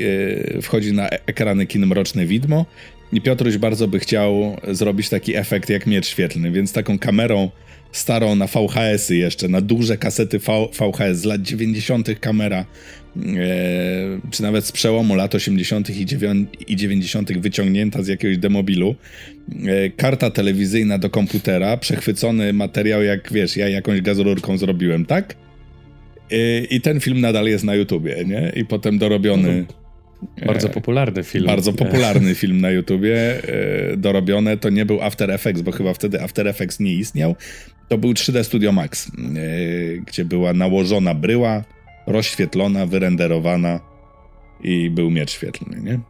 wchodzi 0.62 0.92
na 0.92 1.08
ekrany 1.08 1.66
kin 1.66 1.86
Mroczne 1.86 2.26
Widmo 2.26 2.66
i 3.12 3.20
Piotruś 3.20 3.56
bardzo 3.56 3.88
by 3.88 3.98
chciał 3.98 4.56
zrobić 4.68 5.08
taki 5.08 5.36
efekt 5.36 5.70
jak 5.70 5.86
miecz 5.86 6.06
świetlny, 6.06 6.50
więc 6.50 6.72
taką 6.72 6.98
kamerą 6.98 7.50
starą 7.94 8.36
na 8.36 8.46
VHS-y 8.46 9.16
jeszcze, 9.16 9.48
na 9.48 9.60
duże 9.60 9.96
kasety 9.96 10.38
v 10.38 10.46
VHS 10.72 11.18
z 11.18 11.24
lat 11.24 11.42
90. 11.42 12.20
kamera, 12.20 12.64
e, 13.16 13.22
czy 14.30 14.42
nawet 14.42 14.64
z 14.64 14.72
przełomu 14.72 15.14
lat 15.14 15.34
80. 15.34 15.90
i 16.68 16.76
90. 16.76 17.40
wyciągnięta 17.40 18.02
z 18.02 18.08
jakiegoś 18.08 18.38
demobilu, 18.38 18.94
e, 19.66 19.90
karta 19.90 20.30
telewizyjna 20.30 20.98
do 20.98 21.10
komputera, 21.10 21.76
przechwycony 21.76 22.52
materiał 22.52 23.02
jak, 23.02 23.32
wiesz, 23.32 23.56
ja 23.56 23.68
jakąś 23.68 24.00
gazururką 24.00 24.58
zrobiłem, 24.58 25.06
tak? 25.06 25.34
E, 26.30 26.58
I 26.60 26.80
ten 26.80 27.00
film 27.00 27.20
nadal 27.20 27.46
jest 27.46 27.64
na 27.64 27.74
YouTubie, 27.74 28.24
nie? 28.24 28.52
I 28.56 28.64
potem 28.64 28.98
dorobiony... 28.98 29.48
Mhm 29.48 29.84
bardzo 30.46 30.68
popularny 30.68 31.24
film. 31.24 31.46
Bardzo 31.46 31.72
popularny 31.72 32.34
film 32.34 32.60
na 32.60 32.70
YouTubie, 32.70 33.42
e, 33.92 33.96
dorobione. 33.96 34.56
To 34.56 34.70
nie 34.70 34.86
był 34.86 35.02
After 35.02 35.30
Effects, 35.30 35.62
bo 35.62 35.72
chyba 35.72 35.94
wtedy 35.94 36.22
After 36.22 36.48
Effects 36.48 36.80
nie 36.80 36.94
istniał. 36.94 37.36
To 37.88 37.98
był 37.98 38.12
3D 38.12 38.44
Studio 38.44 38.72
Max, 38.72 39.08
e, 39.08 39.10
gdzie 39.98 40.24
była 40.24 40.52
nałożona 40.52 41.14
bryła, 41.14 41.64
rozświetlona, 42.06 42.86
wyrenderowana 42.86 43.80
i 44.62 44.90
był 44.90 45.10
miecz 45.10 45.30
świetlny, 45.30 45.80
nie? 45.80 46.00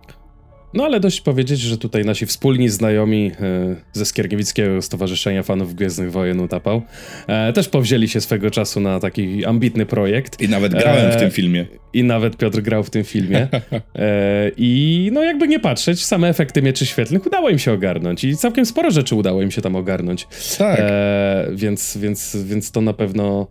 No 0.74 0.84
ale 0.84 1.00
dość 1.00 1.20
powiedzieć, 1.20 1.60
że 1.60 1.78
tutaj 1.78 2.04
nasi 2.04 2.26
wspólni 2.26 2.68
znajomi 2.68 3.30
e, 3.40 3.76
ze 3.92 4.06
Skierniewickiego 4.06 4.82
Stowarzyszenia 4.82 5.42
Fanów 5.42 5.74
Gwiezdnych 5.74 6.12
Wojen 6.12 6.40
Utapał 6.40 6.82
e, 7.26 7.52
też 7.52 7.68
powzięli 7.68 8.08
się 8.08 8.20
swego 8.20 8.50
czasu 8.50 8.80
na 8.80 9.00
taki 9.00 9.44
ambitny 9.44 9.87
projekt. 9.87 10.40
I 10.42 10.48
nawet 10.48 10.72
grałem 10.72 11.06
e, 11.06 11.12
w 11.12 11.16
tym 11.16 11.30
filmie. 11.30 11.66
I 11.92 12.04
nawet 12.04 12.37
Piotr 12.37 12.62
grał 12.62 12.84
w 12.84 12.90
tym 12.90 13.04
filmie. 13.04 13.48
E, 13.96 14.50
I 14.56 15.10
no 15.12 15.22
jakby 15.22 15.48
nie 15.48 15.60
patrzeć, 15.60 16.04
same 16.04 16.28
efekty 16.28 16.62
mieczy 16.62 16.87
świetlnych 16.87 17.26
udało 17.26 17.50
im 17.50 17.58
się 17.58 17.72
ogarnąć 17.72 18.24
i 18.24 18.37
całkiem 18.37 18.66
sporo 18.66 18.90
rzeczy 18.90 19.14
udało 19.14 19.42
im 19.42 19.50
się 19.50 19.62
tam 19.62 19.76
ogarnąć. 19.76 20.26
Tak. 20.58 20.80
E, 20.80 21.46
więc, 21.54 21.96
więc, 21.96 22.37
więc 22.44 22.70
to 22.70 22.80
na 22.80 22.92
pewno 22.92 23.46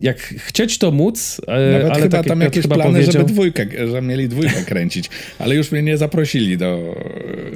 jak 0.00 0.18
chcieć 0.18 0.78
to 0.78 0.90
móc, 0.90 1.40
e, 1.46 1.72
Nawet 1.72 1.92
ale 1.92 2.02
chyba 2.02 2.18
tak 2.18 2.26
tam 2.26 2.40
jak 2.40 2.56
jakieś 2.56 2.70
plany, 2.70 2.84
powiedział... 2.84 3.12
żeby 3.12 3.24
dwójkę, 3.24 3.66
że 3.90 4.02
mieli 4.02 4.28
dwójkę 4.28 4.64
kręcić, 4.66 5.10
ale 5.38 5.54
już 5.54 5.72
mnie 5.72 5.82
nie 5.82 5.96
zaprosili 5.96 6.58
do 6.58 6.94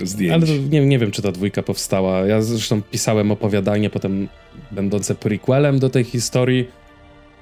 e, 0.02 0.06
zdjęć. 0.06 0.32
Ale 0.32 0.58
nie, 0.58 0.86
nie 0.86 0.98
wiem, 0.98 1.10
czy 1.10 1.22
ta 1.22 1.32
dwójka 1.32 1.62
powstała. 1.62 2.26
Ja 2.26 2.42
zresztą 2.42 2.82
pisałem 2.82 3.30
opowiadanie 3.30 3.90
potem 3.90 4.28
będące 4.70 5.14
prequelem 5.14 5.78
do 5.78 5.90
tej 5.90 6.04
historii 6.04 6.68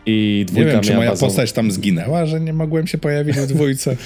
i 0.07 0.45
dwójka 0.49 0.69
Nie 0.69 0.75
wiem, 0.75 0.83
czy 0.83 0.95
moja 0.95 1.11
bazą... 1.11 1.27
postać 1.27 1.53
tam 1.53 1.71
zginęła, 1.71 2.27
że 2.27 2.41
nie 2.41 2.53
mogłem 2.53 2.87
się 2.87 2.99
pojawić 2.99 3.37
w 3.37 3.47
dwójce. 3.47 3.97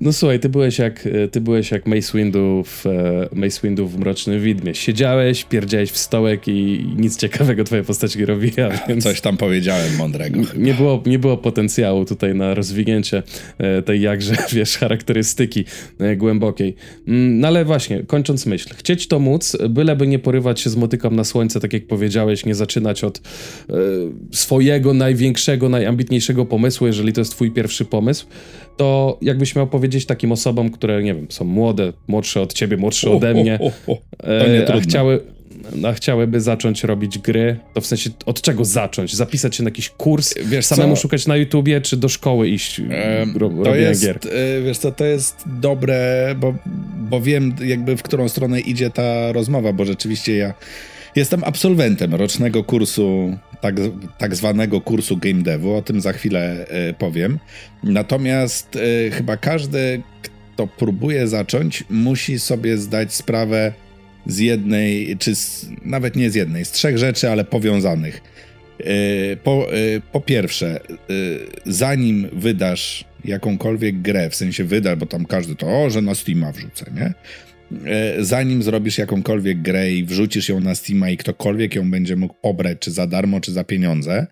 No 0.00 0.12
słuchaj, 0.12 0.40
ty 0.40 0.48
byłeś 0.48 0.78
jak, 0.78 1.08
ty 1.32 1.40
byłeś 1.40 1.70
jak 1.70 1.86
Mace 1.86 2.18
Windu 2.18 2.62
w, 2.66 2.86
e, 2.86 3.28
Mace 3.32 3.60
Windu 3.62 3.88
w 3.88 3.98
Mrocznym 3.98 4.42
Widmie. 4.42 4.74
Siedziałeś, 4.74 5.44
pierdziałeś 5.44 5.90
w 5.90 5.96
stołek 5.96 6.48
i 6.48 6.86
nic 6.96 7.16
ciekawego 7.16 7.64
twoja 7.64 7.84
postać 7.84 8.16
nie 8.16 8.26
robiła, 8.26 8.68
więc... 8.88 9.04
Coś 9.04 9.20
tam 9.20 9.36
powiedziałem 9.36 9.96
mądrego. 9.96 10.40
Nie 10.56 10.74
było, 10.74 11.02
nie 11.06 11.18
było 11.18 11.36
potencjału 11.36 12.04
tutaj 12.04 12.34
na 12.34 12.54
rozwinięcie 12.54 13.22
e, 13.58 13.82
tej 13.82 14.00
jakże, 14.00 14.34
wiesz, 14.52 14.76
charakterystyki 14.78 15.64
e, 15.98 16.16
głębokiej. 16.16 16.74
Mm, 17.08 17.40
no 17.40 17.48
ale 17.48 17.64
właśnie, 17.64 18.02
kończąc 18.02 18.46
myśl. 18.46 18.74
Chcieć 18.76 19.08
to 19.08 19.18
móc, 19.18 19.56
byleby 19.70 20.06
nie 20.06 20.18
porywać 20.18 20.60
się 20.60 20.70
z 20.70 20.76
motyką 20.76 21.10
na 21.10 21.24
słońce, 21.24 21.60
tak 21.60 21.72
jak 21.72 21.86
powiedziałeś, 21.86 22.44
nie 22.44 22.54
zaczynać 22.54 23.04
od 23.04 23.20
swojego 24.32 24.94
największego, 24.94 25.68
najambitniejszego 25.68 26.46
pomysłu, 26.46 26.86
jeżeli 26.86 27.12
to 27.12 27.20
jest 27.20 27.30
twój 27.30 27.50
pierwszy 27.50 27.84
pomysł, 27.84 28.26
to 28.76 29.18
jakbyś 29.22 29.56
miał 29.56 29.66
powiedzieć 29.66 29.85
takim 30.06 30.32
osobom, 30.32 30.70
które, 30.70 31.02
nie 31.02 31.14
wiem, 31.14 31.26
są 31.30 31.44
młode, 31.44 31.92
młodsze 32.08 32.40
od 32.40 32.52
ciebie, 32.52 32.76
młodsze 32.76 33.10
ode 33.10 33.34
mnie, 33.34 33.58
e, 34.24 34.74
a 34.74 34.80
chciały, 34.80 35.20
a 35.84 35.92
chciałyby 35.92 36.40
zacząć 36.40 36.84
robić 36.84 37.18
gry, 37.18 37.56
to 37.74 37.80
w 37.80 37.86
sensie 37.86 38.10
od 38.26 38.40
czego 38.40 38.64
zacząć? 38.64 39.14
Zapisać 39.14 39.56
się 39.56 39.62
na 39.62 39.70
jakiś 39.70 39.90
kurs, 39.90 40.34
wiesz 40.44 40.66
samemu 40.66 40.94
co? 40.94 41.00
szukać 41.00 41.26
na 41.26 41.36
YouTubie, 41.36 41.80
czy 41.80 41.96
do 41.96 42.08
szkoły 42.08 42.48
iść 42.48 42.80
e, 42.90 43.26
to 43.64 43.74
jest, 43.74 44.02
gier? 44.02 44.18
E, 44.32 44.62
wiesz 44.62 44.78
co, 44.78 44.92
to 44.92 45.04
jest 45.04 45.44
dobre, 45.46 46.34
bo, 46.40 46.54
bo 47.10 47.20
wiem 47.20 47.54
jakby 47.64 47.96
w 47.96 48.02
którą 48.02 48.28
stronę 48.28 48.60
idzie 48.60 48.90
ta 48.90 49.32
rozmowa, 49.32 49.72
bo 49.72 49.84
rzeczywiście 49.84 50.36
ja 50.36 50.54
Jestem 51.16 51.44
absolwentem 51.44 52.14
rocznego 52.14 52.64
kursu, 52.64 53.38
tak, 53.60 53.74
tak 54.18 54.34
zwanego 54.34 54.80
kursu 54.80 55.16
game 55.16 55.42
devu, 55.42 55.74
o 55.74 55.82
tym 55.82 56.00
za 56.00 56.12
chwilę 56.12 56.66
y, 56.90 56.94
powiem. 56.94 57.38
Natomiast 57.82 58.76
y, 58.76 59.10
chyba 59.10 59.36
każdy, 59.36 60.02
kto 60.22 60.66
próbuje 60.66 61.28
zacząć, 61.28 61.84
musi 61.90 62.38
sobie 62.38 62.78
zdać 62.78 63.14
sprawę 63.14 63.72
z 64.26 64.38
jednej, 64.38 65.16
czy 65.18 65.36
z, 65.36 65.66
nawet 65.84 66.16
nie 66.16 66.30
z 66.30 66.34
jednej, 66.34 66.64
z 66.64 66.70
trzech 66.70 66.98
rzeczy, 66.98 67.30
ale 67.30 67.44
powiązanych. 67.44 68.22
Y, 68.80 69.36
po, 69.44 69.66
po 70.12 70.20
pierwsze, 70.20 70.80
zanim 71.66 72.28
wydasz 72.32 73.04
jakąkolwiek 73.24 74.02
grę, 74.02 74.30
w 74.30 74.34
sensie 74.34 74.64
wydasz, 74.64 74.96
bo 74.96 75.06
tam 75.06 75.26
każdy 75.26 75.56
to, 75.56 75.66
o, 75.66 75.90
że 75.90 76.02
na 76.02 76.14
Steama 76.14 76.52
wrzucę, 76.52 76.86
nie? 76.94 77.14
E, 77.86 78.24
zanim 78.24 78.62
zrobisz 78.62 78.98
jakąkolwiek 78.98 79.62
grę 79.62 79.92
i 79.92 80.04
wrzucisz 80.04 80.48
ją 80.48 80.60
na 80.60 80.74
Steama 80.74 81.10
i 81.10 81.16
ktokolwiek 81.16 81.74
ją 81.74 81.90
będzie 81.90 82.16
mógł 82.16 82.34
pobrać, 82.42 82.78
czy 82.80 82.90
za 82.90 83.06
darmo, 83.06 83.40
czy 83.40 83.52
za 83.52 83.64
pieniądze, 83.64 84.26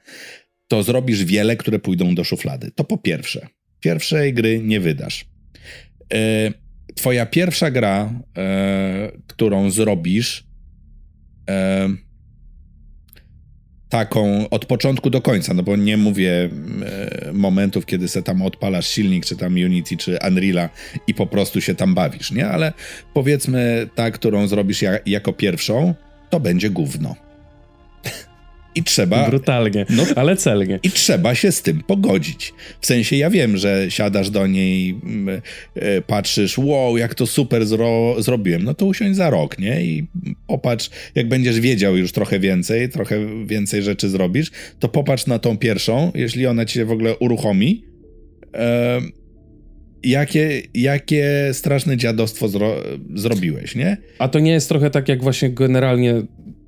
to 0.68 0.82
zrobisz 0.82 1.24
wiele, 1.24 1.56
które 1.56 1.78
pójdą 1.78 2.14
do 2.14 2.24
szuflady. 2.24 2.70
To 2.74 2.84
po 2.84 2.98
pierwsze. 2.98 3.46
Pierwszej 3.80 4.34
gry 4.34 4.60
nie 4.64 4.80
wydasz. 4.80 5.26
E, 6.14 6.52
twoja 6.94 7.26
pierwsza 7.26 7.70
gra, 7.70 8.20
e, 8.36 9.12
którą 9.26 9.70
zrobisz, 9.70 10.46
taką 13.94 14.48
od 14.50 14.66
początku 14.66 15.10
do 15.10 15.22
końca, 15.22 15.54
no 15.54 15.62
bo 15.62 15.76
nie 15.76 15.96
mówię 15.96 16.32
e, 16.32 17.32
momentów, 17.32 17.86
kiedy 17.86 18.08
se 18.08 18.22
tam 18.22 18.42
odpalasz 18.42 18.88
silnik, 18.88 19.26
czy 19.26 19.36
tam 19.36 19.54
Unity, 19.54 19.96
czy 19.96 20.18
Unreala 20.28 20.68
i 21.06 21.14
po 21.14 21.26
prostu 21.26 21.60
się 21.60 21.74
tam 21.74 21.94
bawisz, 21.94 22.32
nie? 22.32 22.48
Ale 22.48 22.72
powiedzmy 23.12 23.88
ta, 23.94 24.10
którą 24.10 24.46
zrobisz 24.46 24.82
ja, 24.82 24.98
jako 25.06 25.32
pierwszą, 25.32 25.94
to 26.30 26.40
będzie 26.40 26.70
gówno. 26.70 27.23
I 28.74 28.82
trzeba. 28.82 29.28
Brutalnie, 29.28 29.86
no, 29.90 30.02
ale 30.16 30.36
celnie. 30.36 30.80
I 30.82 30.90
trzeba 30.90 31.34
się 31.34 31.52
z 31.52 31.62
tym 31.62 31.82
pogodzić. 31.82 32.54
W 32.80 32.86
sensie 32.86 33.16
ja 33.16 33.30
wiem, 33.30 33.56
że 33.56 33.86
siadasz 33.88 34.30
do 34.30 34.46
niej, 34.46 34.90
mm, 35.04 35.42
e, 35.74 36.00
patrzysz, 36.00 36.58
wow, 36.58 36.96
jak 36.96 37.14
to 37.14 37.26
super 37.26 37.66
zro 37.66 38.16
zrobiłem. 38.22 38.62
No 38.62 38.74
to 38.74 38.86
usiądź 38.86 39.16
za 39.16 39.30
rok, 39.30 39.58
nie? 39.58 39.84
I 39.84 40.06
popatrz, 40.46 40.90
jak 41.14 41.28
będziesz 41.28 41.60
wiedział 41.60 41.96
już 41.96 42.12
trochę 42.12 42.40
więcej, 42.40 42.88
trochę 42.88 43.46
więcej 43.46 43.82
rzeczy 43.82 44.08
zrobisz, 44.08 44.50
to 44.78 44.88
popatrz 44.88 45.26
na 45.26 45.38
tą 45.38 45.58
pierwszą, 45.58 46.12
jeśli 46.14 46.46
ona 46.46 46.64
ci 46.64 46.74
się 46.74 46.84
w 46.84 46.92
ogóle 46.92 47.16
uruchomi. 47.16 47.84
Jakie, 50.04 50.62
jakie 50.74 51.50
straszne 51.52 51.96
dziadostwo 51.96 52.48
zro 52.48 52.76
zrobiłeś, 53.14 53.74
nie? 53.74 53.96
A 54.18 54.28
to 54.28 54.38
nie 54.38 54.52
jest 54.52 54.68
trochę 54.68 54.90
tak, 54.90 55.08
jak 55.08 55.22
właśnie 55.22 55.50
generalnie 55.50 56.22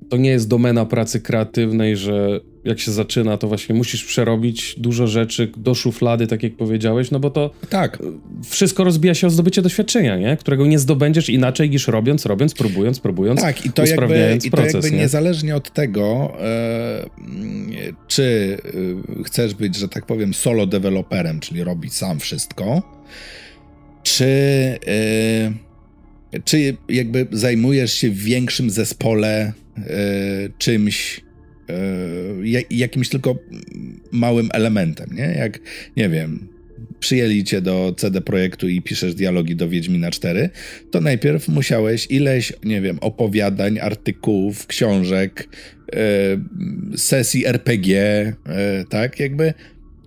to 0.09 0.17
nie 0.17 0.29
jest 0.29 0.47
domena 0.47 0.85
pracy 0.85 1.21
kreatywnej, 1.21 1.97
że 1.97 2.39
jak 2.63 2.79
się 2.79 2.91
zaczyna, 2.91 3.37
to 3.37 3.47
właśnie 3.47 3.75
musisz 3.75 4.03
przerobić 4.03 4.75
dużo 4.77 5.07
rzeczy 5.07 5.51
do 5.57 5.75
szuflady, 5.75 6.27
tak 6.27 6.43
jak 6.43 6.55
powiedziałeś, 6.55 7.11
no 7.11 7.19
bo 7.19 7.29
to 7.29 7.51
tak. 7.69 7.99
wszystko 8.49 8.83
rozbija 8.83 9.13
się 9.13 9.27
o 9.27 9.29
zdobycie 9.29 9.61
doświadczenia, 9.61 10.17
nie? 10.17 10.37
którego 10.37 10.65
nie 10.65 10.79
zdobędziesz 10.79 11.29
inaczej 11.29 11.69
niż 11.69 11.87
robiąc, 11.87 12.25
robiąc, 12.25 12.53
próbując, 12.53 12.99
próbując, 12.99 13.41
tak, 13.41 13.65
i 13.65 13.71
to 13.71 13.85
jakby, 13.85 14.37
i 14.43 14.51
to 14.51 14.65
jakby 14.65 14.91
nie? 14.91 14.97
niezależnie 14.97 15.55
od 15.55 15.73
tego, 15.73 16.33
e, 16.41 17.05
czy 18.07 18.57
e, 19.19 19.23
chcesz 19.23 19.53
być, 19.53 19.75
że 19.75 19.89
tak 19.89 20.05
powiem, 20.05 20.33
solo 20.33 20.65
deweloperem, 20.65 21.39
czyli 21.39 21.63
robić 21.63 21.93
sam 21.93 22.19
wszystko, 22.19 22.81
czy... 24.03 24.25
E, 24.87 25.67
czy 26.43 26.77
jakby 26.89 27.27
zajmujesz 27.31 27.93
się 27.93 28.09
w 28.09 28.17
większym 28.17 28.69
zespole 28.69 29.53
czymś, 30.57 31.21
e, 31.69 32.63
jakimś 32.69 33.09
tylko 33.09 33.35
małym 34.11 34.49
elementem, 34.53 35.09
nie? 35.15 35.35
Jak, 35.37 35.59
nie 35.97 36.09
wiem, 36.09 36.47
przyjęli 36.99 37.43
cię 37.43 37.61
do 37.61 37.93
CD 37.97 38.21
Projektu 38.21 38.69
i 38.69 38.81
piszesz 38.81 39.15
dialogi 39.15 39.55
do 39.55 39.69
Wiedźmina 39.69 40.11
4, 40.11 40.49
to 40.91 41.01
najpierw 41.01 41.47
musiałeś 41.47 42.07
ileś, 42.09 42.53
nie 42.63 42.81
wiem, 42.81 42.97
opowiadań, 43.01 43.79
artykułów, 43.79 44.67
książek, 44.67 45.47
e, 45.93 45.97
sesji 46.97 47.45
RPG, 47.45 48.33
tak, 48.89 49.19
jakby 49.19 49.53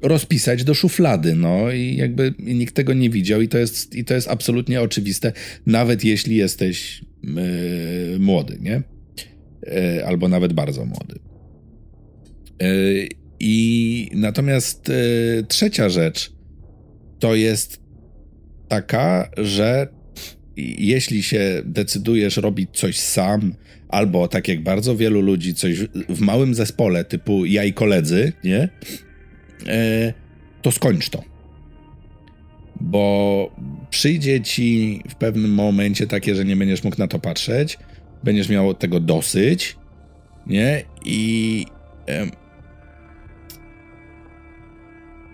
rozpisać 0.02 0.64
do 0.64 0.74
szuflady, 0.74 1.35
no 1.35 1.72
i 1.72 1.96
jakby 1.96 2.35
nikt 2.38 2.74
tego 2.74 2.92
nie 2.92 3.11
widział 3.11 3.40
i 3.40 3.48
to 3.48 3.59
jest, 3.59 3.94
i 3.94 4.04
to 4.04 4.14
jest 4.14 4.28
absolutnie 4.28 4.80
oczywiste, 4.80 5.33
nawet 5.66 6.04
jeśli 6.04 6.37
jesteś 6.37 7.00
młody, 8.18 8.59
nie? 8.61 8.83
E, 9.66 10.07
albo 10.07 10.29
nawet 10.29 10.53
bardzo 10.53 10.85
młody. 10.85 11.18
E, 12.62 12.66
I 13.40 14.11
natomiast 14.14 14.90
e, 14.90 15.42
trzecia 15.42 15.88
rzecz 15.88 16.33
to 17.18 17.35
jest 17.35 17.81
taka, 18.68 19.31
że 19.37 19.88
jeśli 20.79 21.23
się 21.23 21.62
decydujesz 21.64 22.37
robić 22.37 22.70
coś 22.73 22.99
sam, 22.99 23.55
albo 23.88 24.29
tak 24.29 24.49
jak 24.49 24.62
bardzo 24.62 24.96
wielu 24.96 25.20
ludzi, 25.20 25.55
coś 25.55 25.79
w 26.09 26.20
małym 26.20 26.55
zespole, 26.55 27.05
typu 27.05 27.44
ja 27.44 27.64
i 27.64 27.73
koledzy, 27.73 28.33
nie? 28.44 28.68
To 30.62 30.73
skończ 30.73 31.11
to. 31.11 31.25
Bo 32.81 33.57
przyjdzie 33.90 34.40
ci 34.40 35.03
w 35.09 35.14
pewnym 35.14 35.51
momencie 35.51 36.07
takie, 36.07 36.35
że 36.35 36.44
nie 36.44 36.57
będziesz 36.57 36.85
mógł 36.85 36.99
na 36.99 37.09
to 37.09 37.18
patrzeć, 37.18 37.79
będziesz 38.24 38.48
miał 38.48 38.74
tego 38.74 39.00
dosyć, 39.00 39.76
nie? 40.46 40.85
I. 41.04 41.66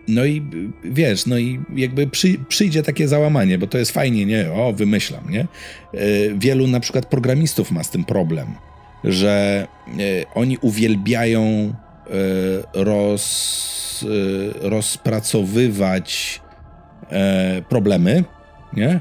no 0.09 0.25
i 0.25 0.43
wiesz, 0.85 1.27
no 1.27 1.39
i 1.39 1.61
jakby 1.75 2.07
przy, 2.07 2.39
przyjdzie 2.49 2.83
takie 2.83 3.09
załamanie, 3.09 3.59
bo 3.59 3.67
to 3.67 3.79
jest 3.79 3.93
fajnie, 3.93 4.27
nie? 4.27 4.53
O, 4.53 4.73
wymyślam, 4.73 5.31
nie? 5.31 5.41
E, 5.41 5.47
wielu 6.39 6.67
na 6.67 6.81
przykład 6.81 7.07
programistów 7.07 7.71
ma 7.71 7.85
z 7.85 7.91
tym 7.91 8.05
problem, 8.05 8.47
że 9.05 9.67
e, 9.89 10.35
oni 10.35 10.59
uwielbiają 10.59 11.43
e, 11.43 11.75
roz, 12.85 14.07
rozpracowywać 14.61 16.41
problemy, 17.69 18.25
nie? 18.73 19.01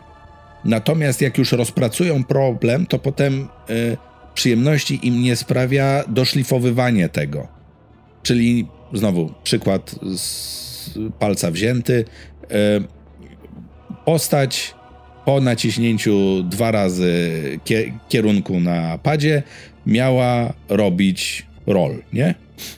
Natomiast 0.65 1.21
jak 1.21 1.37
już 1.37 1.51
rozpracują 1.51 2.23
problem, 2.23 2.85
to 2.85 2.99
potem 2.99 3.47
y, 3.69 3.97
przyjemności 4.33 5.07
im 5.07 5.21
nie 5.21 5.35
sprawia 5.35 6.03
doszlifowywanie 6.07 7.09
tego. 7.09 7.47
Czyli 8.23 8.67
znowu 8.93 9.33
przykład 9.43 9.95
z 10.15 10.99
palca 11.19 11.51
wzięty. 11.51 12.05
Y, 12.43 12.45
postać 14.05 14.75
po 15.25 15.41
naciśnięciu 15.41 16.43
dwa 16.43 16.71
razy 16.71 17.31
kierunku 18.09 18.59
na 18.59 18.97
padzie 18.97 19.43
miała 19.85 20.53
robić 20.69 21.45
roll, 21.67 21.95
nie? 22.13 22.35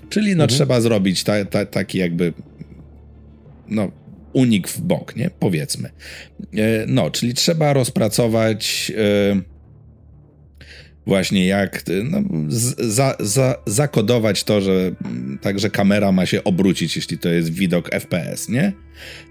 Czyli 0.10 0.28
no 0.28 0.44
mhm. 0.44 0.50
trzeba 0.50 0.82
zrobić 0.82 1.24
ta, 1.24 1.46
ta, 1.46 1.66
taki 1.66 1.98
jakby 1.98 2.34
no 3.68 3.92
unik 4.38 4.68
w 4.68 4.82
bok, 4.82 5.16
nie? 5.16 5.30
Powiedzmy. 5.40 5.90
E, 5.90 6.86
no, 6.88 7.12
czyli 7.12 7.34
trzeba 7.34 7.74
rozpracować 7.74 8.92
właśnie 11.08 11.48
jak 11.48 11.84
no, 12.04 12.24
za, 12.78 13.16
za, 13.20 13.56
zakodować 13.68 14.44
to, 14.44 14.62
że 14.62 14.92
także 15.42 15.70
kamera 15.70 16.12
ma 16.12 16.26
się 16.26 16.44
obrócić, 16.44 16.96
jeśli 16.96 17.18
to 17.18 17.30
jest 17.30 17.54
widok 17.54 17.90
FPS, 17.90 18.50
nie? 18.50 18.74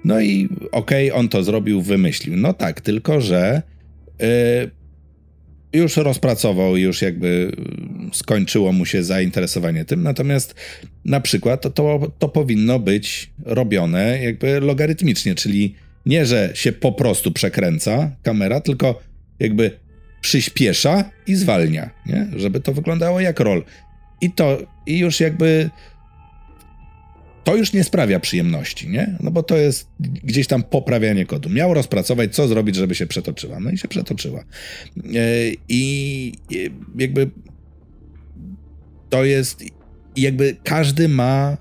No 0.05 0.21
i 0.21 0.49
okej, 0.73 1.11
okay, 1.11 1.21
on 1.21 1.29
to 1.29 1.43
zrobił, 1.43 1.83
wymyślił. 1.83 2.37
No 2.37 2.53
tak, 2.53 2.81
tylko 2.81 3.21
że 3.21 3.63
yy, 4.21 4.27
już 5.77 5.97
rozpracował, 5.97 6.77
już 6.77 7.03
jakby 7.03 7.53
skończyło 8.13 8.73
mu 8.73 8.87
się 8.87 9.05
zainteresowanie 9.05 9.85
tym, 9.85 10.03
natomiast 10.03 10.55
na 11.05 11.21
przykład 11.21 11.75
to, 11.75 12.11
to, 12.19 12.29
powinno 12.29 12.79
być 12.79 13.31
robione 13.45 14.23
jakby 14.23 14.61
logarytmicznie, 14.61 15.35
czyli 15.35 15.75
nie, 16.07 16.27
że 16.27 16.51
się 16.55 16.73
po 16.73 16.93
prostu 16.93 17.33
przekręca 17.33 18.11
kamera, 18.23 18.61
tylko 18.61 19.01
jakby 19.39 19.71
przyspiesza 20.21 21.11
i 21.27 21.35
zwalnia, 21.35 21.91
nie? 22.07 22.27
żeby 22.37 22.61
to 22.61 22.73
wyglądało 22.73 23.21
jak 23.21 23.41
roll. 23.41 23.65
I 24.21 24.31
to, 24.31 24.59
i 24.87 24.99
już 24.99 25.21
jakby 25.21 25.71
to 27.47 27.57
już 27.57 27.73
nie 27.73 27.85
sprawia 27.85 28.21
przyjemności, 28.21 28.89
nie? 28.89 29.17
No 29.21 29.31
bo 29.31 29.43
to 29.43 29.57
jest 29.57 29.89
gdzieś 30.01 30.47
tam 30.47 30.63
poprawianie 30.63 31.27
kodu. 31.27 31.51
Miał 31.51 31.75
rozpracować, 31.75 32.35
co 32.35 32.49
zrobić, 32.49 32.77
żeby 32.77 32.95
się 32.95 33.07
przetoczyła. 33.07 33.61
No 33.61 33.71
i 33.71 33.79
się 33.79 33.89
przetoczyła. 33.89 34.41
E, 34.41 34.45
I 35.69 36.33
jakby 36.99 37.31
to 39.09 39.25
jest, 39.25 39.65
jakby 40.17 40.57
każdy 40.65 41.09
ma 41.09 41.51
e, 41.51 41.57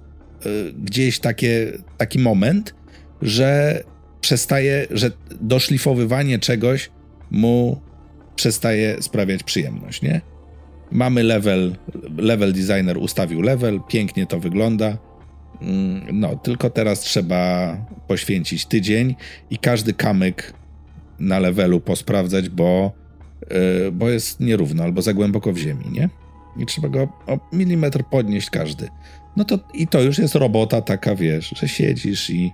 gdzieś 0.83 1.19
takie, 1.19 1.71
taki 1.97 2.19
moment, 2.19 2.75
że 3.21 3.83
przestaje, 4.21 4.87
że 4.91 5.11
doszlifowywanie 5.41 6.39
czegoś 6.39 6.91
mu 7.31 7.81
przestaje 8.35 9.01
sprawiać 9.01 9.43
przyjemność, 9.43 10.01
nie? 10.01 10.21
Mamy 10.91 11.23
level, 11.23 11.75
level 12.17 12.53
designer 12.53 12.97
ustawił 12.97 13.41
level, 13.41 13.79
pięknie 13.87 14.25
to 14.25 14.39
wygląda. 14.39 15.14
Mm, 15.61 16.19
no, 16.19 16.35
tylko 16.35 16.69
teraz 16.69 16.99
trzeba 16.99 17.77
poświęcić 18.07 18.65
tydzień 18.65 19.15
i 19.49 19.57
każdy 19.57 19.93
kamyk 19.93 20.53
na 21.19 21.39
levelu 21.39 21.79
posprawdzać, 21.79 22.49
bo, 22.49 22.91
yy, 23.49 23.91
bo 23.91 24.09
jest 24.09 24.39
nierówno 24.39 24.83
albo 24.83 25.01
za 25.01 25.13
głęboko 25.13 25.53
w 25.53 25.57
ziemi, 25.57 25.85
nie? 25.91 26.09
I 26.57 26.65
trzeba 26.65 26.89
go 26.89 27.07
o 27.27 27.39
milimetr 27.53 28.03
podnieść 28.03 28.49
każdy. 28.49 28.87
No 29.37 29.45
to 29.45 29.59
i 29.73 29.87
to 29.87 30.01
już 30.01 30.17
jest 30.17 30.35
robota 30.35 30.81
taka, 30.81 31.15
wiesz, 31.15 31.53
że 31.59 31.67
siedzisz 31.67 32.29
i 32.29 32.51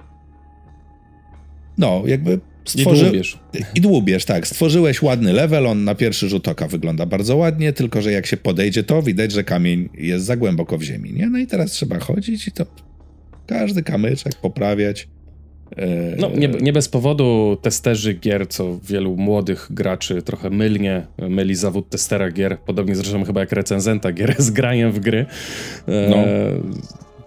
no, 1.78 2.04
jakby 2.06 2.40
Stworzy... 2.66 3.06
I 3.06 3.10
dłubiesz. 3.10 3.40
I 3.76 3.82
dłubiesz, 3.82 4.26
tak. 4.26 4.48
Stworzyłeś 4.48 5.02
ładny 5.02 5.34
level, 5.34 5.68
on 5.68 5.84
na 5.84 5.96
pierwszy 5.96 6.30
rzut 6.30 6.48
oka 6.48 6.68
wygląda 6.68 7.06
bardzo 7.06 7.38
ładnie, 7.38 7.74
tylko 7.74 8.02
że 8.02 8.12
jak 8.12 8.26
się 8.26 8.38
podejdzie, 8.38 8.84
to 8.84 9.02
widać, 9.02 9.32
że 9.32 9.44
kamień 9.44 9.90
jest 9.94 10.26
za 10.26 10.38
głęboko 10.38 10.78
w 10.78 10.84
ziemi, 10.84 11.14
nie? 11.14 11.30
No 11.30 11.38
i 11.40 11.48
teraz 11.48 11.72
trzeba 11.72 12.00
chodzić 12.00 12.48
i 12.48 12.52
to 12.52 12.66
każdy 13.52 13.84
kamyczek 13.84 14.36
poprawiać. 14.36 15.08
E, 15.78 16.16
no, 16.18 16.30
nie, 16.36 16.48
nie, 16.48 16.74
bez 16.74 16.90
powodu 16.90 17.58
testerzy 17.62 18.14
gier, 18.14 18.48
co 18.48 18.80
wielu 18.84 19.16
młodych 19.16 19.68
graczy 19.70 20.22
trochę 20.22 20.50
mylnie 20.50 21.08
myli 21.18 21.56
zawód 21.56 21.90
testera 21.90 22.32
gier, 22.32 22.58
podobnie 22.60 22.96
zresztą 22.96 23.24
chyba 23.24 23.40
jak 23.40 23.52
recenzenta 23.52 24.12
gier 24.12 24.36
z 24.42 24.52
graniem 24.52 24.92
w 24.92 25.00
gry. 25.00 25.26
E, 25.88 26.10
no 26.10 26.18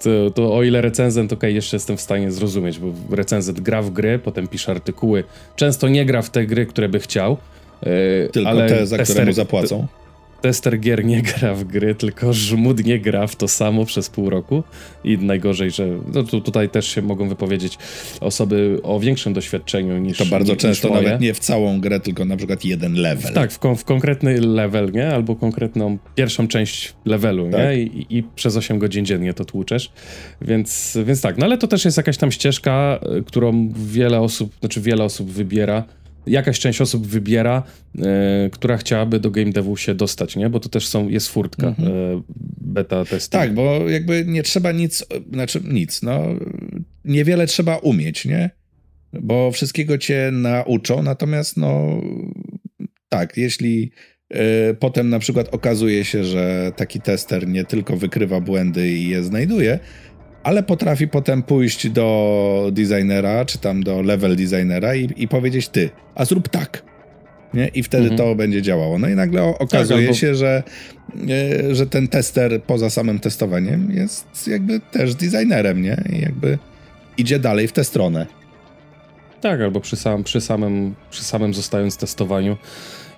to, 0.05 0.31
to 0.31 0.55
o 0.55 0.63
ile 0.63 0.81
recenzent, 0.81 1.33
ok, 1.33 1.43
jeszcze 1.43 1.77
jestem 1.77 1.97
w 1.97 2.01
stanie 2.01 2.33
zrozumieć, 2.33 2.79
bo 2.79 3.17
recenzent 3.17 3.61
gra 3.61 3.83
w 3.83 3.91
gry, 3.91 4.19
potem 4.19 4.49
pisze 4.49 4.73
artykuły, 4.73 5.25
często 5.57 5.89
nie 5.89 6.07
gra 6.07 6.23
w 6.23 6.31
te 6.31 6.47
gry, 6.47 6.67
które 6.67 6.89
by 6.89 7.01
chciał, 7.01 7.37
yy, 7.83 8.29
Tylko 8.33 8.51
ale 8.51 8.69
te, 8.69 8.87
za 8.87 8.97
tester, 8.97 9.15
które 9.15 9.27
mu 9.27 9.33
zapłacą 9.33 9.87
tester 10.45 10.81
gier 10.81 11.05
nie 11.05 11.23
gra 11.23 11.55
w 11.55 11.65
gry, 11.65 11.95
tylko 11.95 12.33
żmud 12.33 12.85
nie 12.85 12.99
gra 12.99 13.27
w 13.27 13.37
to 13.37 13.49
samo 13.49 13.85
przez 13.85 14.11
pół 14.11 14.31
roku 14.31 14.63
i 15.05 15.19
najgorzej, 15.19 15.71
że 15.71 15.89
no 16.15 16.23
tu, 16.23 16.41
tutaj 16.41 16.69
też 16.69 16.89
się 16.89 17.03
mogą 17.03 17.29
wypowiedzieć 17.29 17.79
osoby 18.21 18.81
o 18.83 19.01
większym 19.01 19.33
doświadczeniu 19.33 19.99
niż 19.99 20.19
To 20.19 20.27
bardzo 20.27 20.53
niż 20.53 20.63
często 20.63 20.89
moje. 20.89 21.03
nawet 21.03 21.21
nie 21.21 21.35
w 21.35 21.39
całą 21.39 21.81
grę, 21.81 22.01
tylko 22.01 22.25
na 22.25 22.37
przykład 22.37 22.65
jeden 22.65 22.95
level. 22.95 23.33
Tak, 23.33 23.53
w, 23.53 23.59
kon 23.59 23.77
w 23.77 23.85
konkretny 23.85 24.41
level, 24.41 24.93
nie? 24.93 25.09
Albo 25.09 25.37
konkretną 25.37 25.99
pierwszą 26.15 26.49
część 26.49 26.95
levelu, 27.05 27.51
tak. 27.51 27.61
nie? 27.61 27.83
I, 27.83 28.19
I, 28.19 28.23
przez 28.23 28.57
8 28.57 28.79
godzin 28.79 29.05
dziennie 29.05 29.35
to 29.35 29.45
tłuczesz. 29.45 29.93
Więc, 30.41 30.99
więc 31.05 31.21
tak, 31.21 31.39
no 31.39 31.47
ale 31.47 31.59
to 31.59 31.67
też 31.67 31.85
jest 31.85 31.97
jakaś 31.97 32.17
tam 32.17 32.33
ścieżka, 32.33 33.01
y, 33.19 33.23
którą 33.23 33.73
wiele 33.77 34.21
osób, 34.21 34.53
znaczy 34.61 34.81
wiele 34.81 35.05
osób 35.05 35.31
wybiera 35.31 35.85
jakaś 36.27 36.59
część 36.59 36.81
osób 36.81 37.07
wybiera, 37.07 37.63
e, 37.99 38.51
która 38.53 38.77
chciałaby 38.77 39.21
do 39.21 39.31
game 39.31 39.53
devu 39.53 39.77
się 39.77 39.95
dostać, 39.95 40.37
nie? 40.37 40.51
Bo 40.51 40.61
to 40.61 40.69
też 40.69 40.89
są, 40.89 41.09
jest 41.09 41.29
furtka 41.29 41.67
mhm. 41.67 41.93
e, 41.93 42.23
beta 42.61 43.05
testy. 43.05 43.31
Tak, 43.31 43.55
bo 43.55 43.89
jakby 43.89 44.25
nie 44.27 44.43
trzeba 44.43 44.73
nic, 44.73 45.05
znaczy 45.33 45.61
nic, 45.65 46.03
no 46.03 46.23
niewiele 47.05 47.47
trzeba 47.47 47.77
umieć, 47.77 48.25
nie? 48.25 48.51
Bo 49.13 49.51
wszystkiego 49.51 49.99
cię 49.99 50.31
nauczą, 50.33 51.03
natomiast 51.03 51.57
no 51.57 52.01
tak, 53.09 53.37
jeśli 53.37 53.91
e, 54.31 54.75
potem 54.75 55.09
na 55.09 55.19
przykład 55.19 55.55
okazuje 55.55 56.05
się, 56.05 56.25
że 56.25 56.73
taki 56.77 57.01
tester 57.01 57.49
nie 57.49 57.65
tylko 57.65 57.97
wykrywa 57.97 58.41
błędy 58.41 58.89
i 58.89 59.09
je 59.09 59.23
znajduje, 59.23 59.79
ale 60.45 60.63
potrafi 60.63 61.09
potem 61.09 61.43
pójść 61.43 61.89
do 61.89 62.69
designera, 62.73 63.45
czy 63.45 63.59
tam 63.59 63.83
do 63.83 64.03
level 64.03 64.37
designera 64.37 64.95
i, 64.95 65.09
i 65.17 65.29
powiedzieć 65.29 65.69
ty, 65.69 65.91
a 66.15 66.25
zrób 66.25 66.49
tak. 66.49 66.83
Nie? 67.55 67.69
I 67.69 67.83
wtedy 67.83 68.03
mhm. 68.03 68.19
to 68.19 68.35
będzie 68.35 68.63
działało. 68.63 68.99
No 68.99 69.09
i 69.09 69.15
nagle 69.15 69.43
okazuje 69.43 70.01
tak, 70.01 70.09
albo... 70.09 70.15
się, 70.15 70.35
że, 70.35 70.63
e, 71.31 71.75
że 71.75 71.87
ten 71.87 72.09
tester 72.09 72.63
poza 72.63 72.91
samym 72.91 73.19
testowaniem 73.19 73.91
jest 73.91 74.49
jakby 74.49 74.81
też 74.81 75.15
designerem, 75.15 75.83
nie? 75.83 76.05
I 76.13 76.21
jakby 76.21 76.59
idzie 77.17 77.39
dalej 77.39 77.69
w 77.69 77.73
tę 77.73 77.85
stronę. 77.85 78.27
Tak, 79.41 79.61
albo 79.61 79.81
przy, 79.81 79.97
sam, 79.97 80.25
przy, 80.25 80.41
samym, 80.41 80.95
przy 81.11 81.25
samym 81.25 81.55
zostając 81.55 81.97
testowaniu 81.97 82.57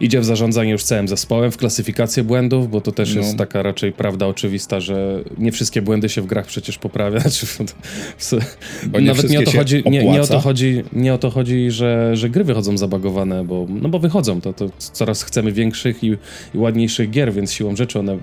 idzie 0.01 0.21
w 0.21 0.25
zarządzanie 0.25 0.71
już 0.71 0.83
całym 0.83 1.09
zespołem, 1.09 1.51
w 1.53 1.57
klasyfikację 1.57 2.25
błędów, 2.25 2.71
bo 2.71 2.81
to 2.81 2.93
też 2.93 3.15
no. 3.15 3.21
jest 3.21 3.37
taka 3.37 3.63
raczej 3.63 3.93
prawda 3.93 4.27
oczywista, 4.27 4.81
że 4.81 5.23
nie 5.39 5.53
wszystkie 5.53 5.83
błędy 5.83 6.09
się 6.09 6.23
w 6.23 6.27
grach 6.27 6.47
przecież 6.47 6.79
poprawia. 6.79 7.21
bo 8.87 9.01
nie 9.01 9.07
Nawet 9.07 9.31
nie 9.31 9.41
o 9.41 9.43
to 9.43 9.51
chodzi, 9.51 9.83
nie, 9.87 10.05
nie, 10.05 10.23
o 10.23 10.27
to 10.27 10.41
chodzi, 10.41 10.83
nie 10.93 11.15
o 11.15 11.19
to 11.19 11.31
chodzi, 11.31 11.71
że, 11.71 12.17
że 12.17 12.31
gry 12.31 12.45
wychodzą 12.45 12.79
zabagowane, 12.79 13.45
bo, 13.45 13.67
no 13.69 13.89
bo 13.89 13.99
wychodzą, 13.99 14.41
to, 14.41 14.53
to 14.53 14.71
coraz 14.79 15.23
chcemy 15.23 15.53
większych 15.53 16.05
i, 16.05 16.17
i 16.55 16.59
ładniejszych 16.59 17.11
gier, 17.11 17.33
więc 17.33 17.53
siłą 17.53 17.77
rzeczy 17.77 17.99
one 17.99 18.13
e, 18.13 18.19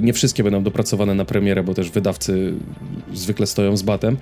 nie 0.00 0.12
wszystkie 0.12 0.44
będą 0.44 0.62
dopracowane 0.62 1.14
na 1.14 1.24
premierę, 1.24 1.62
bo 1.62 1.74
też 1.74 1.90
wydawcy 1.90 2.52
zwykle 3.14 3.46
stoją 3.46 3.76
z 3.76 3.82
batem. 3.82 4.16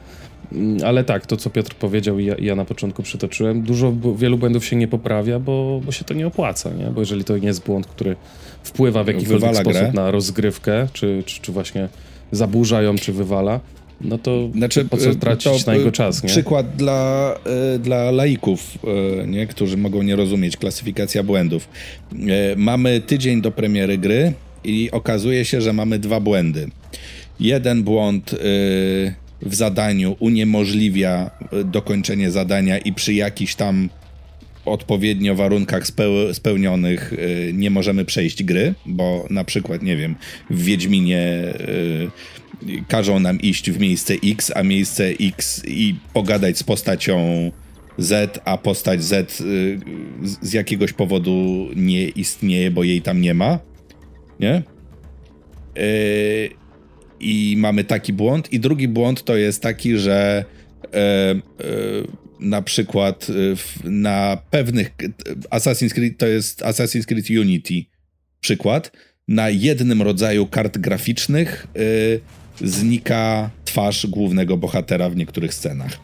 Mm, 0.52 0.84
ale 0.84 1.04
tak, 1.04 1.26
to 1.26 1.36
co 1.36 1.50
Piotr 1.50 1.74
powiedział 1.74 2.18
i 2.18 2.24
ja, 2.24 2.34
ja, 2.38 2.54
na 2.54 2.64
początku 2.64 3.02
przytoczyłem, 3.02 3.62
dużo, 3.62 3.92
wielu 4.16 4.38
błędów 4.38 4.64
się 4.64 4.76
nie 4.76 4.88
poprawia, 4.88 5.38
bo, 5.38 5.80
bo 5.84 5.92
się 5.92 6.04
to 6.04 6.14
nie 6.14 6.26
opłaca, 6.26 6.70
nie? 6.70 6.84
Bo 6.84 7.00
jeżeli 7.00 7.24
to 7.24 7.38
nie 7.38 7.46
jest 7.46 7.66
błąd, 7.66 7.86
który 7.86 8.16
wpływa 8.62 9.04
w 9.04 9.06
jakikolwiek 9.06 9.54
sposób 9.54 9.72
grę. 9.72 9.92
na 9.94 10.10
rozgrywkę, 10.10 10.88
czy, 10.92 11.22
czy, 11.26 11.40
czy 11.40 11.52
właśnie 11.52 11.88
zaburza 12.32 12.82
ją, 12.82 12.96
czy 12.96 13.12
wywala, 13.12 13.60
no 14.00 14.18
to 14.18 14.50
znaczy, 14.54 14.84
po 14.84 14.96
co 14.96 15.14
tracić 15.14 15.66
na 15.66 15.74
jego 15.74 15.92
czas, 15.92 16.22
nie? 16.22 16.28
Przykład 16.28 16.76
dla, 16.76 17.34
y, 17.74 17.78
dla 17.78 18.10
laików, 18.10 18.78
y, 19.22 19.26
nie? 19.26 19.46
którzy 19.46 19.76
mogą 19.76 20.02
nie 20.02 20.16
rozumieć 20.16 20.56
klasyfikacja 20.56 21.22
błędów. 21.22 21.68
Y, 22.12 22.16
mamy 22.56 23.00
tydzień 23.00 23.42
do 23.42 23.50
premiery 23.50 23.98
gry 23.98 24.32
i 24.64 24.90
okazuje 24.90 25.44
się, 25.44 25.60
że 25.60 25.72
mamy 25.72 25.98
dwa 25.98 26.20
błędy. 26.20 26.70
Jeden 27.40 27.82
błąd 27.82 28.34
w 29.42 29.54
zadaniu 29.54 30.16
uniemożliwia 30.18 31.30
e, 31.52 31.64
dokończenie 31.64 32.30
zadania 32.30 32.78
i 32.78 32.92
przy 32.92 33.14
jakichś 33.14 33.54
tam 33.54 33.88
odpowiednio 34.64 35.34
warunkach 35.34 35.84
spełnionych 36.32 37.12
e, 37.12 37.52
nie 37.52 37.70
możemy 37.70 38.04
przejść 38.04 38.42
gry, 38.42 38.74
bo 38.86 39.26
na 39.30 39.44
przykład, 39.44 39.82
nie 39.82 39.96
wiem, 39.96 40.16
w 40.50 40.64
Wiedźminie 40.64 41.18
e, 41.18 42.84
każą 42.88 43.20
nam 43.20 43.40
iść 43.40 43.70
w 43.70 43.80
miejsce 43.80 44.14
X, 44.24 44.52
a 44.54 44.62
miejsce 44.62 45.04
X 45.20 45.62
i 45.66 45.94
pogadać 46.12 46.58
z 46.58 46.62
postacią 46.62 47.50
Z, 47.98 48.40
a 48.44 48.58
postać 48.58 49.04
Z 49.04 49.42
z 50.42 50.52
jakiegoś 50.52 50.92
powodu 50.92 51.68
nie 51.76 52.08
istnieje, 52.08 52.70
bo 52.70 52.84
jej 52.84 53.02
tam 53.02 53.20
nie 53.20 53.34
ma. 53.34 53.58
Nie? 54.40 54.62
I 57.20 57.54
mamy 57.58 57.84
taki 57.84 58.12
błąd. 58.12 58.52
I 58.52 58.60
drugi 58.60 58.88
błąd 58.88 59.24
to 59.24 59.36
jest 59.36 59.62
taki, 59.62 59.96
że 59.96 60.44
e, 60.84 60.96
e, 60.96 61.40
na 62.40 62.62
przykład 62.62 63.26
e, 63.30 63.56
w, 63.56 63.78
na 63.84 64.38
pewnych 64.50 64.96
Assassin's 65.50 65.92
Creed 65.94 66.18
to 66.18 66.26
jest 66.26 66.62
Assassin's 66.62 67.04
Creed 67.04 67.30
Unity 67.30 67.84
przykład. 68.40 68.92
Na 69.28 69.50
jednym 69.50 70.02
rodzaju 70.02 70.46
kart 70.46 70.78
graficznych 70.78 71.66
e, 72.60 72.66
znika 72.68 73.50
twarz 73.64 74.06
głównego 74.06 74.56
bohatera 74.56 75.10
w 75.10 75.16
niektórych 75.16 75.54
scenach. 75.54 75.98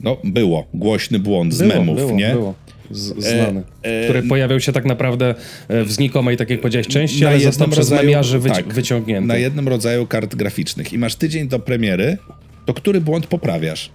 No, 0.00 0.16
było. 0.24 0.66
Głośny 0.74 1.18
błąd 1.18 1.54
z 1.54 1.58
było, 1.58 1.74
memów, 1.74 1.96
było, 1.96 2.12
nie? 2.12 2.32
Było. 2.32 2.54
Z, 2.90 3.24
znany. 3.24 3.62
E, 3.84 4.00
e, 4.00 4.04
który 4.04 4.22
pojawiał 4.22 4.60
się 4.60 4.72
tak 4.72 4.84
naprawdę 4.84 5.34
w 5.68 5.92
znikomej, 5.92 6.36
tak 6.36 6.50
jak 6.50 6.60
powiedziałeś, 6.60 6.86
części, 6.86 7.26
ale 7.26 7.40
został 7.40 7.68
przez 7.68 7.90
memiarzy 7.90 8.38
wyci 8.38 8.56
tak, 8.56 8.74
wyciągnięty. 8.74 9.28
Na 9.28 9.36
jednym 9.36 9.68
rodzaju 9.68 10.06
kart 10.06 10.34
graficznych. 10.34 10.92
I 10.92 10.98
masz 10.98 11.14
tydzień 11.14 11.48
do 11.48 11.58
premiery, 11.58 12.18
to 12.66 12.74
który 12.74 13.00
błąd 13.00 13.26
poprawiasz? 13.26 13.90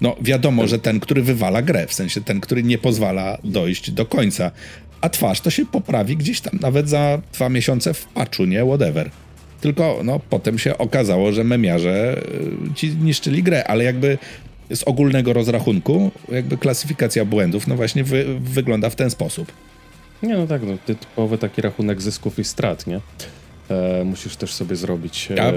No 0.00 0.16
wiadomo, 0.20 0.66
że 0.66 0.78
ten, 0.78 1.00
który 1.00 1.22
wywala 1.22 1.62
grę, 1.62 1.86
w 1.86 1.94
sensie 1.94 2.20
ten, 2.20 2.40
który 2.40 2.62
nie 2.62 2.78
pozwala 2.78 3.38
dojść 3.44 3.90
do 3.90 4.06
końca. 4.06 4.50
A 5.00 5.08
twarz 5.08 5.40
to 5.40 5.50
się 5.50 5.66
poprawi 5.66 6.16
gdzieś 6.16 6.40
tam 6.40 6.58
nawet 6.60 6.88
za 6.88 7.20
dwa 7.32 7.48
miesiące 7.48 7.94
w 7.94 8.06
patchu, 8.06 8.44
nie? 8.44 8.64
Whatever. 8.64 9.10
Tylko 9.60 10.00
no, 10.04 10.20
potem 10.30 10.58
się 10.58 10.78
okazało, 10.78 11.32
że 11.32 11.44
memiarze 11.44 12.22
y, 12.70 12.74
ci 12.74 12.88
niszczyli 12.88 13.42
grę, 13.42 13.64
ale 13.66 13.84
jakby 13.84 14.18
z 14.70 14.82
ogólnego 14.82 15.32
rozrachunku, 15.32 16.10
jakby 16.32 16.56
klasyfikacja 16.56 17.24
błędów, 17.24 17.66
no 17.66 17.76
właśnie 17.76 18.04
wy, 18.04 18.40
wygląda 18.40 18.90
w 18.90 18.96
ten 18.96 19.10
sposób. 19.10 19.52
Nie, 20.22 20.36
no 20.36 20.46
tak, 20.46 20.62
no, 20.62 20.78
typowy 20.86 21.38
taki 21.38 21.62
rachunek 21.62 22.02
zysków 22.02 22.38
i 22.38 22.44
strat, 22.44 22.86
nie? 22.86 23.00
E, 23.70 24.04
musisz 24.04 24.36
też 24.36 24.52
sobie 24.52 24.76
zrobić. 24.76 25.28
E... 25.30 25.42
A, 25.42 25.52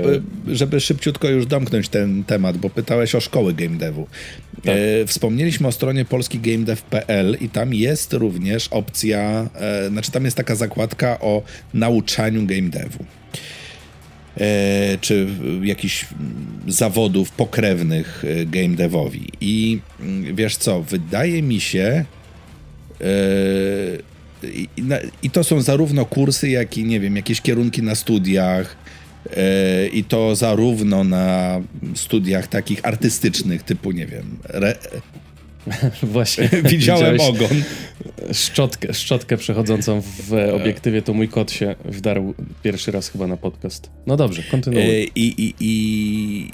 żeby 0.47 0.79
szybciutko 0.79 1.29
już 1.29 1.45
domknąć 1.45 1.89
ten 1.89 2.23
temat, 2.23 2.57
bo 2.57 2.69
pytałeś 2.69 3.15
o 3.15 3.19
szkoły 3.19 3.53
game 3.53 3.77
devu. 3.77 4.07
Tak. 4.55 4.75
E, 4.75 5.05
wspomnieliśmy 5.05 5.67
o 5.67 5.71
stronie 5.71 6.05
polskigamedev.pl 6.05 7.37
i 7.41 7.49
tam 7.49 7.73
jest 7.73 8.13
również 8.13 8.67
opcja, 8.67 9.49
e, 9.55 9.89
znaczy 9.89 10.11
tam 10.11 10.25
jest 10.25 10.37
taka 10.37 10.55
zakładka 10.55 11.19
o 11.19 11.43
nauczaniu 11.73 12.45
game 12.45 12.69
devu. 12.69 13.05
E, 14.39 14.97
czy 15.01 15.27
jakichś 15.63 16.05
zawodów 16.67 17.31
pokrewnych 17.31 18.23
e, 18.27 18.45
game 18.45 18.75
devowi. 18.75 19.27
I 19.41 19.79
mm, 19.99 20.35
wiesz 20.35 20.57
co, 20.57 20.81
wydaje 20.81 21.41
mi 21.41 21.59
się, 21.59 22.05
e, 23.01 23.05
i, 24.43 24.67
I, 25.23 25.29
to 25.29 25.43
są 25.43 25.61
zarówno 25.61 26.05
kursy, 26.05 26.49
jak 26.49 26.77
i 26.77 26.83
nie 26.83 26.99
wiem, 26.99 27.15
jakieś 27.15 27.41
kierunki 27.41 27.83
na 27.83 27.95
studiach. 27.95 28.77
I 29.93 30.03
to 30.03 30.35
zarówno 30.35 31.03
na 31.03 31.61
studiach 31.95 32.47
takich 32.47 32.85
artystycznych, 32.85 33.63
typu, 33.63 33.91
nie 33.91 34.05
wiem, 34.05 34.37
re... 34.43 34.75
Właśnie. 36.03 36.49
Widziałem 36.71 37.21
ogon. 37.21 37.63
Szczotkę, 38.33 38.93
szczotkę 38.93 39.37
przechodzącą 39.37 40.01
w 40.01 40.33
obiektywie, 40.53 41.01
to 41.01 41.13
mój 41.13 41.29
kot 41.29 41.51
się 41.51 41.75
wdarł 41.85 42.33
pierwszy 42.63 42.91
raz 42.91 43.09
chyba 43.09 43.27
na 43.27 43.37
podcast. 43.37 43.89
No 44.07 44.17
dobrze, 44.17 44.43
kontynuuj. 44.43 44.83
E, 44.83 45.03
I, 45.03 45.41
i, 45.41 45.53
i 45.59 46.49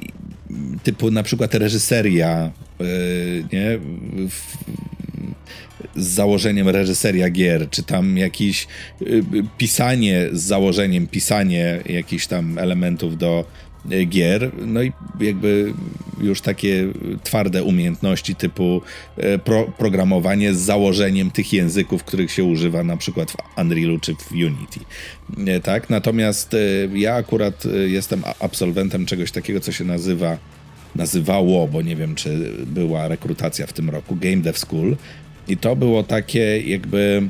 typu 0.83 1.11
na 1.11 1.23
przykład 1.23 1.55
reżyseria, 1.55 2.51
e, 2.79 2.85
nie? 3.53 3.79
W, 4.29 4.57
z 5.95 6.07
założeniem 6.07 6.69
reżyseria 6.69 7.29
gier, 7.29 7.69
czy 7.69 7.83
tam 7.83 8.17
jakieś 8.17 8.67
pisanie 9.57 10.29
z 10.31 10.41
założeniem, 10.41 11.07
pisanie 11.07 11.79
jakichś 11.85 12.27
tam 12.27 12.57
elementów 12.57 13.17
do 13.17 13.45
gier, 14.07 14.51
no 14.65 14.83
i 14.83 14.91
jakby 15.19 15.73
już 16.21 16.41
takie 16.41 16.87
twarde 17.23 17.63
umiejętności 17.63 18.35
typu 18.35 18.81
y, 19.17 19.39
pro, 19.39 19.63
programowanie 19.77 20.53
z 20.53 20.57
założeniem 20.57 21.31
tych 21.31 21.53
języków, 21.53 22.03
których 22.03 22.31
się 22.31 22.43
używa 22.43 22.83
na 22.83 22.97
przykład 22.97 23.31
w 23.31 23.35
Unrealu 23.57 23.99
czy 23.99 24.15
w 24.15 24.31
Unity. 24.31 24.79
Tak? 25.63 25.89
Natomiast 25.89 26.55
ja 26.93 27.15
akurat 27.15 27.63
jestem 27.87 28.23
absolwentem 28.39 29.05
czegoś 29.05 29.31
takiego, 29.31 29.59
co 29.59 29.71
się 29.71 29.83
nazywa 29.83 30.37
nazywało, 30.95 31.67
bo 31.67 31.81
nie 31.81 31.95
wiem, 31.95 32.15
czy 32.15 32.51
była 32.65 33.07
rekrutacja 33.07 33.67
w 33.67 33.73
tym 33.73 33.89
roku, 33.89 34.15
Game 34.15 34.37
Dev 34.37 34.59
School, 34.59 34.95
i 35.47 35.57
to 35.57 35.75
było 35.75 36.03
takie 36.03 36.61
jakby 36.61 37.21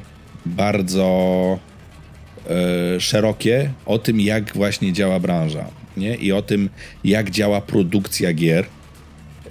bardzo 0.45 1.59
szerokie 2.99 3.71
o 3.85 3.99
tym, 3.99 4.21
jak 4.21 4.53
właśnie 4.55 4.93
działa 4.93 5.19
branża. 5.19 5.82
Nie? 5.97 6.15
I 6.15 6.31
o 6.31 6.41
tym, 6.41 6.69
jak 7.03 7.29
działa 7.29 7.61
produkcja 7.61 8.33
gier. 8.33 8.65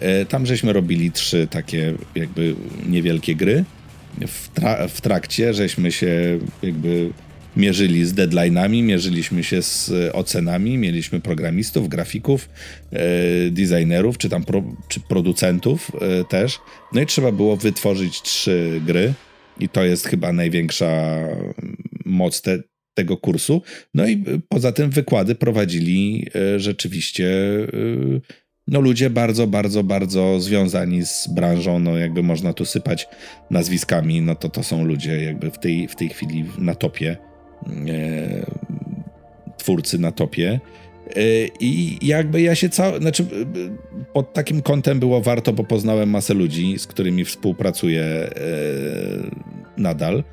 E, 0.00 0.26
tam 0.26 0.46
żeśmy 0.46 0.72
robili 0.72 1.12
trzy 1.12 1.48
takie 1.50 1.94
jakby 2.14 2.54
niewielkie 2.86 3.34
gry. 3.34 3.64
W, 4.26 4.48
tra 4.48 4.88
w 4.88 5.00
trakcie 5.00 5.54
żeśmy 5.54 5.92
się 5.92 6.38
jakby 6.62 7.10
mierzyli 7.56 8.04
z 8.04 8.14
deadline'ami, 8.14 8.82
mierzyliśmy 8.82 9.44
się 9.44 9.62
z 9.62 9.92
ocenami, 10.12 10.78
mieliśmy 10.78 11.20
programistów, 11.20 11.88
grafików, 11.88 12.48
e, 12.92 13.50
designerów, 13.50 14.18
czy 14.18 14.28
tam 14.28 14.44
pro, 14.44 14.62
czy 14.88 15.00
producentów 15.00 15.90
e, 16.00 16.24
też. 16.24 16.58
No 16.92 17.00
i 17.00 17.06
trzeba 17.06 17.32
było 17.32 17.56
wytworzyć 17.56 18.22
trzy 18.22 18.80
gry 18.86 19.14
i 19.60 19.68
to 19.68 19.84
jest 19.84 20.06
chyba 20.06 20.32
największa 20.32 21.18
moc 22.04 22.42
te, 22.42 22.58
tego 22.94 23.16
kursu. 23.16 23.62
No 23.94 24.08
i 24.08 24.24
poza 24.48 24.72
tym 24.72 24.90
wykłady 24.90 25.34
prowadzili 25.34 26.26
e, 26.34 26.60
rzeczywiście 26.60 27.28
no 28.68 28.80
ludzie 28.80 29.10
bardzo, 29.10 29.46
bardzo, 29.46 29.84
bardzo 29.84 30.40
związani 30.40 31.06
z 31.06 31.28
branżą, 31.34 31.78
no 31.78 31.98
jakby 31.98 32.22
można 32.22 32.52
tu 32.52 32.64
sypać 32.64 33.08
nazwiskami, 33.50 34.20
no 34.20 34.34
to 34.34 34.48
to 34.48 34.62
są 34.62 34.84
ludzie 34.84 35.24
jakby 35.24 35.50
w 35.50 35.58
tej, 35.58 35.88
w 35.88 35.96
tej 35.96 36.08
chwili 36.08 36.44
na 36.58 36.74
topie 36.74 37.16
e, 37.88 38.46
twórcy 39.58 39.98
na 39.98 40.12
topie. 40.12 40.60
I 41.60 41.98
jakby 42.02 42.42
ja 42.42 42.54
się 42.54 42.68
cały, 42.68 42.98
znaczy 42.98 43.26
pod 44.12 44.32
takim 44.32 44.62
kątem 44.62 45.00
było 45.00 45.20
warto, 45.20 45.52
bo 45.52 45.64
poznałem 45.64 46.10
masę 46.10 46.34
ludzi, 46.34 46.78
z 46.78 46.86
którymi 46.86 47.24
współpracuję 47.24 48.02
e, 48.02 48.30
nadal. 49.76 50.24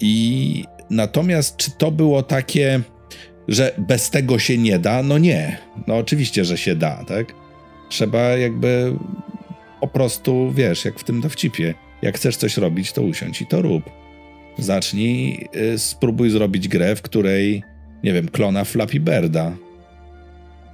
I 0.00 0.64
natomiast 0.90 1.56
czy 1.56 1.70
to 1.70 1.90
było 1.90 2.22
takie, 2.22 2.80
że 3.48 3.74
bez 3.78 4.10
tego 4.10 4.38
się 4.38 4.58
nie 4.58 4.78
da? 4.78 5.02
No 5.02 5.18
nie. 5.18 5.58
No 5.86 5.96
oczywiście, 5.96 6.44
że 6.44 6.58
się 6.58 6.76
da, 6.76 7.04
tak? 7.04 7.34
Trzeba 7.88 8.20
jakby 8.20 8.94
po 9.80 9.88
prostu, 9.88 10.52
wiesz, 10.52 10.84
jak 10.84 10.98
w 10.98 11.04
tym 11.04 11.20
dowcipie. 11.20 11.74
Jak 12.02 12.16
chcesz 12.16 12.36
coś 12.36 12.56
robić, 12.56 12.92
to 12.92 13.02
usiądź 13.02 13.42
i 13.42 13.46
to 13.46 13.62
rób. 13.62 13.82
Zacznij, 14.58 15.48
y, 15.74 15.78
spróbuj 15.78 16.30
zrobić 16.30 16.68
grę, 16.68 16.96
w 16.96 17.02
której, 17.02 17.62
nie 18.04 18.12
wiem, 18.12 18.28
klona 18.28 18.64
Flappy 18.64 19.00
Birda. 19.00 19.52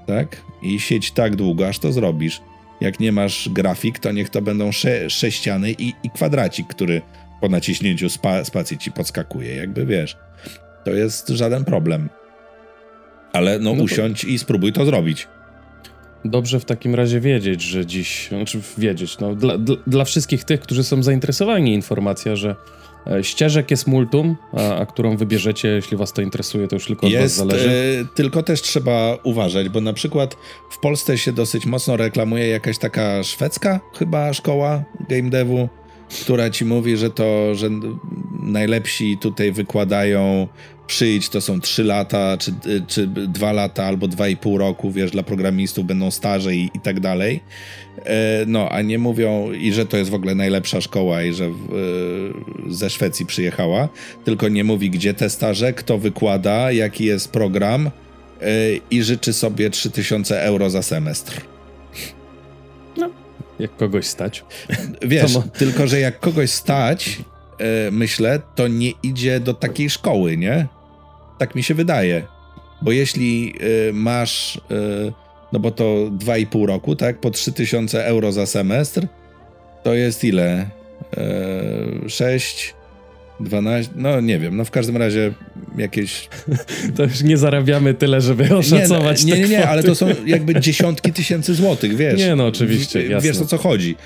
Tak? 0.07 0.43
I 0.63 0.81
siedź 0.81 1.11
tak 1.11 1.37
długo, 1.37 1.69
aż 1.69 1.79
to 1.79 1.93
zrobisz. 1.93 2.41
Jak 2.81 3.01
nie 3.01 3.13
masz 3.13 3.49
grafik, 3.49 3.99
to 3.99 4.13
niech 4.13 4.31
to 4.31 4.43
będą 4.43 4.73
sze 4.73 5.11
sześciany 5.11 5.73
i, 5.73 5.93
i 6.03 6.11
kwadracik, 6.11 6.67
który 6.67 7.03
po 7.41 7.49
naciśnięciu 7.49 8.11
spa 8.11 8.45
spacji 8.45 8.79
ci 8.79 8.93
podskakuje. 8.93 9.57
Jakby 9.57 9.87
wiesz, 9.87 10.17
to 10.85 10.91
jest 10.91 11.29
żaden 11.29 11.65
problem. 11.65 12.09
Ale 13.33 13.59
no, 13.59 13.75
no 13.75 13.83
usiądź 13.83 14.21
to... 14.21 14.27
i 14.27 14.39
spróbuj 14.39 14.73
to 14.73 14.85
zrobić. 14.85 15.29
Dobrze 16.25 16.61
w 16.61 16.65
takim 16.65 16.95
razie 16.95 17.21
wiedzieć, 17.21 17.63
że 17.63 17.87
dziś, 17.87 18.29
znaczy 18.29 18.61
wiedzieć, 18.79 19.19
no, 19.19 19.35
dla, 19.35 19.59
dla, 19.87 20.05
wszystkich 20.05 20.45
tych, 20.45 20.61
którzy 20.61 20.85
są 20.85 21.03
zainteresowani 21.03 21.75
informacja, 21.75 22.37
że 22.37 22.57
E, 23.07 23.25
ścieżek 23.25 23.71
jest 23.71 23.87
multum, 23.87 24.37
a, 24.53 24.77
a, 24.77 24.87
którą 24.87 25.17
wybierzecie, 25.17 25.69
jeśli 25.69 25.97
was 25.97 26.13
to 26.13 26.23
interesuje, 26.23 26.69
to 26.69 26.77
już 26.77 26.87
tylko 26.87 27.07
od 27.07 27.13
jest, 27.13 27.39
was 27.39 27.47
zależy. 27.47 27.71
E, 27.71 28.15
tylko 28.15 28.43
też 28.43 28.63
trzeba 28.63 29.19
uważać, 29.23 29.69
bo 29.69 29.81
na 29.81 29.93
przykład 29.93 30.37
w 30.71 30.79
Polsce 30.79 31.19
się 31.19 31.33
dosyć 31.33 31.67
mocno 31.67 31.97
reklamuje 31.97 32.49
jakaś 32.49 32.79
taka 32.79 33.23
szwedzka 33.23 33.81
chyba 33.99 34.33
szkoła 34.33 34.85
game 35.09 35.31
devu, 35.31 35.69
która 36.09 36.51
ci 36.51 36.65
mówi, 36.65 36.97
że 36.97 37.11
to, 37.11 37.55
że 37.55 37.71
najlepsi 38.43 39.19
tutaj 39.19 39.53
wykładają 39.53 40.49
przyjdź, 40.87 41.29
to 41.29 41.41
są 41.41 41.61
3 41.61 41.85
lata, 41.85 42.37
czy, 42.39 42.53
czy 42.87 43.07
2 43.07 43.53
lata, 43.53 43.85
albo 43.85 44.07
2,5 44.07 44.57
roku, 44.57 44.91
wiesz, 44.91 45.11
dla 45.11 45.23
programistów 45.23 45.87
będą 45.87 46.11
staże 46.11 46.55
i, 46.55 46.71
i 46.75 46.81
tak 46.81 47.01
dalej. 47.01 47.41
E, 48.05 48.45
no, 48.47 48.69
a 48.69 48.83
nie 48.83 48.99
mówią, 48.99 49.53
i 49.53 49.73
że 49.73 49.87
to 49.87 49.97
jest 49.97 50.11
w 50.11 50.15
ogóle 50.15 50.35
najlepsza 50.35 50.81
szkoła 50.81 51.23
i 51.23 51.33
że 51.33 51.45
e, 51.45 51.51
ze 52.69 52.91
Szwecji 52.91 53.27
przyjechała, 53.27 53.89
tylko 54.25 54.49
nie 54.49 54.65
mówi, 54.65 54.91
gdzie 54.91 55.15
te 55.15 55.31
staże, 55.31 55.73
kto 55.73 55.99
wykłada, 55.99 56.73
jaki 56.73 57.05
jest 57.05 57.33
program 57.33 57.87
e, 57.87 57.91
i 58.91 59.03
życzy 59.03 59.33
sobie 59.33 59.71
3000 59.71 60.43
euro 60.43 60.71
za 60.71 60.83
semestr. 60.83 61.56
Jak 63.59 63.77
kogoś 63.77 64.07
stać. 64.07 64.45
Wiesz, 65.03 65.39
tylko 65.59 65.87
że 65.87 66.01
jak 66.01 66.21
kogoś 66.21 66.51
stać, 66.51 67.19
myślę, 67.91 68.41
to 68.55 68.69
nie 68.69 68.91
idzie 69.03 69.41
do 69.41 69.55
takiej 69.55 69.91
szkoły, 69.91 70.37
nie? 70.37 70.67
Tak 71.39 71.55
mi 71.55 71.63
się 71.63 71.75
wydaje. 71.75 72.27
Bo 72.83 72.93
jeśli 72.93 73.55
masz 73.93 74.61
no 75.53 75.61
bo 75.61 75.71
to 75.71 75.85
2,5 75.85 76.67
roku, 76.67 76.97
tak? 76.97 77.21
Po 77.21 77.31
3000 77.31 78.07
euro 78.07 78.33
za 78.33 78.47
semestr 78.47 79.07
to 79.83 79.95
jest 79.95 80.25
ile? 80.25 80.71
Eee, 81.17 82.11
6, 82.11 82.75
12, 83.41 83.93
no 83.97 84.21
nie 84.21 84.39
wiem, 84.39 84.57
no 84.57 84.65
w 84.65 84.71
każdym 84.71 84.97
razie 84.97 85.33
jakieś... 85.79 86.29
To 86.97 87.03
już 87.03 87.23
nie 87.23 87.37
zarabiamy 87.37 87.95
tyle, 87.95 88.21
żeby 88.21 88.57
oszacować 88.57 89.25
Nie, 89.25 89.33
nie, 89.33 89.41
nie, 89.41 89.49
nie 89.49 89.69
ale 89.69 89.83
to 89.83 89.95
są 89.95 90.09
jakby 90.27 90.61
dziesiątki 90.61 91.13
tysięcy 91.13 91.55
złotych, 91.55 91.97
wiesz. 91.97 92.19
Nie, 92.19 92.37
no 92.37 92.47
oczywiście, 92.47 93.21
w, 93.21 93.23
Wiesz 93.23 93.41
o 93.41 93.47
co 93.47 93.59
chodzi. 93.59 93.97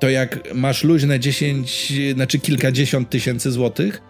to 0.00 0.08
jak 0.10 0.54
masz 0.54 0.84
luźne 0.84 1.20
10, 1.20 1.92
znaczy 2.14 2.38
kilkadziesiąt 2.38 3.10
tysięcy 3.10 3.50
złotych, 3.50 4.02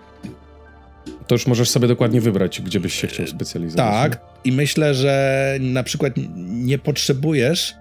to 1.26 1.34
już 1.34 1.46
możesz 1.46 1.70
sobie 1.70 1.88
dokładnie 1.88 2.20
wybrać, 2.20 2.60
gdzie 2.60 2.80
byś 2.80 2.94
się 2.94 3.06
chciał 3.06 3.26
specjalizować. 3.26 3.86
Tak, 3.92 4.20
i 4.44 4.52
myślę, 4.52 4.94
że 4.94 5.56
na 5.60 5.82
przykład 5.82 6.12
nie 6.36 6.78
potrzebujesz 6.78 7.74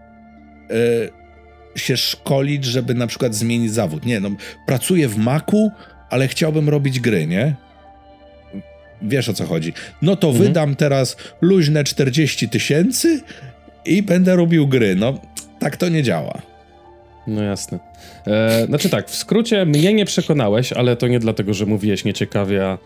y, 0.71 1.79
się 1.79 1.97
szkolić, 1.97 2.65
żeby 2.65 2.93
na 2.93 3.07
przykład 3.07 3.35
zmienić 3.35 3.73
zawód. 3.73 4.05
Nie, 4.05 4.19
no, 4.19 4.29
pracuję 4.67 5.07
w 5.07 5.17
Macu, 5.17 5.71
ale 6.11 6.27
chciałbym 6.27 6.69
robić 6.69 6.99
gry, 6.99 7.27
nie? 7.27 7.55
Wiesz 9.01 9.29
o 9.29 9.33
co 9.33 9.45
chodzi. 9.45 9.73
No 10.01 10.15
to 10.15 10.27
mhm. 10.27 10.45
wydam 10.45 10.75
teraz 10.75 11.17
luźne 11.41 11.83
40 11.83 12.49
tysięcy 12.49 13.21
i 13.85 14.03
będę 14.03 14.35
robił 14.35 14.67
gry. 14.67 14.95
No, 14.95 15.13
tak 15.59 15.77
to 15.77 15.89
nie 15.89 16.03
działa. 16.03 16.41
No 17.27 17.43
jasne. 17.43 17.79
E, 18.27 18.65
znaczy 18.65 18.89
tak, 18.89 19.09
w 19.09 19.15
skrócie 19.15 19.65
mnie 19.65 19.93
nie 19.93 20.05
przekonałeś, 20.05 20.73
ale 20.73 20.95
to 20.95 21.07
nie 21.07 21.19
dlatego, 21.19 21.53
że 21.53 21.65
mówiłeś 21.65 22.05
nieciekawie, 22.05 22.65
a 22.65 22.77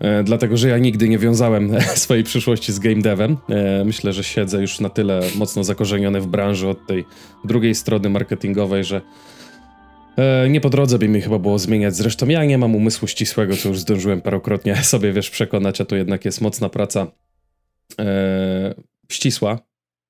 e, 0.00 0.24
dlatego, 0.24 0.56
że 0.56 0.68
ja 0.68 0.78
nigdy 0.78 1.08
nie 1.08 1.18
wiązałem 1.18 1.80
swojej 1.94 2.24
przyszłości 2.24 2.72
z 2.72 2.78
game 2.78 3.02
devem. 3.02 3.36
E, 3.48 3.84
myślę, 3.84 4.12
że 4.12 4.24
siedzę 4.24 4.60
już 4.60 4.80
na 4.80 4.88
tyle 4.88 5.20
mocno 5.36 5.64
zakorzeniony 5.64 6.20
w 6.20 6.26
branży 6.26 6.68
od 6.68 6.86
tej 6.86 7.04
drugiej 7.44 7.74
strony 7.74 8.08
marketingowej, 8.08 8.84
że 8.84 9.00
e, 10.16 10.48
nie 10.48 10.60
po 10.60 10.70
drodze 10.70 10.98
by 10.98 11.08
mi 11.08 11.20
chyba 11.20 11.38
było 11.38 11.58
zmieniać. 11.58 11.96
Zresztą 11.96 12.28
ja 12.28 12.44
nie 12.44 12.58
mam 12.58 12.76
umysłu 12.76 13.08
ścisłego, 13.08 13.56
co 13.56 13.68
już 13.68 13.78
zdążyłem 13.78 14.22
parokrotnie 14.22 14.76
sobie, 14.92 15.12
wiesz, 15.12 15.30
przekonać, 15.30 15.80
a 15.80 15.84
to 15.84 15.96
jednak 15.96 16.24
jest 16.24 16.40
mocna 16.40 16.68
praca 16.68 17.06
e, 17.98 18.74
ścisła. 19.08 19.58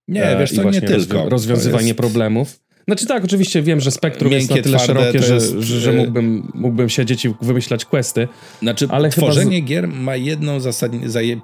Nie, 0.08 0.36
wiesz 0.40 0.52
co, 0.52 0.70
nie 0.70 0.82
tylko. 0.82 1.28
Rozwiązywanie 1.28 1.86
jest... 1.86 1.98
problemów. 1.98 2.64
Znaczy 2.88 3.06
tak, 3.06 3.24
oczywiście 3.24 3.62
wiem, 3.62 3.80
że 3.80 3.90
spektrum 3.90 4.30
Miękkie, 4.30 4.54
jest 4.54 4.56
na 4.56 4.62
tyle 4.62 4.78
szerokie, 4.78 5.22
że, 5.22 5.34
jest, 5.34 5.52
że, 5.52 5.80
że, 5.80 5.92
mógłbym, 5.92 6.52
mógłbym 6.54 6.88
siedzieć 6.88 7.24
i 7.24 7.34
wymyślać 7.40 7.84
questy. 7.84 8.28
Znaczy, 8.62 8.88
ale 8.90 9.08
tworzenie 9.08 9.60
z... 9.60 9.64
gier 9.64 9.88
ma 9.88 10.16
jedną 10.16 10.60
zasadniczą, 10.60 11.08
zaje, 11.08 11.40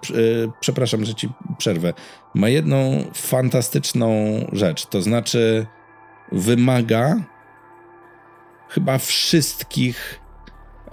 przepraszam, 0.60 1.04
że 1.04 1.14
ci 1.14 1.28
przerwę, 1.58 1.92
ma 2.34 2.48
jedną 2.48 3.04
fantastyczną 3.14 4.16
rzecz, 4.52 4.86
to 4.86 5.02
znaczy 5.02 5.66
wymaga 6.32 7.16
chyba 8.70 8.98
wszystkich 8.98 10.20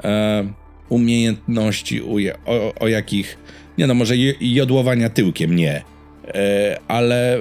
e, 0.03 0.53
umiejętności, 0.89 2.01
o, 2.45 2.75
o 2.80 2.88
jakich, 2.88 3.38
nie 3.78 3.88
no, 3.88 3.93
może 3.93 4.13
jodłowania 4.39 5.09
tyłkiem, 5.09 5.55
nie 5.55 5.84
E, 6.28 6.80
ale 6.88 7.39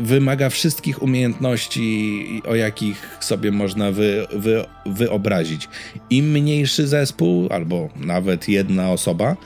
wymaga 0.00 0.50
wszystkich 0.50 1.02
umiejętności, 1.02 2.42
o 2.48 2.54
jakich 2.54 3.16
sobie 3.20 3.52
można 3.52 3.92
wy, 3.92 4.26
wy, 4.32 4.64
wyobrazić. 4.86 5.68
Im 6.10 6.30
mniejszy 6.30 6.86
zespół, 6.86 7.48
albo 7.50 7.88
nawet 7.96 8.48
jedna 8.48 8.90
osoba, 8.90 9.36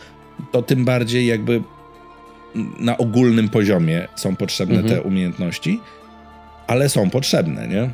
to 0.52 0.62
tym 0.62 0.84
bardziej 0.84 1.26
jakby 1.26 1.62
na 2.78 2.98
ogólnym 2.98 3.48
poziomie 3.48 4.08
są 4.16 4.36
potrzebne 4.36 4.78
mhm. 4.78 4.94
te 4.94 5.02
umiejętności, 5.02 5.80
ale 6.66 6.88
są 6.88 7.10
potrzebne, 7.10 7.68
nie? 7.68 7.90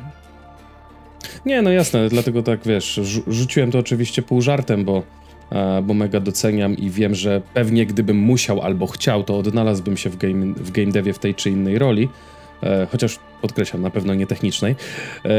Nie, 1.45 1.61
no 1.61 1.69
jasne, 1.69 2.09
dlatego 2.09 2.43
tak 2.43 2.59
wiesz, 2.65 2.99
rzuciłem 3.27 3.71
to 3.71 3.79
oczywiście 3.79 4.21
pół 4.21 4.41
żartem, 4.41 4.85
bo 4.85 5.03
E, 5.51 5.81
bo 5.81 5.93
mega 5.93 6.19
doceniam 6.19 6.77
i 6.77 6.89
wiem, 6.89 7.15
że 7.15 7.41
pewnie 7.53 7.85
gdybym 7.85 8.17
musiał 8.17 8.61
albo 8.61 8.87
chciał, 8.87 9.23
to 9.23 9.37
odnalazłbym 9.37 9.97
się 9.97 10.09
w 10.09 10.17
game, 10.17 10.53
w 10.53 10.71
game 10.71 10.91
devie 10.91 11.13
w 11.13 11.19
tej 11.19 11.35
czy 11.35 11.49
innej 11.49 11.79
roli. 11.79 12.09
E, 12.63 12.87
chociaż 12.91 13.19
podkreślam, 13.41 13.81
na 13.81 13.89
pewno 13.89 14.13
nie 14.13 14.27
technicznej, 14.27 14.75
e, 15.25 15.29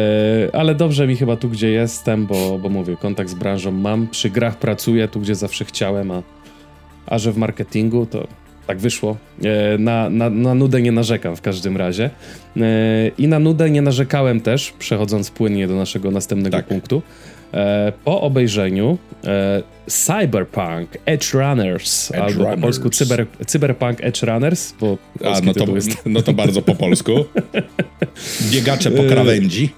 ale 0.52 0.74
dobrze 0.74 1.06
mi 1.06 1.16
chyba 1.16 1.36
tu, 1.36 1.48
gdzie 1.48 1.70
jestem, 1.70 2.26
bo, 2.26 2.58
bo 2.58 2.68
mówię, 2.68 2.96
kontakt 2.96 3.30
z 3.30 3.34
branżą 3.34 3.70
mam, 3.70 4.08
przy 4.08 4.30
grach 4.30 4.56
pracuję 4.56 5.08
tu, 5.08 5.20
gdzie 5.20 5.34
zawsze 5.34 5.64
chciałem, 5.64 6.10
a, 6.10 6.22
a 7.06 7.18
że 7.18 7.32
w 7.32 7.36
marketingu 7.36 8.06
to 8.06 8.26
tak 8.70 8.78
wyszło. 8.78 9.16
Na, 9.78 10.10
na, 10.10 10.30
na 10.30 10.54
nudę 10.54 10.82
nie 10.82 10.92
narzekam 10.92 11.36
w 11.36 11.40
każdym 11.40 11.76
razie. 11.76 12.10
I 13.18 13.28
na 13.28 13.38
nudę 13.38 13.70
nie 13.70 13.82
narzekałem 13.82 14.40
też, 14.40 14.72
przechodząc 14.78 15.30
płynnie 15.30 15.68
do 15.68 15.74
naszego 15.74 16.10
następnego 16.10 16.56
tak. 16.56 16.66
punktu. 16.66 17.02
E, 17.54 17.92
po 18.04 18.20
obejrzeniu 18.20 18.98
e, 19.24 19.62
Cyberpunk 19.86 20.90
Edge 21.06 21.34
Runners, 21.34 22.10
Edge 22.10 22.20
albo 22.20 22.38
Runners. 22.38 22.56
po 22.56 22.62
polsku 22.62 22.90
cyber, 22.90 23.26
Cyberpunk 23.46 24.04
Edge 24.04 24.22
Runners, 24.22 24.74
bo 24.80 24.98
A, 25.24 25.40
no 25.40 25.54
to, 25.54 25.74
jest... 25.74 25.90
no 26.06 26.22
to 26.22 26.32
bardzo 26.32 26.62
po 26.62 26.74
polsku. 26.74 27.12
Biegacze 28.52 28.90
po 28.90 29.02
krawędzi. 29.02 29.68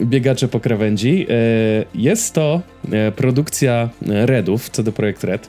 Biegacze 0.00 0.48
po 0.48 0.60
krawędzi. 0.60 1.26
E, 1.30 1.34
jest 1.94 2.34
to 2.34 2.62
produkcja 3.16 3.88
Redów, 4.06 4.70
CD 4.70 4.92
Projekt 4.92 5.24
Red, 5.24 5.48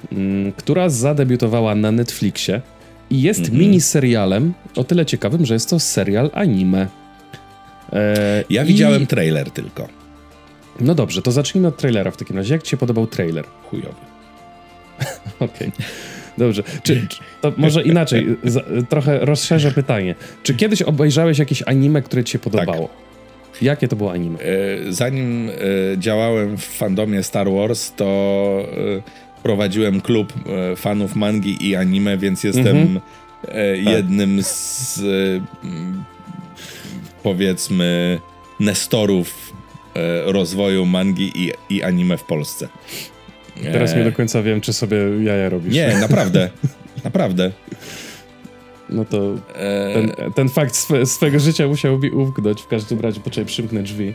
która 0.58 0.90
zadebiutowała 0.90 1.76
na 1.76 1.92
Netflixie 1.92 2.62
i 3.10 3.22
jest 3.22 3.39
mm 3.39 3.51
-hmm. 3.51 3.60
miniserialem 3.60 4.53
o 4.76 4.84
tyle 4.84 5.05
ciekawym, 5.05 5.45
że 5.45 5.53
jest 5.53 5.70
to 5.70 5.80
serial 5.80 6.32
anime. 6.34 6.88
Ja 8.49 8.64
I... 8.64 8.68
widziałem 8.68 9.07
trailer 9.07 9.51
tylko. 9.51 9.88
No 10.80 10.95
dobrze, 10.95 11.22
to 11.22 11.32
zacznijmy 11.32 11.68
od 11.68 11.78
trailera 11.78 12.12
w 12.12 12.18
takim 12.18 12.38
razie. 12.38 12.53
Jak 12.53 12.64
ci 12.64 12.70
się 12.70 12.78
podobał 12.78 13.07
trailer? 13.07 13.45
Chujowy. 13.64 13.95
Okej. 15.39 15.47
Okay. 15.68 15.72
Dobrze. 16.38 16.64
Czy, 16.84 17.07
czy, 17.07 17.20
to 17.41 17.53
może 17.57 17.84
inaczej, 17.84 18.38
trochę 18.89 19.20
rozszerzę 19.20 19.72
pytanie. 19.72 20.16
Czy 20.43 20.53
kiedyś 20.53 20.82
obejrzałeś 20.82 21.39
jakieś 21.39 21.64
anime, 21.66 22.01
które 22.01 22.24
ci 22.24 22.32
się 22.32 22.39
podobało? 22.39 22.88
Tak. 22.88 23.62
Jakie 23.62 23.88
to 23.88 23.95
było 23.95 24.12
anime? 24.12 24.39
E, 24.39 24.93
zanim 24.93 25.49
e, 25.49 25.53
działałem 25.97 26.57
w 26.57 26.64
fandomie 26.64 27.24
Star 27.24 27.51
Wars, 27.51 27.91
to 27.95 28.05
e, 28.97 29.29
prowadziłem 29.44 30.02
klub 30.02 30.34
fanów 30.76 31.16
mangi 31.16 31.68
i 31.70 31.76
anime, 31.76 32.18
więc 32.18 32.44
jestem 32.44 32.78
mhm. 32.78 33.00
jednym 33.86 34.44
z 34.44 35.02
powiedzmy 37.24 38.20
nestorów 38.60 39.54
E, 39.96 40.32
rozwoju 40.32 40.86
mangi 40.86 41.32
i, 41.36 41.54
i 41.70 41.84
anime 41.84 42.18
w 42.18 42.24
Polsce. 42.24 42.68
Teraz 43.64 43.96
nie 43.96 44.04
do 44.04 44.12
końca 44.12 44.44
wiem, 44.44 44.62
czy 44.62 44.74
sobie 44.74 44.98
jaja 45.24 45.50
robisz. 45.50 45.74
Nie, 45.74 45.98
naprawdę. 46.02 46.50
naprawdę. 47.04 47.52
No 48.90 49.06
to 49.06 49.36
e, 49.56 49.94
ten, 49.94 50.34
ten 50.36 50.50
fakt 50.50 50.76
swe, 50.76 51.06
swego 51.06 51.40
życia 51.40 51.68
musiał 51.68 52.00
mi 52.00 52.12
umknąć. 52.12 52.62
W 52.62 52.68
każdym 52.68 53.00
razie 53.00 53.20
poczekaj, 53.20 53.46
przymknę 53.46 53.84
drzwi. 53.84 54.14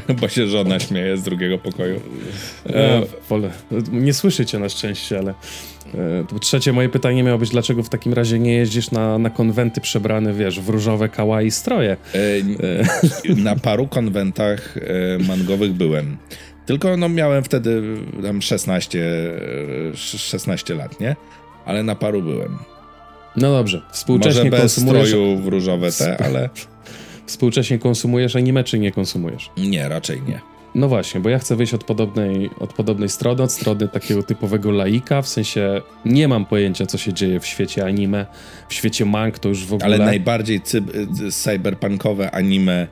Bo 0.20 0.28
się 0.28 0.46
żona 0.46 0.80
śmieje 0.80 1.16
z 1.16 1.22
drugiego 1.22 1.58
pokoju. 1.58 2.00
E, 2.66 3.02
wolę. 3.28 3.50
Nie 3.92 4.14
słyszycie 4.14 4.58
na 4.58 4.68
szczęście, 4.68 5.18
ale 5.18 5.34
e, 6.34 6.40
trzecie 6.40 6.72
moje 6.72 6.88
pytanie 6.88 7.22
miało 7.22 7.38
być, 7.38 7.50
dlaczego 7.50 7.82
w 7.82 7.88
takim 7.88 8.12
razie 8.12 8.38
nie 8.38 8.52
jeździsz 8.52 8.90
na, 8.90 9.18
na 9.18 9.30
konwenty 9.30 9.80
przebrany, 9.80 10.34
wiesz, 10.34 10.60
w 10.60 10.68
różowe 10.68 11.08
kawaii 11.08 11.50
stroje? 11.50 11.96
E, 13.28 13.34
na 13.36 13.56
paru 13.56 13.86
konwentach 13.86 14.76
e, 14.76 15.18
mangowych 15.18 15.72
byłem. 15.72 16.16
Tylko 16.66 16.96
no, 16.96 17.08
miałem 17.08 17.44
wtedy 17.44 17.82
tam 18.22 18.42
16, 18.42 19.04
16 19.94 20.74
lat, 20.74 21.00
nie? 21.00 21.16
Ale 21.64 21.82
na 21.82 21.94
paru 21.94 22.22
byłem. 22.22 22.58
No 23.36 23.52
dobrze. 23.52 23.82
Współcześnie 23.92 24.50
Może 24.50 24.62
bez 24.62 24.80
stroju 24.82 25.36
w 25.36 25.46
różowe 25.46 25.92
te, 25.92 26.24
ale 26.24 26.48
współcześnie 27.26 27.78
konsumujesz 27.78 28.36
anime, 28.36 28.64
czy 28.64 28.78
nie 28.78 28.92
konsumujesz? 28.92 29.50
Nie, 29.56 29.88
raczej 29.88 30.22
nie. 30.28 30.40
No 30.74 30.88
właśnie, 30.88 31.20
bo 31.20 31.28
ja 31.28 31.38
chcę 31.38 31.56
wyjść 31.56 31.74
od 31.74 31.84
podobnej, 31.84 32.50
od 32.60 32.72
podobnej 32.72 33.08
strony, 33.08 33.42
od 33.42 33.52
strony 33.52 33.88
takiego 33.88 34.22
typowego 34.22 34.70
laika, 34.70 35.22
w 35.22 35.28
sensie 35.28 35.82
nie 36.04 36.28
mam 36.28 36.46
pojęcia, 36.46 36.86
co 36.86 36.98
się 36.98 37.12
dzieje 37.12 37.40
w 37.40 37.46
świecie 37.46 37.84
anime, 37.84 38.26
w 38.68 38.74
świecie 38.74 39.04
mang 39.04 39.38
to 39.38 39.48
już 39.48 39.64
w 39.64 39.74
ogóle... 39.74 39.86
Ale 39.86 39.98
najbardziej 39.98 40.60
cyberpunkowe 41.30 42.30
anime 42.30 42.86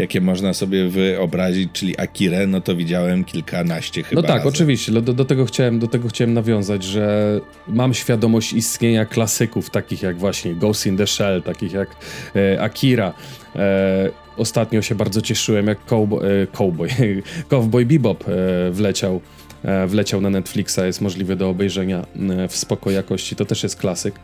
jakie 0.00 0.20
można 0.20 0.54
sobie 0.54 0.88
wyobrazić, 0.88 1.70
czyli 1.72 1.98
Akire, 2.00 2.46
no 2.46 2.60
to 2.60 2.76
widziałem 2.76 3.24
kilkanaście 3.24 4.02
chyba 4.02 4.22
No 4.22 4.28
tak, 4.28 4.36
razy. 4.36 4.48
oczywiście, 4.48 4.92
do, 4.92 5.00
do, 5.02 5.24
tego 5.24 5.44
chciałem, 5.44 5.78
do 5.78 5.86
tego 5.86 6.08
chciałem 6.08 6.34
nawiązać, 6.34 6.84
że 6.84 7.40
mam 7.68 7.94
świadomość 7.94 8.52
istnienia 8.52 9.04
klasyków, 9.06 9.70
takich 9.70 10.02
jak 10.02 10.18
właśnie 10.18 10.54
Ghost 10.54 10.86
in 10.86 10.96
the 10.96 11.06
Shell, 11.06 11.42
takich 11.42 11.72
jak 11.72 11.88
e, 12.36 12.62
Akira. 12.62 13.12
E, 13.56 14.10
ostatnio 14.36 14.82
się 14.82 14.94
bardzo 14.94 15.22
cieszyłem, 15.22 15.66
jak 15.66 15.84
Cowboy, 15.84 16.42
e, 16.42 16.46
Cowboy, 16.46 16.88
Cowboy 17.50 17.86
Bebop 17.86 18.24
e, 18.28 18.70
wleciał 18.70 19.20
e, 19.64 19.86
wleciał 19.86 20.20
na 20.20 20.30
Netflixa, 20.30 20.78
jest 20.84 21.00
możliwy 21.00 21.36
do 21.36 21.48
obejrzenia 21.48 22.06
w 22.48 22.56
spoko 22.56 22.90
jakości, 22.90 23.36
to 23.36 23.44
też 23.44 23.62
jest 23.62 23.76
klasyk. 23.76 24.14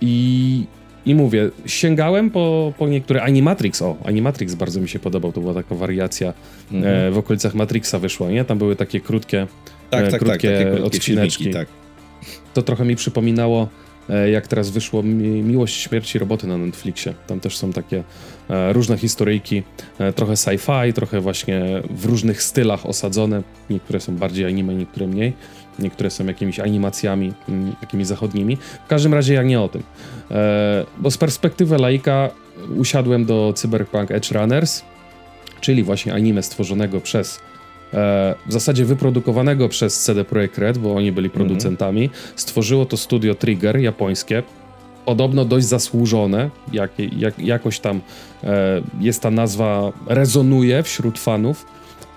I 0.00 0.64
i 1.06 1.14
mówię, 1.14 1.50
sięgałem 1.66 2.30
po, 2.30 2.72
po 2.78 2.88
niektóre. 2.88 3.22
Animatrix, 3.22 3.82
o, 3.82 3.96
Animatrix 4.04 4.54
bardzo 4.54 4.80
mi 4.80 4.88
się 4.88 4.98
podobał, 4.98 5.32
to 5.32 5.40
była 5.40 5.54
taka 5.54 5.74
wariacja 5.74 6.34
mhm. 6.72 7.08
e, 7.08 7.10
w 7.10 7.18
okolicach 7.18 7.54
Matrixa 7.54 7.98
wyszło, 7.98 8.30
nie? 8.30 8.44
Tam 8.44 8.58
były 8.58 8.76
takie 8.76 9.00
krótkie, 9.00 9.46
tak, 9.90 10.04
e, 10.04 10.10
tak, 10.10 10.20
krótkie, 10.20 10.48
tak, 10.48 10.58
takie 10.58 10.70
krótkie 10.70 10.84
odcineczki. 10.84 11.44
Filmiki, 11.44 11.58
tak. 11.58 11.68
To 12.54 12.62
trochę 12.62 12.84
mi 12.84 12.96
przypominało 12.96 13.68
e, 14.08 14.30
jak 14.30 14.46
teraz 14.46 14.70
wyszło 14.70 15.02
Mi 15.02 15.42
Miłość 15.42 15.80
Śmierci 15.80 16.18
Roboty 16.18 16.46
na 16.46 16.58
Netflixie. 16.58 17.14
Tam 17.26 17.40
też 17.40 17.56
są 17.56 17.72
takie 17.72 18.04
e, 18.50 18.72
różne 18.72 18.98
historyjki, 18.98 19.62
e, 19.98 20.12
trochę 20.12 20.32
sci-fi, 20.32 20.92
trochę 20.92 21.20
właśnie 21.20 21.82
w 21.90 22.04
różnych 22.04 22.42
stylach 22.42 22.86
osadzone. 22.86 23.42
Niektóre 23.70 24.00
są 24.00 24.16
bardziej 24.16 24.46
anime, 24.46 24.74
niektóre 24.74 25.06
mniej. 25.06 25.32
Niektóre 25.78 26.10
są 26.10 26.26
jakimiś 26.26 26.60
animacjami, 26.60 27.32
takimi 27.80 28.04
zachodnimi. 28.04 28.56
W 28.86 28.88
każdym 28.88 29.14
razie 29.14 29.34
ja 29.34 29.42
nie 29.42 29.60
o 29.60 29.68
tym. 29.68 29.82
Bo 30.98 31.10
z 31.10 31.18
perspektywy 31.18 31.78
laika 31.78 32.30
usiadłem 32.76 33.24
do 33.24 33.52
Cyberpunk 33.56 34.10
Edge 34.10 34.30
Runners, 34.32 34.82
czyli 35.60 35.82
właśnie 35.82 36.14
anime 36.14 36.42
stworzonego 36.42 37.00
przez 37.00 37.40
e, 37.94 38.34
w 38.46 38.52
zasadzie 38.52 38.84
wyprodukowanego 38.84 39.68
przez 39.68 40.00
CD 40.00 40.24
Projekt 40.24 40.58
Red, 40.58 40.78
bo 40.78 40.94
oni 40.94 41.12
byli 41.12 41.26
mhm. 41.26 41.46
producentami. 41.46 42.00
Mm 42.00 42.12
-hmm. 42.12 42.32
Stworzyło 42.36 42.86
to 42.86 42.96
studio 42.96 43.34
Trigger 43.34 43.76
japońskie. 43.78 44.42
Podobno 45.04 45.44
dość 45.44 45.66
zasłużone, 45.66 46.50
jak, 46.72 46.90
jak, 47.16 47.38
jakoś 47.38 47.80
tam 47.80 48.00
e, 48.44 48.82
jest 49.00 49.22
ta 49.22 49.30
nazwa, 49.30 49.92
rezonuje 50.06 50.82
wśród 50.82 51.18
fanów. 51.18 51.66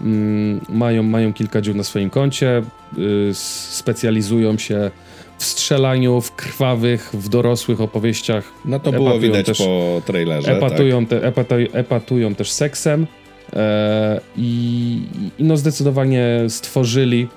Mm, 0.02 0.62
mają, 0.70 1.04
mają 1.04 1.34
kilka 1.34 1.62
dziur 1.62 1.76
na 1.76 1.84
swoim 1.84 2.10
koncie, 2.10 2.62
y, 2.97 3.30
specjalizują 3.34 4.58
się 4.58 4.91
w 5.38 5.43
strzelaniu, 5.43 6.22
w 6.22 6.36
krwawych, 6.36 7.10
w 7.14 7.30
dorosłych 7.30 7.82
opowieściach. 7.82 8.43
No 8.66 8.80
to 8.80 8.91
było 8.91 9.20
widać 9.20 9.45
też, 9.45 9.58
po 9.58 10.02
trailerze. 10.06 10.58
Epatują, 10.58 11.06
tak. 11.06 11.22
te, 11.22 11.28
epatują, 11.28 11.68
epatują 11.74 12.36
też 12.36 12.52
seksem. 12.52 13.08
E, 13.54 14.22
i, 14.38 15.02
I 15.39 15.43
no 15.43 15.58
zdecydowanie 15.58 16.39
stworzyli 16.47 17.28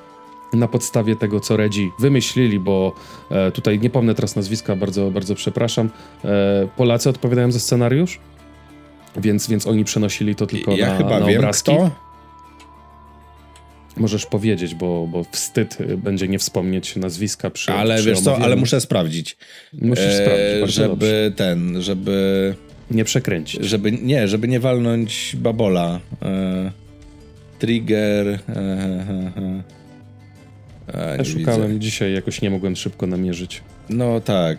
na 0.52 0.68
podstawie 0.68 1.16
tego, 1.16 1.40
co 1.40 1.56
Redzi 1.56 1.90
wymyślili, 1.98 2.60
bo 2.60 2.94
e, 3.30 3.50
tutaj 3.50 3.78
nie 3.78 3.90
pomnę 3.90 4.14
teraz 4.14 4.36
nazwiska, 4.36 4.76
bardzo, 4.76 5.10
bardzo 5.10 5.34
przepraszam. 5.34 5.90
E, 6.24 6.68
Polacy 6.76 7.08
odpowiadają 7.08 7.52
za 7.52 7.60
scenariusz, 7.60 8.20
więc, 9.16 9.48
więc 9.48 9.66
oni 9.66 9.84
przenosili 9.84 10.34
to 10.34 10.46
tylko 10.46 10.72
ja 10.72 10.86
na, 10.86 10.96
chyba 10.96 11.20
na 11.20 11.26
wiem, 11.26 11.38
obrazki. 11.38 11.72
Kto? 11.72 12.11
Możesz 13.96 14.26
powiedzieć, 14.26 14.74
bo, 14.74 15.08
bo 15.10 15.24
wstyd 15.24 15.78
będzie 15.96 16.28
nie 16.28 16.38
wspomnieć 16.38 16.96
nazwiska 16.96 17.50
przy 17.50 17.72
Ale 17.72 17.96
przy 17.96 18.06
wiesz 18.06 18.20
co, 18.20 18.38
ale 18.38 18.56
muszę 18.56 18.80
sprawdzić. 18.80 19.36
Musisz 19.72 20.04
e, 20.04 20.22
sprawdzić, 20.22 20.74
żeby 20.74 20.88
dobrze. 20.88 21.32
ten, 21.36 21.82
żeby 21.82 22.54
nie 22.90 23.04
przekręcić. 23.04 23.64
Żeby, 23.64 23.92
nie, 23.92 24.28
żeby 24.28 24.48
nie 24.48 24.60
walnąć 24.60 25.36
babola. 25.38 26.00
E, 26.22 26.72
trigger. 27.58 28.28
E, 28.28 28.38
e, 28.48 29.62
e 30.94 31.16
ja 31.16 31.24
szukałem 31.24 31.68
widzę. 31.68 31.80
dzisiaj, 31.80 32.14
jakoś 32.14 32.42
nie 32.42 32.50
mogłem 32.50 32.76
szybko 32.76 33.06
namierzyć. 33.06 33.62
No 33.90 34.20
tak. 34.20 34.58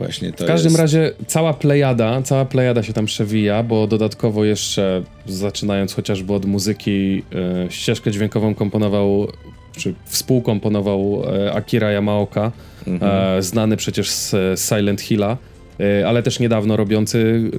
Właśnie 0.00 0.32
W 0.32 0.44
każdym 0.46 0.70
jest... 0.70 0.80
razie 0.80 1.12
cała 1.26 1.54
plejada, 1.54 2.22
cała 2.22 2.44
plejada 2.44 2.82
się 2.82 2.92
tam 2.92 3.06
przewija, 3.06 3.62
bo 3.62 3.86
dodatkowo 3.86 4.44
jeszcze, 4.44 5.02
zaczynając 5.26 5.94
chociażby 5.94 6.32
od 6.32 6.44
muzyki, 6.44 7.22
e, 7.66 7.70
ścieżkę 7.70 8.10
dźwiękową 8.10 8.54
komponował, 8.54 9.28
czy 9.76 9.94
współkomponował 10.04 11.22
e, 11.46 11.52
Akira 11.52 11.92
Yamaoka, 11.92 12.52
mhm. 12.86 13.38
e, 13.38 13.42
znany 13.42 13.76
przecież 13.76 14.10
z 14.10 14.34
Silent 14.60 15.00
Hilla. 15.00 15.36
E, 15.80 16.08
ale 16.08 16.22
też 16.22 16.40
niedawno 16.40 16.76
robiący, 16.76 17.50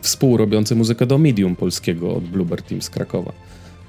współrobiący 0.00 0.76
muzykę 0.76 1.06
do 1.06 1.18
Medium 1.18 1.56
polskiego 1.56 2.14
od 2.14 2.24
Bluebird 2.24 2.68
Team 2.68 2.82
z 2.82 2.90
Krakowa. 2.90 3.32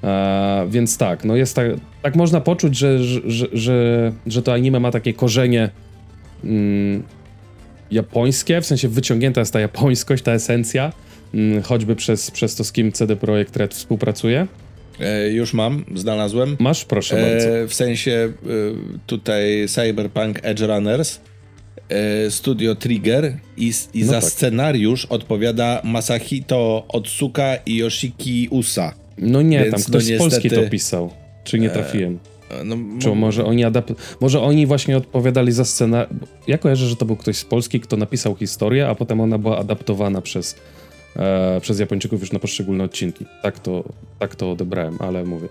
E, 0.04 0.68
więc 0.70 0.98
tak, 0.98 1.26
no 1.26 1.36
jest 1.36 1.56
tak, 1.56 1.68
tak 2.02 2.16
można 2.16 2.42
poczuć, 2.42 2.78
że, 2.78 3.04
że, 3.04 3.48
że, 3.54 4.12
że 4.28 4.42
to 4.42 4.54
anime 4.54 4.80
ma 4.80 4.92
takie 4.92 5.14
korzenie 5.14 5.70
mm, 6.44 7.04
japońskie, 7.92 8.62
w 8.62 8.66
sensie 8.66 8.88
wyciągnięta 8.88 9.42
jest 9.42 9.54
ta 9.54 9.60
japońskość, 9.60 10.24
ta 10.24 10.32
esencja, 10.32 10.94
mm, 11.34 11.64
choćby 11.64 11.96
przez, 11.96 12.32
przez 12.32 12.56
to, 12.56 12.64
z 12.64 12.72
kim 12.72 12.92
CD 12.92 13.16
Projekt 13.16 13.58
Red 13.58 13.74
współpracuje. 13.74 14.48
E, 15.00 15.30
już 15.30 15.54
mam, 15.54 15.86
znalazłem. 15.96 16.58
Masz? 16.60 16.86
Proszę 16.86 17.18
e, 17.18 17.32
bardzo. 17.32 17.68
W 17.68 17.74
sensie 17.74 18.12
e, 18.12 18.32
tutaj 19.08 19.66
Cyberpunk 19.68 20.40
Edge 20.44 20.62
Runners 20.62 21.20
E, 21.90 22.32
studio 22.32 22.76
Trigger 22.76 23.38
i, 23.58 23.74
i 23.94 24.02
no 24.02 24.08
za 24.08 24.22
tak. 24.22 24.30
scenariusz 24.30 25.06
odpowiada 25.06 25.82
Masahito 25.84 26.86
Otsuka 26.88 27.56
i 27.66 27.76
Yoshiki 27.76 28.48
Usa. 28.52 28.94
No 29.18 29.42
nie, 29.42 29.60
Więc 29.60 29.72
tam 29.72 29.82
ktoś 29.82 29.92
no 29.92 30.10
niestety... 30.10 30.16
z 30.16 30.34
Polski 30.34 30.50
to 30.50 30.70
pisał. 30.70 31.12
Czy 31.44 31.60
nie 31.60 31.72
e, 31.72 31.74
trafiłem? 31.74 32.20
E, 32.50 32.64
no, 32.64 32.76
Czy 33.00 33.16
może 33.16 33.46
oni 33.46 33.64
adap... 33.64 33.92
Może 34.22 34.42
oni 34.42 34.66
właśnie 34.66 34.98
odpowiadali 34.98 35.52
za 35.52 35.66
scenę. 35.66 36.08
Ja 36.48 36.58
kojarzę, 36.58 36.88
że 36.88 36.96
to 36.96 37.06
był 37.06 37.16
ktoś 37.16 37.38
z 37.38 37.46
Polski, 37.46 37.80
kto 37.80 37.98
napisał 37.98 38.36
historię, 38.36 38.88
a 38.88 38.96
potem 38.96 39.22
ona 39.22 39.38
była 39.38 39.58
adaptowana 39.58 40.22
przez, 40.22 40.56
e, 41.16 41.60
przez 41.62 41.80
Japończyków 41.80 42.22
już 42.22 42.32
na 42.32 42.40
poszczególne 42.40 42.84
odcinki. 42.84 43.26
Tak 43.42 43.60
to, 43.60 43.84
tak 44.20 44.36
to 44.36 44.52
odebrałem, 44.52 44.98
ale 45.00 45.24
mówię. 45.24 45.48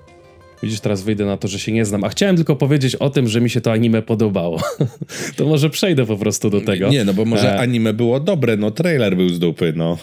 Widzisz, 0.63 0.81
teraz 0.81 1.03
wyjdę 1.03 1.25
na 1.25 1.37
to, 1.37 1.49
że 1.49 1.59
się 1.59 1.73
nie 1.73 1.85
znam. 1.85 2.05
A 2.05 2.09
chciałem 2.09 2.37
tylko 2.37 2.57
powiedzieć 2.57 2.97
o 2.97 3.11
tym, 3.11 3.29
że 3.29 3.41
mi 3.41 3.51
się 3.51 3.61
to 3.61 3.73
anime 3.73 4.03
podobało. 4.03 4.61
to 5.37 5.47
może 5.47 5.71
przejdę 5.71 6.07
po 6.07 6.17
prostu 6.17 6.51
do 6.51 6.61
tego. 6.61 6.89
Nie, 6.89 7.05
no 7.05 7.15
bo 7.15 7.25
może 7.25 7.55
e... 7.55 7.61
anime 7.61 7.93
było 7.93 8.21
dobre, 8.21 8.57
no 8.57 8.71
trailer 8.71 9.17
był 9.17 9.29
z 9.29 9.39
dupy, 9.39 9.73
no. 9.77 9.99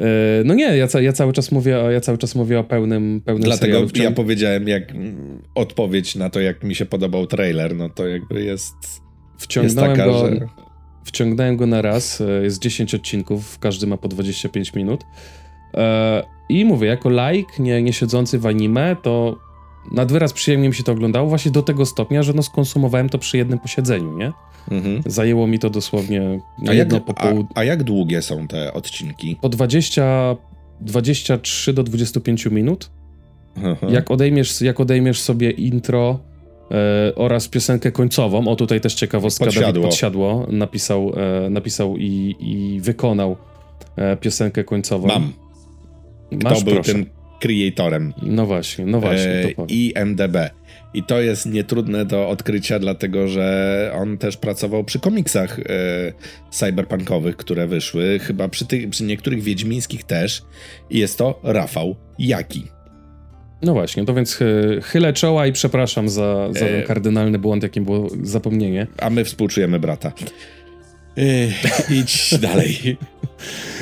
E, 0.00 0.44
no 0.44 0.54
nie, 0.54 0.76
ja, 0.76 0.88
ja, 1.00 1.12
cały 1.12 1.32
czas 1.32 1.52
mówię 1.52 1.80
o, 1.80 1.90
ja 1.90 2.00
cały 2.00 2.18
czas 2.18 2.34
mówię 2.34 2.58
o 2.58 2.64
pełnym, 2.64 3.22
pełnym 3.24 3.44
Dlatego 3.44 3.88
serialu. 3.88 4.04
ja 4.04 4.10
powiedziałem 4.10 4.68
jak 4.68 4.92
odpowiedź 5.54 6.16
na 6.16 6.30
to, 6.30 6.40
jak 6.40 6.64
mi 6.64 6.74
się 6.74 6.86
podobał 6.86 7.26
trailer, 7.26 7.76
no 7.76 7.88
to 7.88 8.08
jakby 8.08 8.42
jest 8.42 8.74
Wciągnąłem 9.38 9.90
jest 9.90 9.98
taka, 9.98 10.12
go, 10.12 10.28
że... 10.28 10.48
Wciągnąłem 11.04 11.56
go 11.56 11.66
na 11.66 11.82
raz, 11.82 12.20
e, 12.20 12.42
jest 12.42 12.62
10 12.62 12.94
odcinków, 12.94 13.58
każdy 13.58 13.86
ma 13.86 13.96
po 13.96 14.08
25 14.08 14.74
minut. 14.74 15.04
E, 15.74 16.22
I 16.48 16.64
mówię, 16.64 16.88
jako 16.88 17.10
like, 17.10 17.52
nie, 17.58 17.82
nie 17.82 17.92
siedzący 17.92 18.38
w 18.38 18.46
anime, 18.46 18.96
to 19.02 19.38
nad 19.92 20.12
wyraz 20.12 20.32
przyjemnie 20.32 20.68
mi 20.68 20.74
się 20.74 20.82
to 20.82 20.92
oglądało, 20.92 21.28
właśnie 21.28 21.50
do 21.50 21.62
tego 21.62 21.86
stopnia, 21.86 22.22
że 22.22 22.32
no 22.32 22.42
skonsumowałem 22.42 23.08
to 23.08 23.18
przy 23.18 23.36
jednym 23.36 23.58
posiedzeniu, 23.58 24.18
nie? 24.18 24.32
Mhm. 24.70 25.02
Zajęło 25.06 25.46
mi 25.46 25.58
to 25.58 25.70
dosłownie 25.70 26.40
a 26.68 26.72
jedno 26.72 26.96
jak, 26.96 27.04
popołudnie. 27.04 27.52
A, 27.54 27.60
a, 27.60 27.64
jak 27.64 27.82
długie 27.82 28.22
są 28.22 28.48
te 28.48 28.72
odcinki? 28.72 29.36
Po 29.40 29.48
20, 29.48 30.36
23 30.80 31.72
do 31.72 31.82
25 31.82 32.46
minut. 32.46 32.90
Jak 33.88 34.10
odejmiesz, 34.10 34.60
jak 34.60 34.80
odejmiesz 34.80 35.20
sobie 35.20 35.50
intro 35.50 36.18
e, 36.70 37.14
oraz 37.14 37.48
piosenkę 37.48 37.92
końcową, 37.92 38.48
o 38.48 38.56
tutaj 38.56 38.80
też 38.80 38.94
ciekawostka, 38.94 39.44
Podsiadło. 39.44 39.72
Dawid 39.72 39.82
Podsiadło 39.82 40.46
napisał, 40.48 41.12
e, 41.46 41.50
napisał 41.50 41.96
i, 41.96 42.36
i 42.40 42.80
wykonał 42.80 43.36
e, 43.96 44.16
piosenkę 44.16 44.64
końcową. 44.64 45.08
Mam. 45.08 45.32
Masz, 46.42 46.52
Kto 46.54 46.64
był 46.64 46.74
proszę. 46.74 46.92
tym 46.92 47.06
creatorem. 47.40 48.12
No 48.22 48.46
właśnie, 48.46 48.86
no 48.86 49.00
właśnie. 49.00 49.32
E, 49.32 49.54
I 49.68 49.92
MDB. 49.94 50.36
I 50.94 51.02
to 51.02 51.20
jest 51.20 51.46
nietrudne 51.46 52.04
do 52.04 52.28
odkrycia, 52.28 52.78
dlatego 52.78 53.28
że 53.28 53.90
on 53.94 54.18
też 54.18 54.36
pracował 54.36 54.84
przy 54.84 55.00
komiksach 55.00 55.58
e, 55.58 55.62
cyberpunkowych, 56.50 57.36
które 57.36 57.66
wyszły, 57.66 58.18
chyba 58.18 58.48
przy, 58.48 58.66
tych, 58.66 58.90
przy 58.90 59.04
niektórych 59.04 59.42
wiedźmińskich 59.42 60.04
też. 60.04 60.42
I 60.90 60.98
jest 60.98 61.18
to 61.18 61.40
Rafał 61.42 61.96
Jaki. 62.18 62.64
No 63.62 63.72
właśnie, 63.72 64.04
to 64.04 64.14
więc 64.14 64.38
chylę 64.82 65.12
czoła 65.12 65.46
i 65.46 65.52
przepraszam 65.52 66.08
za, 66.08 66.52
za 66.52 66.60
ten 66.60 66.74
e, 66.74 66.82
kardynalny 66.82 67.38
błąd, 67.38 67.62
jakim 67.62 67.84
było 67.84 68.08
zapomnienie. 68.22 68.86
A 68.98 69.10
my 69.10 69.24
współczujemy 69.24 69.78
brata. 69.78 70.12
E, 71.18 71.22
idź 71.94 72.34
dalej. 72.38 72.76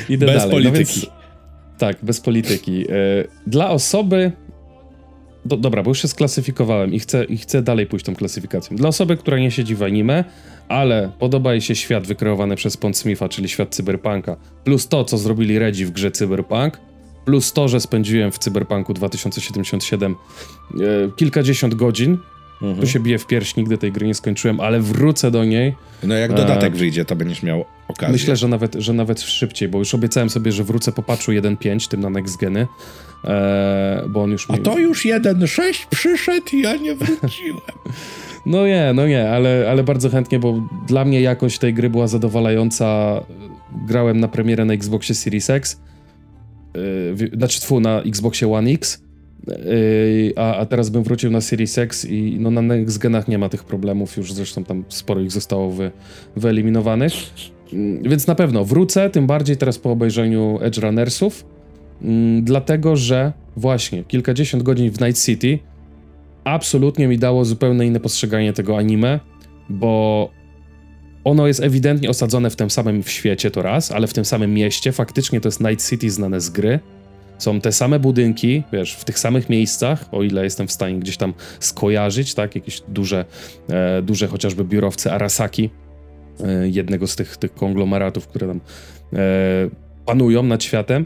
Idę 0.09 0.25
Bez 0.25 0.35
dalej. 0.35 0.51
polityki. 0.51 0.77
No 0.77 1.07
więc, 1.07 1.18
tak, 1.79 1.97
bez 2.03 2.21
polityki. 2.21 2.81
E, 2.81 2.93
dla 3.47 3.69
osoby. 3.69 4.31
Do, 5.45 5.57
dobra, 5.57 5.83
bo 5.83 5.91
już 5.91 6.01
się 6.01 6.07
sklasyfikowałem 6.07 6.93
i 6.93 6.99
chcę, 6.99 7.23
i 7.23 7.37
chcę 7.37 7.61
dalej 7.61 7.87
pójść 7.87 8.05
tą 8.05 8.15
klasyfikacją. 8.15 8.77
Dla 8.77 8.89
osoby, 8.89 9.17
która 9.17 9.39
nie 9.39 9.51
siedzi 9.51 9.75
w 9.75 9.83
anime, 9.83 10.23
ale 10.67 11.11
podoba 11.19 11.51
jej 11.51 11.61
się 11.61 11.75
świat 11.75 12.07
wykreowany 12.07 12.55
przez 12.55 12.77
Pont 12.77 12.97
Smitha, 12.97 13.29
czyli 13.29 13.49
świat 13.49 13.75
cyberpunka, 13.75 14.37
plus 14.63 14.87
to, 14.87 15.03
co 15.03 15.17
zrobili 15.17 15.59
Redzi 15.59 15.85
w 15.85 15.91
grze 15.91 16.11
Cyberpunk, 16.11 16.79
plus 17.25 17.53
to, 17.53 17.67
że 17.67 17.79
spędziłem 17.79 18.31
w 18.31 18.39
Cyberpunku 18.39 18.93
2077 18.93 20.15
e, 20.15 20.75
kilkadziesiąt 21.15 21.75
godzin, 21.75 22.17
Mhm. 22.61 22.79
Tu 22.79 22.87
się 22.87 22.99
bije 22.99 23.17
w 23.17 23.27
pierś, 23.27 23.55
nigdy 23.55 23.77
tej 23.77 23.91
gry 23.91 24.07
nie 24.07 24.13
skończyłem, 24.13 24.59
ale 24.59 24.79
wrócę 24.79 25.31
do 25.31 25.45
niej. 25.45 25.75
No 26.03 26.15
jak 26.15 26.33
dodatek 26.33 26.73
e... 26.73 26.77
wyjdzie, 26.77 27.05
to 27.05 27.15
będziesz 27.15 27.43
miał 27.43 27.65
okazję. 27.89 28.11
Myślę, 28.11 28.35
że 28.35 28.47
nawet, 28.47 28.75
że 28.75 28.93
nawet 28.93 29.21
szybciej, 29.21 29.69
bo 29.69 29.79
już 29.79 29.95
obiecałem 29.95 30.29
sobie, 30.29 30.51
że 30.51 30.63
wrócę 30.63 30.91
po 30.91 31.03
patchu 31.03 31.31
1.5, 31.31 31.87
tym 31.87 32.01
na 32.01 32.09
Next 32.09 32.37
Geny, 32.37 32.67
e... 33.25 34.03
bo 34.09 34.23
on 34.23 34.31
już... 34.31 34.49
A 34.49 34.53
mi... 34.53 34.59
to 34.59 34.77
już 34.77 35.05
1.6 35.05 35.87
przyszedł 35.89 36.47
i 36.53 36.61
ja 36.61 36.75
nie 36.75 36.95
wróciłem. 36.95 37.61
no 38.45 38.67
nie, 38.67 38.91
no 38.95 39.07
nie, 39.07 39.29
ale, 39.29 39.67
ale 39.69 39.83
bardzo 39.83 40.09
chętnie, 40.09 40.39
bo 40.39 40.69
dla 40.87 41.05
mnie 41.05 41.21
jakość 41.21 41.59
tej 41.59 41.73
gry 41.73 41.89
była 41.89 42.07
zadowalająca. 42.07 43.19
Grałem 43.87 44.19
na 44.19 44.27
premierę 44.27 44.65
na 44.65 44.73
Xboxie 44.73 45.15
Series 45.15 45.49
X, 45.49 45.81
yy, 47.19 47.29
znaczy 47.37 47.61
tfu, 47.61 47.79
na 47.79 48.01
Xboxie 48.01 48.53
One 48.53 48.71
X 48.71 49.01
Yy, 49.47 50.33
a, 50.35 50.55
a 50.55 50.65
teraz 50.65 50.89
bym 50.89 51.03
wrócił 51.03 51.31
na 51.31 51.41
Series 51.41 51.77
X 51.77 52.05
i 52.05 52.37
no 52.39 52.51
na 52.51 52.61
Next 52.61 52.97
Genach 52.97 53.27
nie 53.27 53.37
ma 53.37 53.49
tych 53.49 53.63
problemów, 53.63 54.17
już 54.17 54.33
zresztą 54.33 54.63
tam 54.63 54.83
sporo 54.89 55.21
ich 55.21 55.31
zostało 55.31 55.71
wy, 55.71 55.91
wyeliminowanych. 56.35 57.13
Yy, 57.73 58.09
więc 58.09 58.27
na 58.27 58.35
pewno 58.35 58.65
wrócę, 58.65 59.09
tym 59.09 59.27
bardziej 59.27 59.57
teraz 59.57 59.77
po 59.77 59.91
obejrzeniu 59.91 60.59
Edge 60.61 60.77
Runnersów, 60.77 61.45
yy, 62.01 62.09
dlatego 62.41 62.95
że 62.95 63.33
właśnie 63.55 64.03
kilkadziesiąt 64.03 64.63
godzin 64.63 64.91
w 64.91 65.01
Night 65.01 65.25
City 65.25 65.59
absolutnie 66.43 67.07
mi 67.07 67.17
dało 67.17 67.45
zupełnie 67.45 67.85
inne 67.85 67.99
postrzeganie 67.99 68.53
tego 68.53 68.77
anime, 68.77 69.19
bo 69.69 70.29
ono 71.23 71.47
jest 71.47 71.59
ewidentnie 71.59 72.09
osadzone 72.09 72.49
w 72.49 72.55
tym 72.55 72.69
samym 72.69 73.03
świecie 73.03 73.51
to 73.51 73.61
raz, 73.61 73.91
ale 73.91 74.07
w 74.07 74.13
tym 74.13 74.25
samym 74.25 74.53
mieście. 74.53 74.91
Faktycznie 74.91 75.41
to 75.41 75.47
jest 75.47 75.59
Night 75.59 75.89
City 75.89 76.09
znane 76.09 76.41
z 76.41 76.49
gry. 76.49 76.79
Są 77.37 77.61
te 77.61 77.71
same 77.71 77.99
budynki, 77.99 78.63
wiesz, 78.73 78.93
w 78.93 79.05
tych 79.05 79.19
samych 79.19 79.49
miejscach, 79.49 80.05
o 80.11 80.23
ile 80.23 80.43
jestem 80.43 80.67
w 80.67 80.71
stanie 80.71 80.99
gdzieś 80.99 81.17
tam 81.17 81.33
skojarzyć, 81.59 82.33
tak, 82.33 82.55
jakieś 82.55 82.81
duże, 82.87 83.25
e, 83.69 84.01
duże 84.01 84.27
chociażby 84.27 84.63
biurowce 84.63 85.13
Arasaki, 85.13 85.69
jednego 86.63 87.07
z 87.07 87.15
tych, 87.15 87.37
tych 87.37 87.53
konglomeratów, 87.53 88.27
które 88.27 88.47
tam 88.47 88.59
e, 89.13 89.19
panują 90.05 90.43
nad 90.43 90.63
światem, 90.63 91.05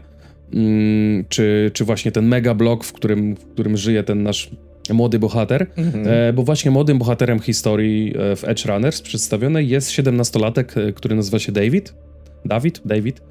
mm, 0.54 1.24
czy, 1.28 1.70
czy 1.74 1.84
właśnie 1.84 2.12
ten 2.12 2.26
mega 2.26 2.54
blok, 2.54 2.84
w 2.84 2.92
którym, 2.92 3.36
w 3.36 3.44
którym 3.44 3.76
żyje 3.76 4.02
ten 4.02 4.22
nasz 4.22 4.50
młody 4.92 5.18
bohater, 5.18 5.66
mhm. 5.76 6.04
e, 6.08 6.32
bo 6.32 6.42
właśnie 6.42 6.70
młodym 6.70 6.98
bohaterem 6.98 7.40
historii 7.40 8.14
e, 8.18 8.36
w 8.36 8.44
Edge 8.44 8.66
Runners 8.66 9.00
przedstawionej 9.00 9.68
jest 9.68 9.90
17-latek, 9.90 10.88
e, 10.88 10.92
który 10.92 11.14
nazywa 11.14 11.38
się 11.38 11.52
David. 11.52 11.94
David? 12.44 12.80
David. 12.84 13.22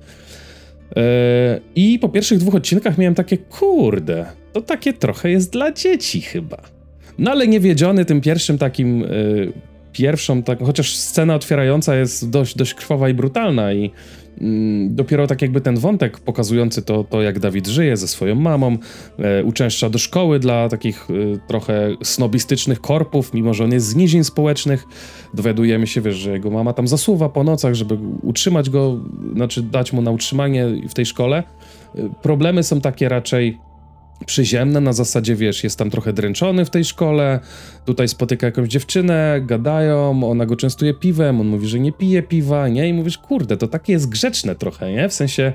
I 1.75 1.99
po 1.99 2.09
pierwszych 2.09 2.37
dwóch 2.37 2.55
odcinkach 2.55 2.97
miałem 2.97 3.15
takie, 3.15 3.37
kurde, 3.37 4.25
to 4.53 4.61
takie 4.61 4.93
trochę 4.93 5.31
jest 5.31 5.51
dla 5.51 5.71
dzieci 5.71 6.21
chyba. 6.21 6.57
No 7.17 7.31
ale 7.31 7.47
niewiedziony 7.47 8.05
tym 8.05 8.21
pierwszym 8.21 8.57
takim, 8.57 9.05
pierwszą, 9.93 10.43
tak, 10.43 10.59
chociaż 10.59 10.95
scena 10.95 11.35
otwierająca 11.35 11.95
jest 11.95 12.29
dość, 12.29 12.57
dość 12.57 12.73
krwawa 12.73 13.09
i 13.09 13.13
brutalna 13.13 13.73
i 13.73 13.91
Mm, 14.41 14.95
dopiero 14.95 15.27
tak 15.27 15.41
jakby 15.41 15.61
ten 15.61 15.77
wątek 15.77 16.19
pokazujący 16.19 16.81
to, 16.81 17.03
to 17.03 17.21
jak 17.21 17.39
Dawid 17.39 17.67
żyje 17.67 17.97
ze 17.97 18.07
swoją 18.07 18.35
mamą, 18.35 18.77
e, 19.19 19.43
uczęszcza 19.43 19.89
do 19.89 19.97
szkoły 19.97 20.39
dla 20.39 20.69
takich 20.69 21.07
e, 21.09 21.47
trochę 21.47 21.95
snobistycznych 22.03 22.81
korpów, 22.81 23.33
mimo 23.33 23.53
że 23.53 23.63
on 23.63 23.71
jest 23.71 23.87
z 23.87 23.95
nizin 23.95 24.23
społecznych. 24.23 24.85
Dowiadujemy 25.33 25.87
się, 25.87 26.01
wiesz, 26.01 26.15
że 26.15 26.31
jego 26.31 26.51
mama 26.51 26.73
tam 26.73 26.87
zasuwa 26.87 27.29
po 27.29 27.43
nocach, 27.43 27.73
żeby 27.73 27.97
utrzymać 28.21 28.69
go, 28.69 28.99
znaczy 29.35 29.61
dać 29.61 29.93
mu 29.93 30.01
na 30.01 30.11
utrzymanie 30.11 30.67
w 30.89 30.93
tej 30.93 31.05
szkole. 31.05 31.43
E, 31.95 32.09
problemy 32.21 32.63
są 32.63 32.81
takie 32.81 33.09
raczej 33.09 33.57
przyziemne, 34.25 34.81
na 34.81 34.93
zasadzie, 34.93 35.35
wiesz, 35.35 35.63
jest 35.63 35.79
tam 35.79 35.89
trochę 35.89 36.13
dręczony 36.13 36.65
w 36.65 36.69
tej 36.69 36.85
szkole, 36.85 37.39
tutaj 37.85 38.07
spotyka 38.07 38.45
jakąś 38.45 38.69
dziewczynę, 38.69 39.41
gadają, 39.45 40.23
ona 40.23 40.45
go 40.45 40.55
częstuje 40.55 40.93
piwem, 40.93 41.41
on 41.41 41.47
mówi, 41.47 41.67
że 41.67 41.79
nie 41.79 41.91
pije 41.91 42.23
piwa, 42.23 42.67
nie? 42.67 42.89
I 42.89 42.93
mówisz, 42.93 43.17
kurde, 43.17 43.57
to 43.57 43.67
takie 43.67 43.93
jest 43.93 44.09
grzeczne 44.09 44.55
trochę, 44.55 44.91
nie? 44.91 45.09
W 45.09 45.13
sensie... 45.13 45.53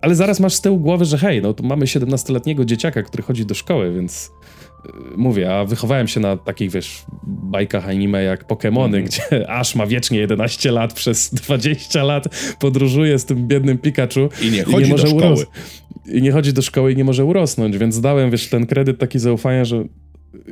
Ale 0.00 0.14
zaraz 0.14 0.40
masz 0.40 0.54
z 0.54 0.60
tyłu 0.60 0.78
głowy, 0.78 1.04
że 1.04 1.18
hej, 1.18 1.42
no 1.42 1.54
tu 1.54 1.64
mamy 1.64 1.84
17-letniego 1.84 2.64
dzieciaka, 2.64 3.02
który 3.02 3.22
chodzi 3.22 3.46
do 3.46 3.54
szkoły, 3.54 3.94
więc 3.94 4.30
y, 4.86 5.16
mówię, 5.16 5.54
a 5.54 5.64
wychowałem 5.64 6.08
się 6.08 6.20
na 6.20 6.36
takich, 6.36 6.70
wiesz, 6.70 7.04
bajkach 7.26 7.88
anime 7.88 8.22
jak 8.22 8.48
Pokémony, 8.48 8.86
mm. 8.86 9.04
gdzie 9.04 9.50
Ash 9.50 9.74
ma 9.74 9.86
wiecznie 9.86 10.18
11 10.18 10.72
lat, 10.72 10.92
przez 10.92 11.34
20 11.34 12.04
lat 12.04 12.24
podróżuje 12.58 13.18
z 13.18 13.24
tym 13.24 13.48
biednym 13.48 13.78
Pikachu 13.78 14.28
i 14.42 14.50
nie 14.50 14.64
chodzi 14.64 14.78
i 14.78 14.82
nie 14.82 14.88
może 14.88 15.04
do 15.04 15.10
szkoły 15.10 15.46
i 16.12 16.22
nie 16.22 16.32
chodzi 16.32 16.52
do 16.52 16.62
szkoły 16.62 16.92
i 16.92 16.96
nie 16.96 17.04
może 17.04 17.24
urosnąć, 17.24 17.78
więc 17.78 18.00
dałem, 18.00 18.30
wiesz, 18.30 18.48
ten 18.48 18.66
kredyt 18.66 18.98
taki 18.98 19.18
zaufania, 19.18 19.64
że 19.64 19.84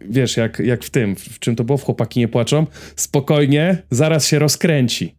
wiesz, 0.09 0.37
jak, 0.37 0.59
jak 0.59 0.85
w 0.85 0.91
tym, 0.91 1.17
w 1.17 1.39
czym 1.39 1.57
to 1.57 1.65
było, 1.65 1.79
w 1.79 1.83
Chłopaki 1.83 2.21
nie 2.21 2.29
płaczą, 2.29 2.67
spokojnie, 2.97 3.83
zaraz 3.91 4.29
się 4.29 4.39
rozkręci. 4.39 5.15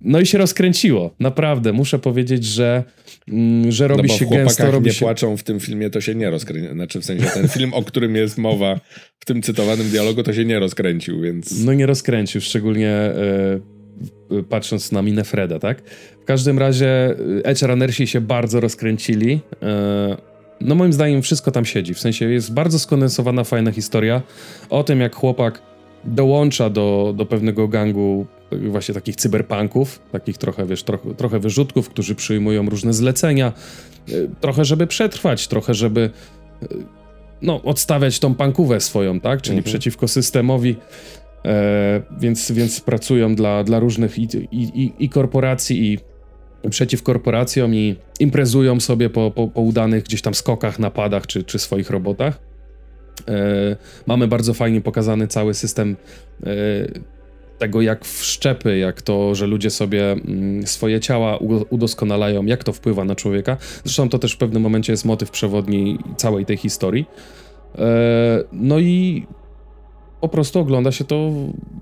No 0.00 0.20
i 0.20 0.26
się 0.26 0.38
rozkręciło, 0.38 1.14
naprawdę. 1.20 1.72
Muszę 1.72 1.98
powiedzieć, 1.98 2.44
że, 2.44 2.84
mm, 3.28 3.72
że 3.72 3.88
robi 3.88 4.08
no 4.08 4.14
się 4.14 4.26
gęsto. 4.26 4.70
Robi 4.70 4.86
nie 4.86 4.92
się... 4.92 5.04
płaczą 5.04 5.36
w 5.36 5.42
tym 5.42 5.60
filmie, 5.60 5.90
to 5.90 6.00
się 6.00 6.14
nie 6.14 6.30
rozkręci. 6.30 6.72
Znaczy 6.72 7.00
w 7.00 7.04
sensie 7.04 7.26
ten 7.26 7.48
film, 7.48 7.74
o 7.74 7.82
którym 7.82 8.16
jest 8.16 8.38
mowa 8.38 8.80
w 9.18 9.24
tym 9.24 9.42
cytowanym 9.42 9.88
dialogu, 9.88 10.22
to 10.22 10.32
się 10.32 10.44
nie 10.44 10.58
rozkręcił, 10.58 11.20
więc... 11.20 11.64
No 11.64 11.72
nie 11.72 11.86
rozkręcił, 11.86 12.40
szczególnie 12.40 13.12
y, 13.56 13.75
patrząc 14.48 14.92
na 14.92 15.02
minę 15.02 15.24
Freda, 15.24 15.58
tak? 15.58 15.82
W 16.22 16.24
każdym 16.24 16.58
razie 16.58 17.10
y, 17.10 17.42
Edge 17.44 17.62
Runnersi 17.62 18.06
się 18.06 18.20
bardzo 18.20 18.60
rozkręcili. 18.60 19.32
Y, 19.32 19.56
no 20.60 20.74
moim 20.74 20.92
zdaniem 20.92 21.22
wszystko 21.22 21.50
tam 21.50 21.64
siedzi, 21.64 21.94
w 21.94 22.00
sensie 22.00 22.30
jest 22.30 22.52
bardzo 22.52 22.78
skondensowana, 22.78 23.44
fajna 23.44 23.72
historia 23.72 24.22
o 24.70 24.84
tym, 24.84 25.00
jak 25.00 25.16
chłopak 25.16 25.62
dołącza 26.04 26.70
do, 26.70 27.14
do 27.16 27.26
pewnego 27.26 27.68
gangu 27.68 28.26
właśnie 28.70 28.94
takich 28.94 29.16
cyberpunków, 29.16 30.00
takich 30.12 30.38
trochę, 30.38 30.66
wiesz, 30.66 30.82
trochę, 30.82 31.14
trochę 31.14 31.38
wyrzutków, 31.38 31.88
którzy 31.88 32.14
przyjmują 32.14 32.70
różne 32.70 32.92
zlecenia, 32.92 33.52
y, 34.08 34.30
trochę 34.40 34.64
żeby 34.64 34.86
przetrwać, 34.86 35.48
trochę 35.48 35.74
żeby 35.74 36.10
no, 37.42 37.62
odstawiać 37.62 38.18
tą 38.18 38.34
pankówę 38.34 38.80
swoją, 38.80 39.20
tak, 39.20 39.42
czyli 39.42 39.56
mhm. 39.56 39.72
przeciwko 39.72 40.08
systemowi, 40.08 40.70
e, 40.70 41.25
więc, 42.20 42.52
więc 42.52 42.80
pracują 42.80 43.34
dla, 43.34 43.64
dla 43.64 43.78
różnych 43.78 44.18
i, 44.18 44.28
i, 44.52 44.92
i 44.98 45.08
korporacji, 45.08 45.92
i 45.92 45.98
przeciw 46.70 47.02
korporacjom 47.02 47.74
i 47.74 47.96
imprezują 48.20 48.80
sobie 48.80 49.10
po, 49.10 49.30
po, 49.30 49.48
po 49.48 49.60
udanych 49.60 50.04
gdzieś 50.04 50.22
tam 50.22 50.34
skokach, 50.34 50.78
napadach 50.78 51.26
czy, 51.26 51.44
czy 51.44 51.58
swoich 51.58 51.90
robotach. 51.90 52.40
E, 53.28 53.76
mamy 54.06 54.28
bardzo 54.28 54.54
fajnie 54.54 54.80
pokazany 54.80 55.28
cały 55.28 55.54
system 55.54 55.96
e, 56.42 56.46
tego, 57.58 57.82
jak 57.82 58.04
wszczepy, 58.04 58.78
jak 58.78 59.02
to, 59.02 59.34
że 59.34 59.46
ludzie 59.46 59.70
sobie 59.70 60.12
mm, 60.12 60.66
swoje 60.66 61.00
ciała 61.00 61.38
udoskonalają, 61.70 62.44
jak 62.44 62.64
to 62.64 62.72
wpływa 62.72 63.04
na 63.04 63.14
człowieka. 63.14 63.56
Zresztą 63.84 64.08
to 64.08 64.18
też 64.18 64.32
w 64.32 64.38
pewnym 64.38 64.62
momencie 64.62 64.92
jest 64.92 65.04
motyw 65.04 65.30
przewodni 65.30 65.98
całej 66.16 66.46
tej 66.46 66.56
historii. 66.56 67.06
E, 67.78 68.44
no 68.52 68.78
i 68.78 69.26
po 70.28 70.32
prostu 70.32 70.58
ogląda 70.58 70.92
się 70.92 71.04
to 71.04 71.32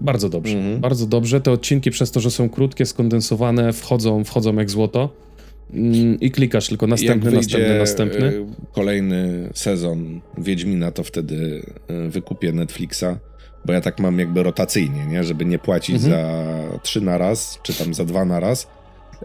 bardzo 0.01 0.29
dobrze. 0.29 0.59
Mm 0.59 0.77
-hmm. 0.77 0.81
Bardzo 0.81 1.07
dobrze. 1.07 1.41
Te 1.41 1.51
odcinki 1.51 1.91
przez 1.91 2.11
to, 2.11 2.21
że 2.21 2.31
są 2.31 2.49
krótkie, 2.49 2.87
skondensowane, 2.87 3.73
wchodzą, 3.73 4.25
wchodzą 4.25 4.55
jak 4.55 4.71
złoto. 4.71 5.25
Mm, 5.73 6.21
I 6.21 6.31
klikasz 6.31 6.69
tylko 6.69 6.87
następny, 6.87 7.33
następny, 7.33 7.79
następny. 7.79 8.27
E, 8.27 8.73
kolejny 8.73 9.51
sezon 9.55 10.21
Wiedźmina, 10.39 10.91
to 10.91 11.03
wtedy 11.03 11.63
e, 11.89 12.09
wykupię 12.09 12.53
Netflixa, 12.53 13.05
bo 13.65 13.73
ja 13.73 13.81
tak 13.81 14.01
mam 14.01 14.19
jakby 14.19 14.43
rotacyjnie, 14.43 15.07
nie? 15.07 15.25
żeby 15.25 15.45
nie 15.45 15.59
płacić 15.59 15.97
mhm. 15.97 16.13
za 16.13 16.79
trzy 16.83 17.01
na 17.01 17.19
raz, 17.19 17.59
czy 17.63 17.75
tam 17.75 17.95
za 17.95 18.05
dwa 18.05 18.25
na 18.25 18.41
raz. 18.41 18.67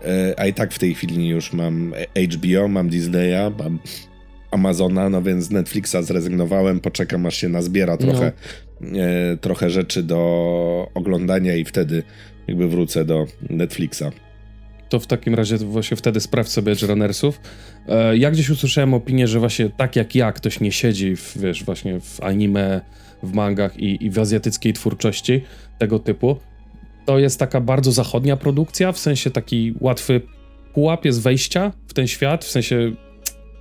E, 0.02 0.34
a 0.38 0.48
i 0.48 0.54
tak 0.54 0.74
w 0.74 0.80
tej 0.80 0.96
chwili 0.96 1.28
już 1.28 1.54
mam 1.54 1.94
HBO, 2.34 2.68
mam 2.68 2.90
Disneya, 2.90 3.52
mam 3.60 3.80
Amazona, 4.52 5.10
no 5.10 5.22
więc 5.22 5.44
z 5.44 5.52
Netflixa 5.52 5.96
zrezygnowałem, 6.02 6.80
poczekam 6.80 7.26
aż 7.26 7.36
się 7.36 7.50
nazbiera 7.50 7.98
trochę, 7.98 8.32
no. 8.82 9.00
e, 9.00 9.38
trochę 9.38 9.70
rzeczy 9.70 10.04
do 10.04 10.92
oglądania 10.94 11.56
i 11.56 11.66
wtedy 11.66 12.04
jakby 12.48 12.68
wrócę 12.68 13.06
do 13.06 13.26
Netflixa. 13.50 14.04
To 14.90 15.00
w 15.00 15.08
takim 15.08 15.36
razie 15.36 15.58
właśnie 15.58 15.98
wtedy 15.98 16.20
sprawdź 16.20 16.50
sobie 16.50 16.72
Edge 16.72 16.84
Runnersów. 16.84 17.42
E, 17.88 18.18
ja 18.18 18.32
gdzieś 18.32 18.50
usłyszałem 18.50 18.94
opinię, 18.94 19.28
że 19.28 19.40
właśnie 19.40 19.70
tak 19.70 19.96
jak 19.96 20.16
ja, 20.16 20.32
ktoś 20.32 20.60
nie 20.60 20.72
siedzi 20.72 21.16
w, 21.16 21.38
wiesz, 21.38 21.64
właśnie 21.64 22.00
w 22.00 22.22
anime, 22.24 22.82
w 23.24 23.34
mangach 23.34 23.80
i, 23.80 24.06
i 24.06 24.10
w 24.10 24.20
azjatyckiej 24.20 24.74
twórczości 24.74 25.42
tego 25.78 26.00
typu. 26.00 26.38
To 27.06 27.20
jest 27.20 27.40
taka 27.40 27.62
bardzo 27.62 27.92
zachodnia 27.92 28.38
produkcja, 28.38 28.92
w 28.92 29.00
sensie 29.00 29.32
taki 29.32 29.74
łatwy 29.80 30.22
pułap 30.74 31.06
jest 31.06 31.22
wejścia 31.22 31.72
w 31.88 31.94
ten 31.94 32.08
świat, 32.08 32.46
w 32.46 32.50
sensie 32.50 32.92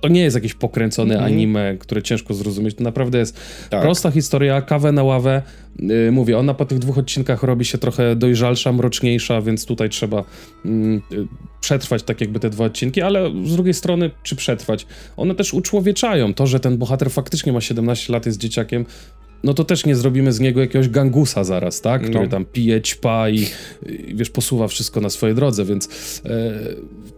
to 0.01 0.07
nie 0.07 0.21
jest 0.21 0.35
jakieś 0.35 0.53
pokręcone 0.53 1.15
mm 1.15 1.25
-hmm. 1.25 1.33
anime, 1.33 1.77
które 1.79 2.03
ciężko 2.03 2.33
zrozumieć. 2.33 2.75
To 2.75 2.83
naprawdę 2.83 3.17
jest 3.17 3.39
tak. 3.69 3.81
prosta 3.81 4.11
historia, 4.11 4.61
kawę 4.61 4.91
na 4.91 5.03
ławę. 5.03 5.41
Yy, 5.79 6.11
mówię, 6.11 6.37
ona 6.37 6.53
po 6.53 6.65
tych 6.65 6.79
dwóch 6.79 6.97
odcinkach 6.97 7.43
robi 7.43 7.65
się 7.65 7.77
trochę 7.77 8.15
dojrzalsza, 8.15 8.73
mroczniejsza, 8.73 9.41
więc 9.41 9.65
tutaj 9.65 9.89
trzeba 9.89 10.23
yy, 10.65 11.01
przetrwać 11.61 12.03
tak 12.03 12.21
jakby 12.21 12.39
te 12.39 12.49
dwa 12.49 12.65
odcinki, 12.65 13.01
ale 13.01 13.31
z 13.45 13.53
drugiej 13.53 13.73
strony, 13.73 14.11
czy 14.23 14.35
przetrwać? 14.35 14.85
One 15.17 15.35
też 15.35 15.53
uczłowieczają 15.53 16.33
to, 16.33 16.47
że 16.47 16.59
ten 16.59 16.77
bohater 16.77 17.11
faktycznie 17.11 17.53
ma 17.53 17.61
17 17.61 18.13
lat, 18.13 18.25
jest 18.25 18.37
dzieciakiem, 18.37 18.85
no 19.43 19.53
to 19.53 19.63
też 19.63 19.85
nie 19.85 19.95
zrobimy 19.95 20.33
z 20.33 20.39
niego 20.39 20.61
jakiegoś 20.61 20.89
gangusa 20.89 21.43
zaraz, 21.43 21.81
tak? 21.81 22.01
Który 22.01 22.23
no. 22.23 22.27
tam 22.27 22.45
pije, 22.45 22.81
ćpa 22.81 23.29
i, 23.29 23.47
i, 24.07 24.15
wiesz, 24.15 24.29
posuwa 24.29 24.67
wszystko 24.67 25.01
na 25.01 25.09
swojej 25.09 25.35
drodze, 25.35 25.65
więc 25.65 25.89
e, 26.25 26.29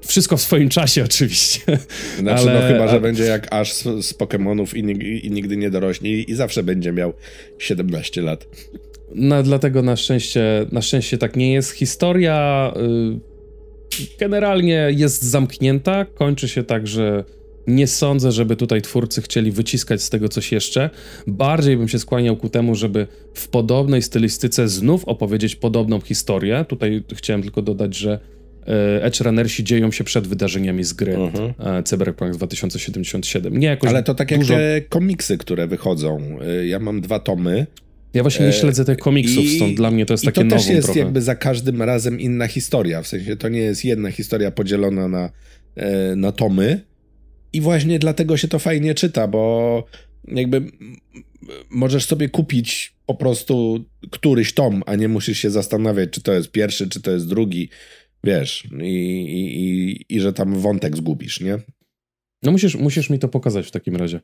wszystko 0.08 0.38
w 0.38 0.41
swoim 0.41 0.70
czasie 0.70 1.04
oczywiście. 1.12 1.62
Znaczy, 2.20 2.49
Ale, 2.49 2.62
no 2.62 2.68
chyba, 2.68 2.88
że 2.88 3.02
będzie 3.02 3.24
jak 3.24 3.54
aż 3.54 3.74
z, 3.74 4.06
z 4.06 4.14
Pokemonów 4.14 4.78
i, 4.78 4.80
i, 5.26 5.32
nigdy 5.32 5.58
nie 5.58 5.70
dorośnie 5.70 6.10
i, 6.10 6.32
i 6.32 6.36
zawsze 6.36 6.64
będzie 6.64 6.91
miał 6.91 7.14
17 7.58 8.22
lat. 8.22 8.47
No, 9.16 9.43
dlatego 9.43 9.82
na 9.82 9.95
szczęście, 9.95 10.66
na 10.72 10.82
szczęście 10.82 11.18
tak 11.18 11.36
nie 11.36 11.54
jest. 11.54 11.72
Historia 11.72 12.74
y, 12.78 13.20
generalnie 14.20 14.88
jest 14.95 15.24
zamknięta, 15.24 16.06
kończy 16.06 16.47
się 16.47 16.64
tak, 16.64 16.88
że 16.88 17.24
Nie 17.68 17.88
sądzę, 17.88 18.32
żeby 18.32 18.56
tutaj 18.56 18.82
twórcy 18.82 19.22
chcieli 19.22 19.52
wyciskać 19.52 20.02
z 20.02 20.10
tego 20.10 20.30
coś 20.30 20.52
jeszcze. 20.52 20.89
Bardziej 21.28 21.78
bym 21.78 21.88
się 21.88 21.99
skłaniał 21.99 22.38
ku 22.38 22.49
temu, 22.49 22.76
żeby 22.76 23.08
w 23.34 23.47
podobnej 23.47 24.02
stylistyce 24.02 24.68
znów 24.68 25.06
opowiedzieć 25.06 25.56
podobną 25.56 25.99
historię. 26.02 26.66
Tutaj 26.68 27.04
chciałem 27.16 27.41
tylko 27.41 27.62
dodać, 27.62 27.95
że 27.95 28.20
Edge 29.01 29.22
Runnersi 29.22 29.64
dzieją 29.64 29.91
się 29.91 30.03
przed 30.03 30.28
wydarzeniami 30.28 30.84
z 30.84 30.93
gry 30.93 31.18
e, 31.59 31.84
Cyberpunk 31.84 32.34
2077. 32.36 33.57
Nie 33.57 33.68
jakoś 33.68 33.89
Ale 33.89 34.03
to 34.03 34.16
tak 34.16 34.32
jak 34.32 34.39
dużo... 34.39 34.53
te 34.53 34.82
komiksy, 34.89 35.38
które 35.38 35.68
wychodzą. 35.68 36.38
Y, 36.62 36.68
Ja 36.68 36.80
mam 36.80 37.01
dwa 37.01 37.20
tomy. 37.20 37.68
Ja 38.14 38.22
właśnie 38.22 38.45
nie 38.45 38.51
E, 38.51 38.53
śledzę 38.53 38.86
tych 38.86 38.97
komiksów, 38.97 39.43
I- 39.43 39.55
stąd 39.55 39.76
dla 39.76 39.91
mnie 39.91 40.05
to 40.05 40.14
jest 40.14 40.26
takie 40.26 40.41
to 40.41 40.43
nową 40.47 40.57
też 40.62 40.70
jest 40.70 40.86
trochę. 40.86 40.99
jakby 40.99 41.22
za 41.22 41.36
każdym 41.36 41.82
razem 41.82 42.20
inna 42.20 42.47
historia. 42.47 43.01
W 43.01 43.07
sensie 43.07 43.36
to 43.36 43.49
nie 43.49 43.59
jest 43.59 43.86
jedna 43.86 44.12
historia 44.12 44.51
podzielona 44.51 45.07
na, 45.07 45.30
e, 45.76 46.16
na 46.16 46.32
tomy. 46.32 46.82
I 47.53 47.62
właśnie 47.62 47.99
dlatego 47.99 48.38
się 48.38 48.47
to 48.47 48.59
fajnie 48.59 48.93
czyta, 48.95 49.28
bo 49.28 49.84
jakby 50.28 50.62
możesz 51.70 52.05
sobie 52.05 52.30
kupić 52.30 52.93
po 53.05 53.16
prostu 53.16 53.86
któryś 54.12 54.53
tom, 54.53 54.84
a 54.86 54.95
nie 54.95 55.07
musisz 55.07 55.39
się 55.39 55.49
zastanawiać, 55.49 56.09
czy 56.09 56.22
to 56.22 56.34
jest 56.34 56.51
pierwszy, 56.51 56.89
czy 56.89 57.01
to 57.01 57.12
jest 57.12 57.28
drugi. 57.30 57.70
Wiesz, 58.24 58.67
i, 58.82 58.86
i, 58.86 59.63
i, 59.63 60.05
i 60.15 60.19
że 60.19 60.34
tam 60.34 60.55
wątek 60.55 60.97
zgubisz, 60.97 61.41
nie? 61.41 61.57
No 62.43 62.51
musisz, 62.51 62.76
musisz 62.76 63.09
mi 63.09 63.19
to 63.19 63.28
pokazać 63.28 63.67
w 63.67 63.72
takim 63.72 63.95
razie. 63.95 64.19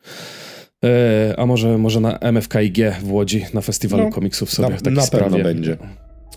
E, 0.85 1.33
a 1.37 1.45
może, 1.45 1.77
może 1.77 1.99
na 1.99 2.19
MFKIG 2.31 2.77
w 3.01 3.11
Łodzi, 3.11 3.45
na 3.53 3.61
festiwalu 3.61 4.03
No, 4.03 4.09
komiksów 4.09 4.49
sobie 4.51 4.69
na- 4.83 4.91
na 4.91 5.07
pewno 5.07 5.37
będzie. 5.39 5.77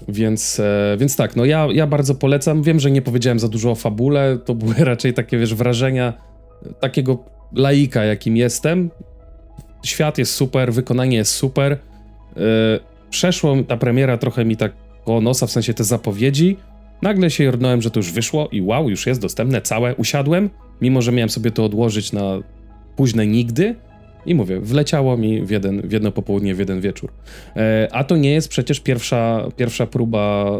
Więc, 0.08 0.61
e, 0.61 0.96
więc 0.98 1.16
tak, 1.16 1.36
no 1.36 1.44
ja, 1.44 1.68
ja 1.72 1.86
bardzo 1.86 2.14
polecam. 2.14 2.62
Wiem, 2.62 2.80
że 2.80 2.90
nie 2.90 3.02
powiedziałem 3.02 3.38
za 3.38 3.48
dużo 3.48 3.70
o 3.70 3.74
fabule, 3.74 4.38
to 4.44 4.54
były 4.54 4.74
raczej 4.84 5.14
takie, 5.14 5.38
wiesz, 5.38 5.54
wrażenia 5.54 6.12
takiego 6.80 7.24
laika, 7.52 8.04
jakim 8.04 8.36
jestem. 8.36 8.90
Świat 9.86 10.18
jest 10.18 10.34
super, 10.34 10.72
wykonanie 10.72 11.16
jest 11.16 11.32
super. 11.32 11.72
E, 12.36 12.38
przeszło 13.11 13.56
ta 13.68 13.76
premiera 13.76 14.18
trochę 14.18 14.44
mi 14.44 14.56
tak 14.56 14.72
o 15.04 15.20
nosa, 15.20 15.46
w 15.46 15.50
sensie 15.50 15.74
te 15.74 15.84
zapowiedzi. 15.84 16.56
Nagle 17.03 17.30
się 17.30 17.44
jordnąłem, 17.44 17.82
że 17.82 17.90
to 17.90 18.01
już 18.01 18.12
wyszło 18.12 18.48
i 18.53 18.62
wow, 18.62 18.90
już 18.90 19.07
jest 19.07 19.20
dostępne 19.20 19.62
całe. 19.62 19.94
Usiadłem, 19.94 20.51
mimo 20.80 21.03
że 21.03 21.12
miałem 21.12 21.28
sobie 21.30 21.51
to 21.51 21.64
odłożyć 21.64 22.12
na 22.12 22.38
późne 22.96 23.26
nigdy. 23.26 23.74
I 24.26 24.34
mówię, 24.34 24.61
wleciało 24.61 25.16
mi 25.16 25.42
w, 25.42 25.51
jeden, 25.51 25.88
w 25.88 25.92
jedno 25.92 26.12
popołudnie, 26.12 26.55
w 26.55 26.59
jeden 26.59 26.80
wieczór. 26.80 27.12
E, 27.57 27.88
a 27.92 28.05
to 28.05 28.16
nie 28.16 28.32
jest 28.32 28.48
przecież 28.48 28.80
pierwsza, 28.80 29.48
pierwsza 29.57 29.86
próba 29.86 30.51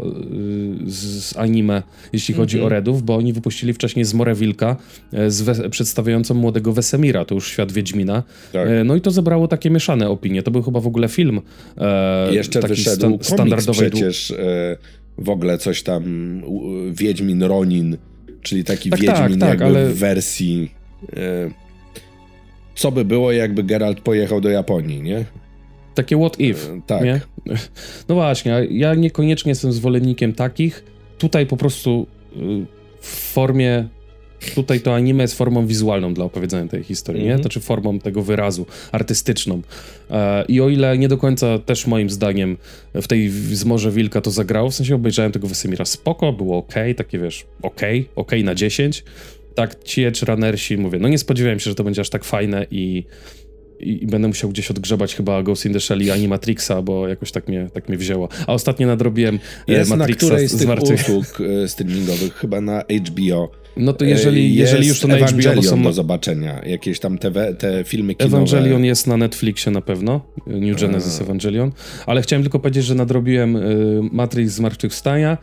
y, 0.85 0.91
z, 0.91 1.23
z 1.25 1.37
anime, 1.37 1.83
jeśli 2.13 2.33
chodzi 2.33 2.57
Mhm. 2.57 2.65
o 2.65 2.69
Redów, 2.69 3.03
bo 3.03 3.15
oni 3.15 3.33
wypuścili 3.33 3.73
wcześniej 3.73 4.05
Zmorę 4.05 4.35
Wilka 4.35 4.75
e, 5.13 5.31
z 5.31 5.41
we, 5.41 5.69
przedstawiającą 5.69 6.33
młodego 6.33 6.73
Wesemira, 6.73 7.25
to 7.25 7.35
już 7.35 7.47
świat 7.47 7.71
Wiedźmina. 7.71 8.23
Tak. 8.53 8.67
E, 8.67 8.83
no 8.83 8.95
i 8.95 9.01
to 9.01 9.11
zebrało 9.11 9.47
takie 9.47 9.69
mieszane 9.69 10.09
opinie. 10.09 10.43
To 10.43 10.51
był 10.51 10.61
chyba 10.61 10.79
w 10.79 10.87
ogóle 10.87 11.07
film 11.07 11.41
e, 11.77 12.33
Jeszcze 12.33 12.59
taki 12.59 12.73
wyszedł 12.73 13.01
komiks 13.01 13.27
standardowej 13.27 13.91
przecież 13.91 14.31
e, 14.31 14.77
w 15.17 15.29
ogóle 15.29 15.57
coś 15.57 15.83
tam 15.83 16.03
Wiedźmin 16.91 17.43
Ronin, 17.43 17.97
czyli 18.41 18.63
taki 18.63 18.89
Tak, 18.89 18.99
Wiedźmin 18.99 19.39
tak, 19.39 19.49
tak, 19.49 19.49
jakby 19.49 19.65
ale- 19.65 19.89
w 19.89 19.97
wersji 19.97 20.71
e, 21.13 21.51
co 22.75 22.91
by 22.91 23.05
było 23.05 23.31
jakby 23.31 23.63
Geralt 23.63 23.99
pojechał 24.01 24.41
do 24.41 24.49
Japonii, 24.49 25.01
nie? 25.01 25.25
Takie 25.95 26.17
what 26.17 26.39
if. 26.39 26.71
E, 26.73 26.81
tak. 26.87 27.03
Nie? 27.03 27.21
No 28.09 28.15
właśnie, 28.15 28.67
ja 28.69 28.95
niekoniecznie 28.95 29.49
jestem 29.49 29.71
zwolennikiem 29.73 30.33
takich. 30.33 30.83
Tutaj 31.17 31.45
po 31.45 31.57
prostu 31.57 32.07
y, 32.35 32.37
w 33.01 33.07
formie. 33.07 33.87
Tutaj 34.55 34.79
to 34.81 34.95
anime 34.95 35.23
jest 35.23 35.37
formą 35.37 35.67
wizualną 35.67 36.13
dla 36.13 36.25
opowiedzenia 36.25 36.67
tej 36.67 36.83
historii, 36.83 37.21
Mhm. 37.21 37.37
nie? 37.37 37.43
To 37.43 37.49
czy 37.49 37.59
formą 37.59 37.99
tego 37.99 38.21
wyrazu 38.21 38.65
artystyczną. 38.91 39.61
E, 40.11 40.45
I 40.47 40.61
o 40.61 40.69
ile 40.69 40.97
nie 40.97 41.07
do 41.07 41.17
końca 41.17 41.59
też 41.59 41.87
moim 41.87 42.09
zdaniem 42.09 42.57
w 42.95 43.07
tej 43.07 43.29
Zmorze 43.29 43.91
Wilka 43.91 44.21
to 44.21 44.31
zagrało, 44.31 44.69
w 44.69 44.75
sensie 44.75 44.95
obejrzałem 44.95 45.31
tego 45.31 45.47
Wesemira 45.47 45.85
spoko, 45.85 46.33
było 46.33 46.57
ok, 46.57 46.73
takie 46.97 47.19
wiesz, 47.19 47.45
ok, 47.61 47.81
ok 48.15 48.31
na 48.43 48.55
10. 48.55 49.03
Tak, 49.55 49.83
ci 49.83 50.03
Edge 50.03 50.23
Runnersi, 50.23 50.77
mówię, 50.77 50.99
no 50.99 51.07
nie 51.07 51.17
spodziewałem 51.17 51.59
się, 51.59 51.69
że 51.69 51.75
to 51.75 51.83
będzie 51.83 52.01
aż 52.01 52.09
tak 52.09 52.23
fajne 52.23 52.65
i 52.71 53.03
i, 53.81 54.07
będę 54.07 54.27
musiał 54.27 54.49
gdzieś 54.49 54.71
odgrzebać 54.71 55.15
chyba 55.15 55.43
Ghost 55.43 55.65
in 55.65 55.73
the 55.73 55.79
Shell 55.79 56.01
i 56.01 56.11
Animatrixa, 56.11 56.81
bo 56.83 57.07
jakoś 57.07 57.31
tak 57.31 57.47
mnie, 57.47 57.67
tak 57.73 57.89
mnie 57.89 57.97
wzięło. 57.97 58.29
A 58.47 58.53
ostatnio 58.53 58.87
nadrobiłem 58.87 59.39
e, 59.67 59.73
Jest 59.73 59.89
na 59.89 59.95
Matrixa 59.95 60.25
którejś 60.27 60.51
z 60.51 60.53
z 60.53 60.59
tych 60.59 60.99
usług 60.99 61.41
e, 61.63 61.67
streamingowych, 61.67 62.33
chyba 62.33 62.61
na 62.61 62.83
HBO. 63.05 63.60
No 63.77 63.93
to 63.93 64.05
E, 64.05 64.09
jeżeli, 64.09 64.55
jest 64.55 64.71
jeżeli 64.71 64.87
już 64.87 64.99
to 64.99 65.07
na 65.07 65.15
HBO, 65.15 65.25
Evangelion 65.25 65.55
bo 65.55 65.63
są... 65.63 65.83
do 65.83 65.93
zobaczenia. 65.93 66.61
Jakieś 66.65 66.99
tam 66.99 67.17
te, 67.17 67.53
te 67.53 67.83
filmy 67.83 68.15
kinowe. 68.15 68.37
Evangelion 68.37 68.85
jest 68.85 69.07
na 69.07 69.17
Netflixie 69.17 69.71
na 69.71 69.81
pewno, 69.81 70.21
New 70.47 70.81
Genesis 70.81 71.19
A. 71.19 71.23
Evangelion, 71.23 71.71
ale 72.05 72.21
chciałem 72.21 72.43
tylko 72.43 72.59
powiedzieć, 72.59 72.85
że 72.85 72.95
nadrobiłem 72.95 73.55
y, 73.55 73.99
Matrix 74.11 74.53
Zmartwychwstania, 74.53 75.37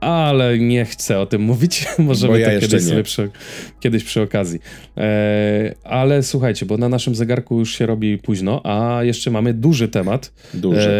ale 0.00 0.58
nie 0.58 0.84
chcę 0.84 1.18
o 1.20 1.26
tym 1.26 1.42
mówić, 1.42 1.86
możemy 1.98 2.40
ja 2.40 2.46
to 2.54 2.60
kiedyś 2.60 2.72
nie. 2.72 2.80
sobie 2.88 3.02
przy, 3.02 3.30
kiedyś 3.80 4.04
przy 4.04 4.22
okazji. 4.22 4.60
E, 4.96 5.74
ale 5.84 6.22
słuchajcie, 6.22 6.66
bo 6.66 6.76
na 6.76 6.88
naszym 6.88 7.14
zegarku 7.14 7.58
już 7.58 7.74
się 7.78 7.86
robi 7.86 8.18
późno, 8.18 8.60
a 8.64 9.04
jeszcze 9.04 9.30
mamy 9.30 9.54
duży 9.54 9.88
temat, 9.88 10.32
Duży. 10.54 10.90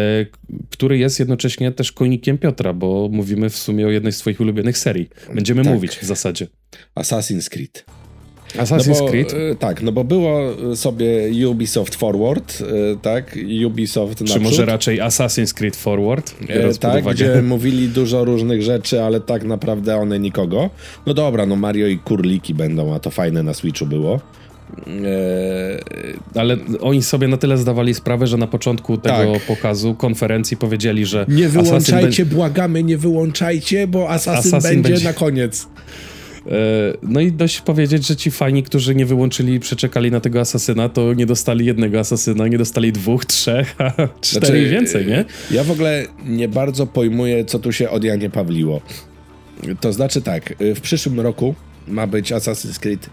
e, 0.51 0.59
który 0.69 0.97
jest 0.97 1.19
jednocześnie 1.19 1.71
też 1.71 1.91
konikiem 1.91 2.37
Piotra, 2.37 2.73
bo 2.73 3.09
mówimy 3.11 3.49
w 3.49 3.57
sumie 3.57 3.87
o 3.87 3.89
jednej 3.89 4.13
z 4.13 4.17
twoich 4.17 4.39
ulubionych 4.41 4.77
serii. 4.77 5.09
Będziemy 5.35 5.63
Tak. 5.63 5.73
mówić 5.73 5.91
w 5.97 6.03
zasadzie. 6.03 6.47
Assassin's 6.95 7.49
Creed. 7.49 7.85
Assassin's 8.57 8.87
no 8.99 9.05
bo, 9.05 9.09
Creed. 9.11 9.33
e, 9.33 9.55
Tak, 9.55 9.81
no 9.81 9.91
bo 9.91 10.03
było 10.03 10.39
sobie 10.75 11.07
Ubisoft 11.49 11.95
Forward, 11.95 12.57
e, 12.61 12.97
tak? 13.01 13.37
Ubisoft 13.67 14.17
Czy 14.17 14.23
naprzód. 14.23 14.41
może 14.43 14.65
raczej 14.65 14.99
Assassin's 14.99 15.53
Creed 15.53 15.75
Forward? 15.75 16.35
E, 16.47 16.73
tak, 16.73 17.03
gdzie 17.03 17.41
mówili 17.53 17.87
dużo 17.89 18.25
różnych 18.25 18.61
rzeczy, 18.63 19.03
ale 19.03 19.19
tak 19.21 19.43
naprawdę 19.43 19.97
one 19.97 20.19
nikogo. 20.19 20.69
No 21.05 21.13
dobra, 21.13 21.45
no 21.45 21.55
Mario 21.55 21.87
i 21.87 21.97
Kurliki 21.97 22.53
będą, 22.53 22.93
a 22.93 22.99
to 22.99 23.09
fajne 23.11 23.43
na 23.43 23.53
Switchu 23.53 23.85
było. 23.85 24.19
E, 24.87 26.39
Ale 26.39 26.57
oni 26.81 27.01
sobie 27.03 27.27
na 27.27 27.37
tyle 27.37 27.57
zdawali 27.57 27.93
sprawę, 27.93 28.27
że 28.27 28.37
na 28.37 28.47
początku 28.47 28.97
tego 28.97 29.33
Tak. 29.33 29.41
pokazu, 29.47 29.95
konferencji 29.95 30.57
powiedzieli, 30.57 31.05
że 31.05 31.25
nie 31.29 31.49
wyłączajcie, 31.49 32.25
błagamy, 32.25 32.83
nie 32.83 32.97
wyłączajcie, 32.97 33.87
bo 33.87 34.09
Assassin, 34.09 34.55
Assassin 34.55 34.75
będzie, 34.81 34.89
będzie- 34.93 35.05
na 35.05 35.13
koniec. 35.13 35.67
E, 36.49 36.53
No 37.03 37.19
i 37.19 37.31
dość 37.31 37.61
powiedzieć, 37.61 38.07
że 38.07 38.15
ci 38.15 38.31
fani, 38.31 38.63
którzy 38.63 38.95
nie 38.95 39.05
wyłączyli 39.05 39.53
i 39.53 39.59
przeczekali 39.59 40.11
na 40.11 40.19
tego 40.19 40.39
asasyna, 40.39 40.89
to 40.89 41.13
nie 41.13 41.25
dostali 41.25 41.65
jednego 41.65 41.99
asasyna, 41.99 42.47
nie 42.47 42.57
dostali 42.57 42.91
dwóch, 42.91 43.25
trzech, 43.25 43.75
a 43.77 43.91
cztery 44.21 44.45
Znaczy, 44.45 44.61
i 44.61 44.69
więcej, 44.69 45.07
nie? 45.07 45.25
Ja 45.51 45.63
w 45.63 45.71
ogóle 45.71 46.05
nie 46.25 46.47
bardzo 46.47 46.87
pojmuję, 46.87 47.45
co 47.45 47.59
tu 47.59 47.71
się 47.71 47.89
od 47.89 48.03
Janie 48.03 48.29
Pawliło. 48.29 48.81
To 49.81 49.93
znaczy 49.93 50.21
tak, 50.21 50.53
w 50.59 50.81
przyszłym 50.81 51.19
roku 51.19 51.55
ma 51.87 52.07
być 52.07 52.31
Assassin's 52.31 52.79
Creed 52.79 53.09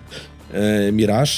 e, 0.53 0.93
Mirage. 0.93 1.33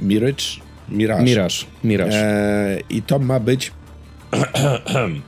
Mirage? 0.00 0.44
Mirage. 0.88 1.24
Miraż, 1.24 1.66
Miraż. 1.84 2.14
E, 2.14 2.78
I 2.90 3.02
to 3.02 3.18
ma 3.18 3.40
być 3.40 3.72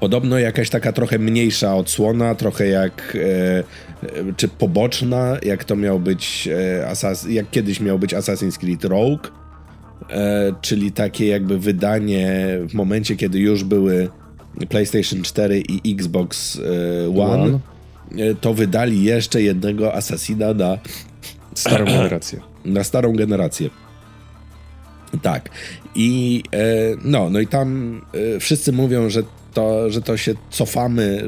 podobno 0.00 0.38
jakaś 0.38 0.70
taka 0.70 0.92
trochę 0.92 1.18
mniejsza 1.18 1.74
odsłona, 1.76 2.34
trochę 2.34 2.66
jak 2.68 3.16
e, 3.16 3.58
e, 3.58 3.64
czy 4.36 4.48
poboczna, 4.48 5.36
jak 5.42 5.64
to 5.64 5.76
miał 5.76 6.00
być 6.00 6.48
e, 6.52 6.86
Assas- 6.92 7.30
jak 7.30 7.50
kiedyś 7.50 7.80
miał 7.80 7.98
być 7.98 8.14
Assassin's 8.14 8.58
Creed 8.58 8.84
Rogue, 8.84 9.18
e, 10.10 10.52
czyli 10.60 10.92
takie 10.92 11.26
jakby 11.26 11.58
wydanie 11.58 12.58
w 12.68 12.74
momencie, 12.74 13.16
kiedy 13.16 13.38
już 13.38 13.64
były 13.64 14.08
PlayStation 14.68 15.22
4 15.22 15.60
i 15.60 15.92
Xbox 15.94 16.58
e, 17.06 17.08
One, 17.22 17.42
One. 17.42 17.58
e, 18.18 18.34
to 18.34 18.54
wydali 18.54 19.02
jeszcze 19.04 19.42
jednego 19.42 19.94
Assassina 19.94 20.54
na 20.54 20.78
Starą 21.54 21.84
generację. 21.96 22.40
na 22.64 22.84
starą 22.84 23.12
generację. 23.12 23.70
Tak. 25.22 25.50
I 25.94 26.42
no, 27.04 27.30
no 27.30 27.40
i 27.40 27.46
tam 27.46 28.00
wszyscy 28.40 28.72
mówią, 28.72 29.10
że 29.10 29.22
to, 29.54 29.90
że 29.90 30.02
to 30.02 30.16
się 30.16 30.34
cofamy 30.50 31.22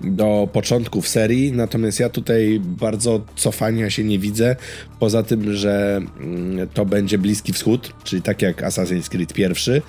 do 0.00 0.48
początków 0.52 1.08
serii, 1.08 1.52
natomiast 1.52 2.00
ja 2.00 2.08
tutaj 2.08 2.60
bardzo 2.64 3.20
cofania 3.36 3.90
się 3.90 4.04
nie 4.04 4.18
widzę, 4.18 4.56
poza 5.00 5.22
tym, 5.22 5.54
że 5.54 6.00
mm, 6.20 6.68
to 6.68 6.86
będzie 6.86 7.18
Bliski 7.18 7.52
Wschód, 7.52 7.92
czyli 8.04 8.22
tak 8.22 8.42
jak 8.42 8.62
Assassin's 8.62 9.08
Creed 9.08 9.32
pierwszy 9.32 9.82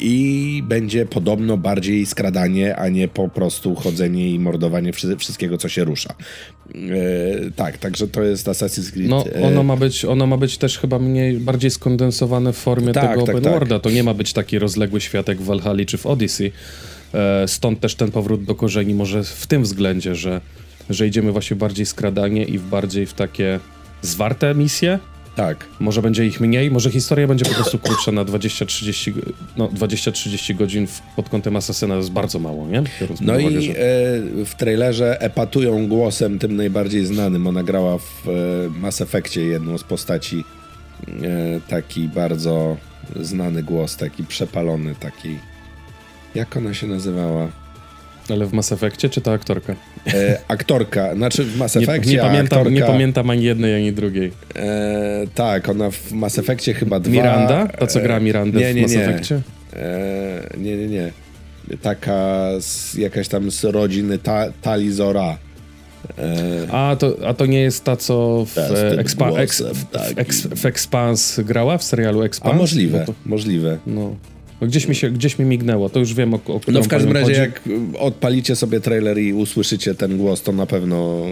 i 0.00 0.62
będzie 0.68 1.06
podobno 1.06 1.56
bardziej 1.56 2.06
skradanie, 2.06 2.76
a 2.76 2.88
nie 2.88 3.08
po 3.08 3.28
prostu 3.28 3.74
chodzenie 3.74 4.30
i 4.30 4.38
mordowanie 4.38 4.92
wszy- 4.92 5.16
wszystkiego, 5.16 5.58
co 5.58 5.68
się 5.68 5.84
rusza. 5.84 6.14
E, 6.74 7.50
tak, 7.56 7.78
także 7.78 8.08
to 8.08 8.22
jest 8.22 8.46
Assassin's 8.46 8.92
Creed. 8.92 9.08
No, 9.08 9.24
e, 9.34 9.42
ono 9.42 9.62
ma 9.62 9.76
być, 9.76 10.04
ono 10.04 10.26
ma 10.26 10.36
być 10.36 10.58
też 10.58 10.78
chyba 10.78 10.98
mniej, 10.98 11.38
bardziej 11.38 11.70
skondensowane 11.70 12.52
w 12.52 12.56
formie 12.56 12.92
Tak, 12.92 13.10
tego 13.10 13.26
tak, 13.26 13.34
open 13.34 13.44
tak. 13.44 13.52
worlda. 13.52 13.78
To 13.78 13.90
nie 13.90 14.02
ma 14.02 14.14
być 14.14 14.32
taki 14.32 14.58
rozległy 14.58 15.00
świat 15.00 15.28
jak 15.28 15.38
w 15.38 15.44
Valhalla 15.44 15.84
czy 15.84 15.98
w 15.98 16.06
Odyssey. 16.06 16.52
E, 17.14 17.48
Stąd 17.48 17.80
też 17.80 17.94
ten 17.94 18.10
powrót 18.10 18.44
do 18.44 18.54
korzeni 18.54 18.94
może 18.94 19.24
w 19.24 19.46
tym 19.46 19.62
względzie, 19.62 20.14
że, 20.14 20.40
że 20.90 21.06
idziemy 21.06 21.32
właśnie 21.32 21.56
bardziej 21.56 21.86
skradanie 21.86 22.44
i 22.44 22.58
w 22.58 22.68
bardziej 22.68 23.06
w 23.06 23.14
takie 23.14 23.60
zwarte 24.02 24.54
misje. 24.54 24.98
Tak. 25.36 25.66
Może 25.80 26.02
będzie 26.02 26.26
ich 26.26 26.40
mniej, 26.40 26.70
może 26.70 26.90
historia 26.90 27.26
będzie 27.26 27.44
po 27.44 27.54
prostu 27.54 27.78
krótsza 27.78 28.12
na 28.12 28.24
20-30 28.24 29.12
no, 29.56 29.68
20 29.68 30.10
godzin 30.54 30.86
w, 30.86 31.00
pod 31.16 31.28
kątem 31.28 31.56
Asasyna 31.56 31.94
to 31.94 31.98
jest 31.98 32.10
bardzo 32.10 32.38
mało, 32.38 32.66
nie? 32.68 32.82
Biorąc 33.00 33.20
no 33.20 33.32
uwagę, 33.32 33.50
i 33.50 33.62
że... 33.62 33.72
e, 33.72 34.44
w 34.44 34.54
trailerze 34.56 35.20
epatują 35.20 35.88
głosem 35.88 36.38
tym 36.38 36.56
najbardziej 36.56 37.06
znanym. 37.06 37.46
Ona 37.46 37.62
grała 37.62 37.98
w 37.98 38.28
e, 38.28 38.80
Mass 38.80 39.00
Effectie 39.00 39.40
jedną 39.40 39.78
z 39.78 39.84
postaci. 39.84 40.44
Taki 41.68 42.08
bardzo 42.08 42.76
znany 43.20 43.62
głos, 43.62 43.96
taki 43.96 44.24
przepalony, 44.24 44.94
taki... 45.00 45.38
Jak 46.34 46.56
ona 46.56 46.74
się 46.74 46.86
nazywała? 46.86 47.48
Ale 48.30 48.46
w 48.46 48.52
Mass 48.52 48.72
Effectie 48.72 49.08
czy 49.08 49.20
to 49.20 49.32
aktorka? 49.32 49.74
E, 50.14 50.38
aktorka, 50.48 51.14
znaczy 51.14 51.44
w 51.44 51.56
Mass 51.56 51.76
Effectie 51.82 52.10
nie, 52.10 52.16
nie, 52.16 52.22
pamiętam, 52.22 52.58
aktorka, 52.58 52.70
nie 52.70 52.82
pamiętam 52.82 53.30
ani 53.30 53.44
jednej, 53.44 53.74
ani 53.74 53.92
drugiej. 53.92 54.32
E, 54.56 55.24
tak, 55.34 55.68
ona 55.68 55.90
w 55.90 56.12
Mass 56.12 56.38
Effectie 56.38 56.74
chyba 56.74 57.00
dwa... 57.00 57.12
Miranda? 57.12 57.66
To 57.66 57.86
co 57.86 58.00
gra 58.00 58.20
Miranda 58.20 58.60
nie, 58.60 58.74
nie, 58.74 58.80
w 58.80 58.82
Mass 58.82 58.96
Effectie? 58.96 59.40
E, 59.72 60.50
nie, 60.58 60.76
nie, 60.76 60.86
nie. 60.86 61.10
Taka 61.82 62.48
z, 62.60 62.94
jakaś 62.94 63.28
tam 63.28 63.50
z 63.50 63.64
rodziny 63.64 64.18
ta, 64.18 64.52
Talizora. 64.62 65.38
E, 66.18 66.72
a, 66.72 66.96
to, 66.96 67.16
a 67.26 67.34
to 67.34 67.46
nie 67.46 67.60
jest 67.60 67.84
ta, 67.84 67.96
co 67.96 68.46
w, 68.54 68.58
expa, 68.98 69.28
ex, 69.28 69.62
w, 69.62 70.18
ex, 70.18 70.46
w 70.46 70.66
Expans 70.66 71.40
grała, 71.40 71.78
w 71.78 71.84
serialu 71.84 72.22
Expans? 72.22 72.54
A 72.54 72.58
możliwe, 72.58 73.04
to, 73.06 73.14
możliwe. 73.26 73.78
No. 73.86 74.16
No 74.60 74.66
gdzieś 74.66 74.88
mi 74.88 74.94
się, 74.94 75.10
gdzieś 75.10 75.38
mi 75.38 75.44
mignęło, 75.44 75.88
to 75.88 75.98
już 75.98 76.14
wiem 76.14 76.34
o, 76.34 76.36
o 76.36 76.60
No 76.68 76.82
w 76.82 76.88
każdym 76.88 77.12
razie 77.12 77.26
chodzi. 77.26 77.40
jak 77.40 77.62
odpalicie 77.98 78.56
sobie 78.56 78.80
trailer 78.80 79.18
i 79.18 79.32
usłyszycie 79.32 79.94
ten 79.94 80.18
głos, 80.18 80.42
to 80.42 80.52
na 80.52 80.66
pewno 80.66 81.24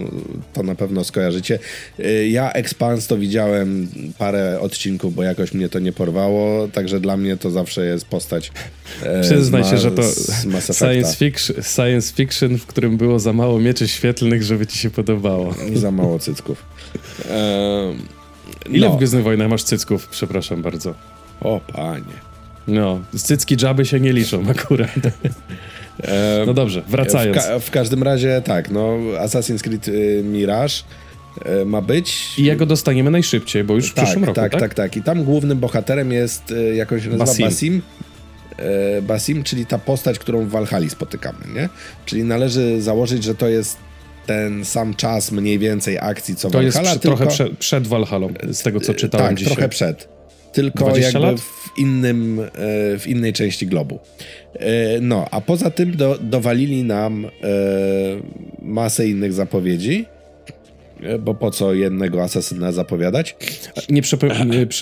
to 0.53 0.63
na 0.63 0.75
pewno 0.75 1.05
skojarzycie. 1.05 1.59
Y, 2.01 2.29
ja 2.29 2.53
Expans 2.53 3.07
to 3.07 3.19
widziałem 3.19 3.89
parę 4.19 4.61
odcinków, 4.61 5.15
bo 5.15 5.23
jakoś 5.23 5.55
mnie 5.55 5.69
to 5.69 5.79
nie 5.79 5.93
porwało, 5.93 6.69
także 6.69 7.01
dla 7.01 7.17
mnie 7.17 7.37
to 7.37 7.51
zawsze 7.51 7.87
jest 7.87 8.05
postać 8.07 8.53
e, 9.03 9.23
Przyznaj 9.23 9.65
się, 9.65 9.79
że 9.79 9.91
to 9.91 10.03
science 10.73 11.17
fiction, 11.17 11.57
science 11.63 12.15
fiction, 12.15 12.59
w 12.59 12.67
którym 12.67 12.97
było 12.97 13.19
za 13.19 13.33
mało 13.33 13.61
mieczy 13.61 13.89
świetlnych, 13.89 14.43
żeby 14.43 14.67
ci 14.67 14.79
się 14.79 14.91
podobało. 14.91 15.55
Za 15.75 15.91
mało 15.91 16.19
cycków. 16.19 16.63
E, 17.31 17.95
Ile 18.71 18.89
no. 18.89 18.95
w 18.95 18.97
Gwiezdnych 18.97 19.25
Wojnach 19.25 19.49
masz 19.49 19.63
cycków? 19.63 20.09
Przepraszam 20.09 20.63
bardzo. 20.63 20.95
O 21.41 21.61
panie. 21.73 22.32
No, 22.69 23.01
cycki 23.17 23.57
dżaby 23.57 23.87
się 23.87 24.01
nie 24.01 24.13
liczą 24.13 24.45
akurat. 24.51 24.91
No 26.47 26.55
dobrze, 26.55 26.83
wracając. 26.89 27.39
W, 27.39 27.47
ka 27.47 27.59
w, 27.59 27.71
każdym 27.71 28.03
razie 28.03 28.43
tak, 28.45 28.71
no 28.71 28.99
Assassin's 29.21 29.61
Creed 29.61 29.89
y, 29.89 30.23
Mirage 30.25 30.75
y, 31.63 31.65
ma 31.65 31.83
być. 31.83 32.39
I 32.39 32.45
jego 32.45 32.67
dostaniemy 32.67 33.11
najszybciej, 33.11 33.65
bo 33.65 33.75
już 33.75 33.91
w 33.91 33.95
tak, 33.95 34.05
przyszłym 34.05 34.25
roku, 34.25 34.37
tak? 34.37 34.53
Tak, 34.53 34.61
tak, 34.61 34.75
tak. 34.75 34.97
I 34.97 35.03
tam 35.03 35.25
głównym 35.25 35.59
bohaterem 35.59 36.13
jest, 36.13 36.51
y, 36.51 36.75
jak 36.75 36.93
on 36.93 37.01
się 37.01 37.09
nazywa, 37.09 37.25
Basim. 37.25 37.47
Basim. 37.47 37.83
Basim, 39.03 39.43
czyli 39.43 39.67
ta 39.67 39.79
postać, 39.79 40.19
którą 40.19 40.45
w 40.45 40.49
Valhalla 40.49 40.89
spotykamy, 40.89 41.39
nie? 41.55 41.69
Czyli 42.07 42.25
należy 42.25 42.83
założyć, 42.83 43.25
że 43.25 43.35
to 43.35 43.49
jest 43.49 43.77
ten 44.27 44.65
sam 44.65 44.95
czas 44.95 45.33
mniej 45.33 45.59
więcej 45.59 45.99
akcji 45.99 46.37
co 46.37 46.51
to 46.51 46.59
Valhalla. 46.59 46.83
To 46.83 46.91
jest 46.91 47.03
tylko... 47.03 47.17
trochę 47.17 47.31
prze, 47.33 47.51
przed 47.51 47.87
Valhalla, 47.87 48.29
z 48.53 48.63
tego 48.63 48.81
co 48.81 48.95
czytałem 48.95 49.29
tak, 49.29 49.37
dzisiaj. 49.37 49.53
trochę 49.53 49.69
przed 49.69 50.09
tylko 50.53 50.97
jakby 50.97 51.19
lat? 51.19 51.41
w 51.41 51.79
innym, 51.79 52.41
e, 52.41 52.49
w 52.99 53.05
innej 53.07 53.33
części 53.33 53.67
globu. 53.67 53.99
E, 54.55 55.01
no, 55.01 55.27
a 55.31 55.41
poza 55.41 55.71
tym 55.71 55.97
do, 55.97 56.19
dowalili 56.21 56.85
nam 56.85 57.25
e, 57.25 57.29
masę 58.63 59.09
innych 59.09 59.33
zapowiedzi, 59.33 60.07
bo 61.21 61.35
po 61.35 61.51
co 61.51 61.75
jednego 61.75 62.23
asasyna 62.23 62.73
zapowiadać? 62.73 63.37
Nie, 63.91 64.03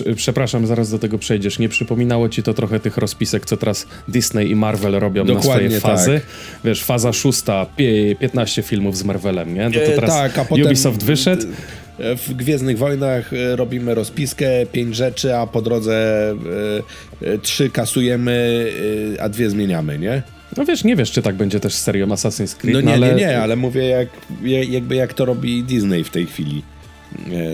nie 0.05 0.15
przepraszam, 0.15 0.67
zaraz 0.67 0.91
do 0.91 0.99
tego 0.99 1.17
przejdziesz. 1.17 1.59
Nie 1.59 1.69
przypominało 1.69 2.29
ci 2.29 2.43
to 2.43 2.53
trochę 2.53 2.79
tych 2.79 2.97
rozpisek, 2.97 3.45
co 3.45 3.57
teraz 3.57 3.87
Disney 4.07 4.51
i 4.51 4.55
Marvel 4.55 4.91
robią 4.91 5.25
Dokładnie 5.25 5.69
na 5.69 5.79
swoje 5.79 5.79
fazy? 5.79 6.13
Tak. 6.13 6.61
Wiesz, 6.63 6.83
faza 6.83 7.13
szósta, 7.13 7.65
15 8.19 8.61
filmów 8.61 8.97
z 8.97 9.03
Marvelem, 9.03 9.53
nie? 9.53 9.71
To, 9.71 9.79
to 9.79 9.85
teraz 9.85 10.09
tak, 10.09 10.37
a 10.37 10.45
potem... 10.45 10.65
Ubisoft 10.65 11.03
wyszedł 11.03 11.47
w 12.17 12.33
Gwiezdnych 12.33 12.77
Wojnach 12.77 13.33
e, 13.33 13.55
robimy 13.55 13.95
rozpiskę, 13.95 14.45
pięć 14.71 14.95
rzeczy, 14.95 15.35
a 15.35 15.47
po 15.47 15.61
drodze 15.61 16.33
e, 17.21 17.27
e, 17.27 17.37
trzy 17.37 17.69
kasujemy, 17.69 18.67
a 19.19 19.29
dwie 19.29 19.49
zmieniamy, 19.49 19.99
nie? 19.99 20.23
No 20.57 20.65
wiesz, 20.65 20.83
nie 20.83 20.95
wiesz, 20.95 21.11
czy 21.11 21.21
tak 21.21 21.35
będzie 21.35 21.59
też 21.59 21.73
z 21.73 21.81
serią 21.81 22.07
Assassin's 22.07 22.55
Creed. 22.55 22.73
No 22.73 22.81
nie, 22.81 22.85
no, 22.85 22.93
ale... 22.93 23.15
nie, 23.15 23.15
nie, 23.15 23.41
ale 23.41 23.55
mówię 23.55 23.85
jak, 23.85 24.09
jakby 24.69 24.95
jak 24.95 25.13
to 25.13 25.25
robi 25.25 25.63
Disney 25.63 26.03
w 26.03 26.09
tej 26.09 26.25
chwili. 26.25 26.63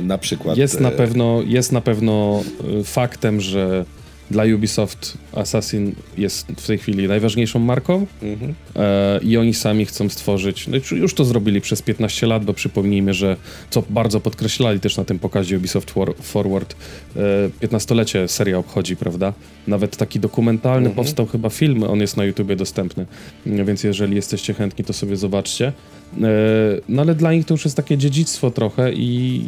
Na 0.02 0.18
przykład. 0.18 0.58
Jest 0.58 0.80
na 0.80 0.92
pewno, 0.92 1.42
jest 1.46 1.72
na 1.72 1.82
pewno 1.82 2.44
faktem, 2.84 3.42
że 3.42 3.86
dla 4.32 4.44
Ubisoft 4.56 5.18
Assassin 5.34 5.96
jest 6.18 6.48
w 6.48 6.68
tej 6.68 6.78
chwili 6.78 7.08
najważniejszą 7.08 7.60
marką 7.60 8.06
mhm. 8.22 8.54
e, 8.76 9.20
i 9.24 9.38
oni 9.38 9.54
sami 9.54 9.86
chcą 9.86 10.10
stworzyć, 10.10 10.68
no 10.68 10.78
już 10.92 11.14
to 11.14 11.26
zrobili 11.26 11.62
przez 11.62 11.82
15 11.82 12.28
lat, 12.28 12.46
bo 12.46 12.54
przypomnijmy, 12.54 13.14
że 13.14 13.38
co 13.70 13.84
bardzo 13.90 14.20
podkreślali 14.20 14.80
też 14.80 14.98
na 14.98 15.06
tym 15.06 15.20
pokazie 15.20 15.58
Ubisoft 15.58 15.94
Forward, 16.22 16.76
e, 17.62 17.68
15-lecie 17.68 18.28
seria 18.28 18.58
obchodzi, 18.58 18.96
prawda? 18.96 19.34
Nawet 19.68 19.98
taki 19.98 20.20
dokumentalny 20.20 20.88
mhm. 20.90 20.96
powstał 20.96 21.26
chyba 21.26 21.50
film, 21.50 21.84
on 21.84 22.00
jest 22.00 22.18
na 22.18 22.26
YouTubie 22.26 22.56
dostępny, 22.56 23.06
więc 23.46 23.84
jeżeli 23.84 24.16
jesteście 24.16 24.54
chętni, 24.54 24.86
to 24.86 24.94
sobie 24.94 25.18
zobaczcie. 25.18 25.68
E, 25.68 26.22
no 26.90 27.02
ale 27.02 27.16
dla 27.16 27.34
nich 27.34 27.46
to 27.46 27.54
już 27.54 27.66
jest 27.66 27.78
takie 27.78 27.98
dziedzictwo 27.98 28.52
trochę 28.52 28.94
i 28.94 29.46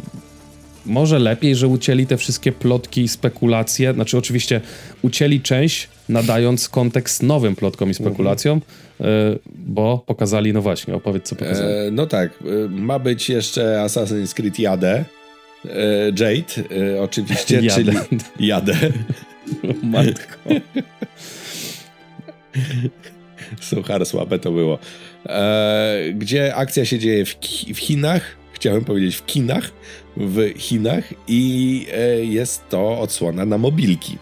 może 0.86 1.18
lepiej, 1.18 1.56
że 1.56 1.68
ucięli 1.68 2.06
te 2.06 2.16
wszystkie 2.16 2.52
plotki 2.52 3.02
i 3.02 3.08
spekulacje. 3.08 3.94
Znaczy, 3.94 4.18
oczywiście 4.18 4.60
ucięli 5.02 5.40
część, 5.40 5.88
nadając 6.08 6.68
kontekst 6.68 7.22
nowym 7.22 7.56
plotkom 7.56 7.90
i 7.90 7.94
spekulacjom, 7.94 8.60
mhm. 9.00 9.38
bo 9.46 10.04
pokazali, 10.06 10.52
no 10.52 10.62
właśnie, 10.62 10.94
opowiedz 10.94 11.28
co 11.28 11.36
pokazali. 11.36 11.72
E, 11.72 11.90
no 11.90 12.06
tak, 12.06 12.30
e, 12.30 12.68
ma 12.68 12.98
być 12.98 13.28
jeszcze 13.28 13.82
Assassin's 13.84 14.34
Creed 14.34 14.58
Jade. 14.58 15.04
E, 15.64 16.06
Jade, 16.06 17.00
oczywiście, 17.00 17.54
Jade. 17.54 17.70
czyli 17.74 17.98
Jade. 18.48 18.76
Matko. 19.82 20.50
Suchar 23.60 24.06
słabe 24.06 24.38
to 24.38 24.52
było. 24.52 24.78
E, 25.26 25.96
gdzie 26.14 26.54
akcja 26.54 26.84
się 26.84 26.98
dzieje 26.98 27.24
w, 27.24 27.36
w 27.74 27.78
Chinach, 27.78 28.39
chciałem 28.60 28.84
powiedzieć 28.84 29.16
w 29.16 29.26
kinach, 29.26 29.70
w 30.16 30.52
Chinach 30.56 31.04
i 31.28 31.86
e, 31.92 32.24
jest 32.24 32.68
to 32.68 33.00
odsłona 33.00 33.44
na 33.44 33.58
mobilki. 33.58 34.18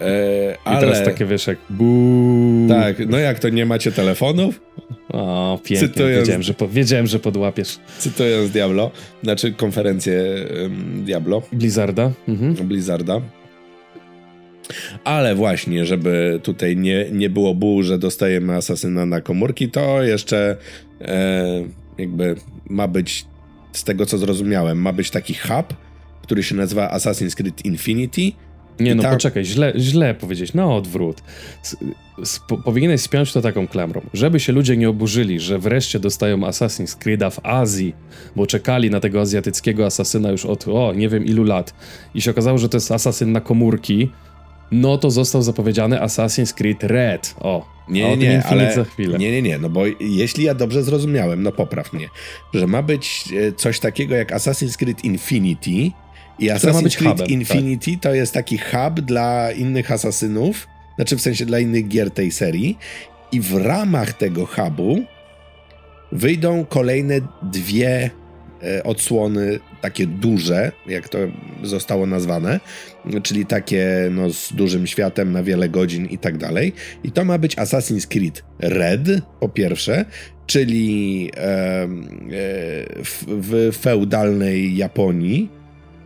E, 0.00 0.56
ale... 0.64 0.78
I 0.78 0.80
teraz 0.80 1.04
takie 1.04 1.26
wiesz 1.26 1.46
jak 1.46 1.58
buu. 1.70 2.68
Tak, 2.68 2.96
no 3.08 3.18
jak 3.18 3.38
to 3.38 3.48
nie 3.48 3.66
macie 3.66 3.92
telefonów? 3.92 4.60
O, 5.08 5.58
pięknie, 5.64 5.88
Cytując... 5.88 6.18
wiedziałem, 6.18 6.42
że, 6.42 6.54
po, 6.54 6.68
wiedziałem, 6.68 7.06
że 7.06 7.18
podłapiesz. 7.18 7.78
Cytując 7.98 8.50
Diablo, 8.50 8.90
znaczy 9.22 9.52
konferencję 9.52 10.22
um, 10.62 11.04
Diablo. 11.04 11.42
Blizzarda. 11.52 12.12
Mhm. 12.28 12.54
Blizzarda. 12.54 13.20
Ale 15.04 15.34
właśnie, 15.34 15.86
żeby 15.86 16.40
tutaj 16.42 16.76
nie, 16.76 17.06
nie 17.12 17.30
było 17.30 17.54
ból, 17.54 17.84
że 17.84 17.98
dostajemy 17.98 18.54
asasyna 18.54 19.06
na 19.06 19.20
komórki, 19.20 19.68
to 19.68 20.02
jeszcze 20.02 20.56
e, 21.00 21.44
jakby 21.98 22.34
ma 22.66 22.88
być 22.88 23.24
z 23.72 23.84
tego 23.84 24.06
co 24.06 24.18
zrozumiałem, 24.18 24.82
ma 24.82 24.92
być 24.92 25.10
taki 25.10 25.34
hub, 25.34 25.74
który 26.22 26.42
się 26.42 26.54
nazywa 26.54 26.96
Assassin's 26.96 27.34
Creed 27.34 27.64
Infinity. 27.64 28.32
Nie, 28.80 28.94
no 28.94 29.02
poczekaj, 29.02 29.44
źle, 29.44 29.72
źle 29.76 30.14
powiedzieć, 30.14 30.54
no 30.54 30.76
odwrót. 30.76 31.22
po, 32.48 32.58
powinieneś 32.58 33.00
spiąć 33.00 33.32
to 33.32 33.40
taką 33.40 33.68
klamrą, 33.68 34.00
żeby 34.14 34.40
się 34.40 34.52
ludzie 34.52 34.76
nie 34.76 34.88
oburzyli, 34.88 35.40
że 35.40 35.58
wreszcie 35.58 35.98
dostają 36.00 36.38
Assassin's 36.38 36.98
Creed'a 36.98 37.30
w 37.30 37.46
Azji, 37.46 37.94
bo 38.36 38.46
czekali 38.46 38.90
na 38.90 39.00
tego 39.00 39.20
azjatyckiego 39.20 39.86
asasyna 39.86 40.30
już 40.30 40.46
od, 40.46 40.68
o, 40.68 40.92
nie 40.94 41.08
wiem 41.08 41.24
ilu 41.24 41.44
lat 41.44 41.74
i 42.14 42.22
się 42.22 42.30
okazało, 42.30 42.58
że 42.58 42.68
to 42.68 42.76
jest 42.76 42.92
asasyn 42.92 43.32
na 43.32 43.40
komórki, 43.40 44.10
no 44.72 44.98
to 44.98 45.10
został 45.10 45.42
zapowiedziany 45.42 45.98
Assassin's 45.98 46.54
Creed 46.54 46.82
Red. 46.82 47.34
O, 47.40 47.66
nie, 47.88 48.16
nie, 48.16 48.28
nie, 48.28 48.44
ale 48.44 48.74
za 48.74 48.84
chwilę. 48.84 49.18
Nie, 49.18 49.32
nie, 49.32 49.42
nie, 49.42 49.58
no 49.58 49.68
bo 49.68 49.82
jeśli 50.00 50.44
ja 50.44 50.54
dobrze 50.54 50.82
zrozumiałem, 50.82 51.42
no 51.42 51.52
popraw 51.52 51.92
mnie, 51.92 52.08
że 52.54 52.66
ma 52.66 52.82
być 52.82 53.24
e, 53.48 53.52
coś 53.52 53.80
takiego 53.80 54.14
jak 54.14 54.32
Assassin's 54.32 54.76
Creed 54.76 55.04
Infinity 55.04 55.90
i 56.38 56.50
Assassin's 56.50 56.96
Creed 56.96 57.18
hubem, 57.18 57.26
Infinity 57.26 57.92
tak. 57.92 58.02
to 58.02 58.14
jest 58.14 58.34
taki 58.34 58.58
hub 58.58 59.00
dla 59.00 59.52
innych 59.52 59.92
asasynów, 59.92 60.66
znaczy 60.96 61.16
w 61.16 61.20
sensie 61.20 61.46
dla 61.46 61.58
innych 61.58 61.88
gier 61.88 62.10
tej 62.10 62.30
serii 62.30 62.78
i 63.32 63.40
w 63.40 63.56
ramach 63.56 64.12
tego 64.12 64.46
hubu 64.46 65.02
wyjdą 66.12 66.64
kolejne 66.64 67.20
dwie 67.42 68.10
odsłony 68.84 69.60
takie 69.80 70.06
duże, 70.06 70.72
jak 70.86 71.08
to 71.08 71.18
zostało 71.62 72.06
nazwane, 72.06 72.60
czyli 73.22 73.46
takie 73.46 74.08
no, 74.10 74.30
z 74.32 74.52
dużym 74.52 74.86
światem 74.86 75.32
na 75.32 75.42
wiele 75.42 75.68
godzin 75.68 76.06
i 76.06 76.18
tak 76.18 76.38
dalej. 76.38 76.72
I 77.04 77.12
to 77.12 77.24
ma 77.24 77.38
być 77.38 77.56
Assassin's 77.56 78.06
Creed 78.06 78.44
Red, 78.58 79.08
po 79.40 79.48
pierwsze, 79.48 80.04
czyli 80.46 81.30
e, 81.36 81.88
w, 83.04 83.24
w 83.26 83.76
feudalnej 83.80 84.76
Japonii, 84.76 85.48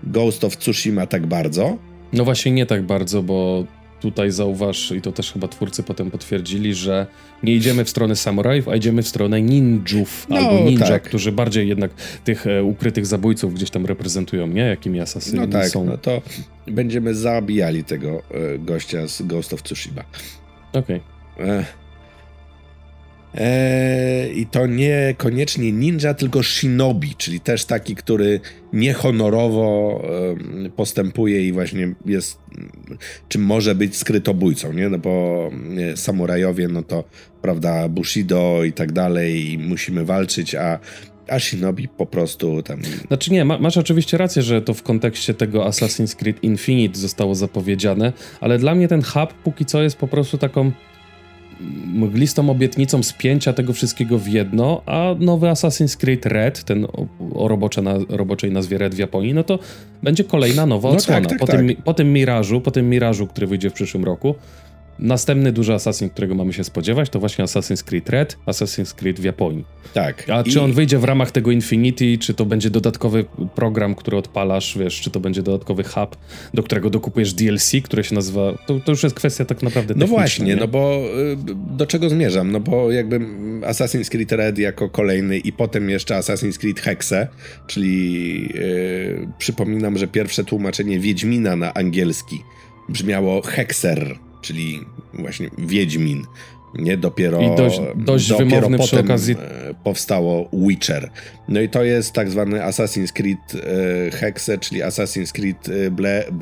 Ghost 0.02 0.44
of 0.44 0.56
Tsushima 0.56 1.06
tak 1.06 1.26
bardzo. 1.26 1.78
No 2.12 2.24
właśnie 2.24 2.52
nie 2.52 2.66
tak 2.66 2.82
bardzo, 2.82 3.22
bo 3.22 3.66
tutaj 4.00 4.30
zauważ, 4.30 4.92
i 4.92 5.00
to 5.00 5.12
też 5.12 5.32
chyba 5.32 5.48
twórcy 5.48 5.82
potem 5.82 6.10
potwierdzili, 6.10 6.74
że 6.74 7.06
nie 7.42 7.54
idziemy 7.54 7.84
w 7.84 7.90
stronę 7.90 8.16
samurajów, 8.16 8.68
a 8.68 8.76
idziemy 8.76 9.02
w 9.02 9.08
stronę 9.08 9.42
ninjów 9.42 10.26
no, 10.28 10.36
albo 10.36 10.64
ninja, 10.64 10.86
tak. 10.86 11.02
którzy 11.02 11.32
bardziej 11.32 11.68
jednak 11.68 11.90
tych 12.24 12.46
e, 12.46 12.64
ukrytych 12.64 13.06
zabójców 13.06 13.54
gdzieś 13.54 13.70
tam 13.70 13.86
reprezentują, 13.86 14.46
nie? 14.46 14.62
Jakimi 14.62 15.00
asasyni 15.00 15.40
no 15.40 15.46
tak, 15.46 15.68
są. 15.68 15.84
No 15.84 15.98
to 15.98 16.22
będziemy 16.66 17.14
zabijali 17.14 17.84
tego 17.84 18.22
e, 18.30 18.58
gościa 18.58 19.08
z 19.08 19.22
Ghost 19.22 19.52
of 19.52 19.62
Tsushima. 19.62 20.02
Okej. 20.72 21.00
Okay. 21.36 21.64
E, 23.36 24.28
I 24.28 24.46
to 24.46 24.66
nie 24.66 25.14
koniecznie 25.18 25.72
ninja, 25.72 26.14
tylko 26.14 26.42
shinobi, 26.42 27.14
czyli 27.14 27.40
też 27.40 27.64
taki, 27.64 27.94
który 27.94 28.40
niehonorowo 28.72 30.02
postępuje 30.76 31.48
i 31.48 31.52
właśnie 31.52 31.94
jest, 32.06 32.38
czym 33.28 33.42
może 33.42 33.74
być 33.74 33.96
skrytobójcą, 33.96 34.72
nie? 34.72 34.88
No 34.88 34.98
bo 34.98 35.50
e, 35.92 35.96
samurajowie, 35.96 36.68
no 36.68 36.82
to 36.82 37.04
prawda, 37.42 37.88
bushido 37.88 38.64
i 38.64 38.72
tak 38.72 38.92
dalej, 38.92 39.52
i 39.52 39.58
musimy 39.58 40.04
walczyć, 40.04 40.54
a 40.54 40.78
a 41.28 41.38
Shinobi 41.38 41.88
po 41.88 42.06
prostu 42.06 42.62
tam. 42.62 42.80
Znaczy 43.06 43.32
nie, 43.32 43.44
ma, 43.44 43.58
masz 43.58 43.76
oczywiście 43.76 44.18
rację, 44.18 44.42
że 44.42 44.62
to 44.62 44.74
w 44.74 44.82
kontekście 44.82 45.34
tego 45.34 45.64
Assassin's 45.64 46.16
Creed 46.16 46.44
Infinite 46.44 46.98
zostało 46.98 47.34
zapowiedziane, 47.34 48.12
ale 48.40 48.58
dla 48.58 48.74
mnie 48.74 48.88
ten 48.88 49.02
hub 49.02 49.34
póki 49.44 49.64
co 49.64 49.82
jest 49.82 49.96
po 49.96 50.08
prostu 50.08 50.38
taką 50.38 50.72
mglistą 51.86 52.50
obietnicą 52.50 53.02
spięcia 53.02 53.52
tego 53.52 53.72
wszystkiego 53.72 54.18
w 54.18 54.28
jedno, 54.28 54.82
a 54.86 55.14
nowy 55.18 55.46
Assassin's 55.46 55.96
Creed 55.96 56.26
Red, 56.26 56.64
ten 56.64 56.84
o, 56.84 57.06
o 57.34 57.48
robocze 57.48 57.82
na, 57.82 57.94
roboczej 58.08 58.52
nazwie 58.52 58.78
Red 58.78 58.94
w 58.94 58.98
Japonii, 58.98 59.34
no 59.34 59.44
to 59.44 59.58
będzie 60.02 60.24
kolejna 60.24 60.66
nowa 60.66 60.88
no 60.88 60.94
odsłona. 60.94 61.20
Tak, 61.20 61.30
tak, 61.30 61.38
po, 61.38 61.46
tak. 61.46 61.56
Tym, 61.56 61.76
po 61.84 61.94
tym 61.94 62.12
Mirażu, 62.12 62.60
po 62.60 62.70
tym 62.70 62.90
Mirażu, 62.90 63.26
który 63.26 63.46
wyjdzie 63.46 63.70
w 63.70 63.72
przyszłym 63.72 64.04
roku, 64.04 64.34
Następny 64.98 65.52
duży 65.52 65.74
Assassin, 65.74 66.10
którego 66.10 66.34
mamy 66.34 66.52
się 66.52 66.64
spodziewać, 66.64 67.10
to 67.10 67.20
właśnie 67.20 67.44
Assassin's 67.44 67.84
Creed 67.84 68.08
Red, 68.08 68.36
Assassin's 68.46 68.94
Creed 68.94 69.20
w 69.20 69.24
Japonii. 69.24 69.64
Tak. 69.94 70.30
A 70.30 70.42
I... 70.42 70.50
czy 70.50 70.60
on 70.60 70.72
wyjdzie 70.72 70.98
w 70.98 71.04
ramach 71.04 71.30
tego 71.30 71.50
Infinity, 71.50 72.18
czy 72.18 72.34
to 72.34 72.44
będzie 72.44 72.70
dodatkowy 72.70 73.24
program, 73.54 73.94
który 73.94 74.16
odpalasz, 74.16 74.78
wiesz, 74.78 75.00
czy 75.00 75.10
to 75.10 75.20
będzie 75.20 75.42
dodatkowy 75.42 75.84
hub, 75.84 76.16
do 76.54 76.62
którego 76.62 76.90
dokupujesz 76.90 77.34
DLC, 77.34 77.72
które 77.84 78.04
się 78.04 78.14
nazywa. 78.14 78.52
To, 78.66 78.80
to 78.80 78.92
już 78.92 79.02
jest 79.02 79.16
kwestia 79.16 79.44
tak 79.44 79.62
naprawdę. 79.62 79.94
No 79.96 80.06
właśnie, 80.06 80.46
nie? 80.46 80.56
no 80.56 80.68
bo 80.68 81.02
y, 81.32 81.36
do 81.76 81.86
czego 81.86 82.08
zmierzam? 82.08 82.52
No 82.52 82.60
bo 82.60 82.92
jakby 82.92 83.18
Assassin's 83.60 84.10
Creed 84.10 84.32
Red 84.32 84.58
jako 84.58 84.88
kolejny 84.88 85.38
i 85.38 85.52
potem 85.52 85.90
jeszcze 85.90 86.14
Assassin's 86.14 86.58
Creed 86.58 86.80
Hexe, 86.80 87.28
czyli 87.66 88.42
yy, 88.42 89.28
przypominam, 89.38 89.98
że 89.98 90.06
pierwsze 90.06 90.44
tłumaczenie 90.44 91.00
Wiedźmina 91.00 91.56
na 91.56 91.74
angielski 91.74 92.42
brzmiało 92.88 93.42
Hexer 93.42 94.25
czyli 94.46 94.80
właśnie 95.14 95.50
Wiedźmin. 95.58 96.26
Nie 96.74 96.96
dopiero, 96.96 97.40
I 97.40 97.56
dość, 97.56 97.80
dość 97.96 98.28
dopiero 98.28 98.62
potem 98.62 98.80
przy 98.80 99.00
okazji 99.00 99.34
e, 99.38 99.74
powstało 99.84 100.48
Witcher. 100.52 101.10
No 101.48 101.60
i 101.60 101.68
to 101.68 101.84
jest 101.84 102.12
tak 102.12 102.30
zwany 102.30 102.60
Assassin's 102.60 103.12
Creed 103.12 103.38
e, 103.54 104.10
Hexe, 104.10 104.58
czyli 104.58 104.82
Assassin's 104.82 105.32
Creed 105.32 105.68
e, 105.68 105.90
Blair, 105.90 106.32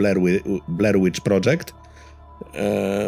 Blair 0.69 1.01
Witch 1.01 1.21
Project 1.21 1.75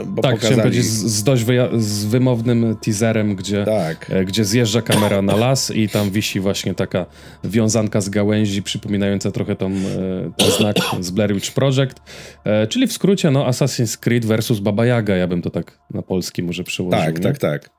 bo 0.07 0.23
tak, 0.23 0.35
pokazali... 0.35 0.61
chciałem 0.61 0.83
z, 0.83 0.87
z 0.87 1.23
dość 1.23 1.45
z 1.77 2.05
wymownym 2.05 2.77
teaserem, 2.81 3.37
gdzie, 3.37 3.65
tak. 3.65 4.11
e, 4.11 4.25
gdzie 4.25 4.45
zjeżdża 4.45 4.83
kamera 4.83 5.23
na 5.23 5.37
las 5.37 5.71
i 5.71 5.89
tam 5.89 6.11
wisi 6.11 6.41
właśnie 6.41 6.75
taka 6.75 7.07
wiązanka 7.45 8.01
z 8.01 8.09
gałęzi, 8.09 8.63
przypominająca 8.63 9.31
trochę 9.31 9.57
tą, 9.57 9.67
e, 9.67 10.33
ten 10.37 10.51
znak 10.51 10.77
z 11.01 11.11
Blair 11.11 11.35
Witch 11.35 11.53
Project. 11.53 12.01
E, 12.45 12.67
czyli 12.67 12.87
w 12.87 12.93
skrócie, 12.93 13.31
no 13.31 13.51
Assassin's 13.51 13.99
Creed 13.99 14.25
versus 14.25 14.61
Baba 14.61 14.87
Yaga, 14.87 15.17
ja 15.17 15.27
bym 15.27 15.43
to 15.43 15.51
tak 15.51 15.79
na 15.95 16.03
polski 16.03 16.43
może 16.43 16.65
przełożył. 16.65 17.01
Tak, 17.01 17.17
nie? 17.17 17.23
tak, 17.23 17.39
tak. 17.39 17.71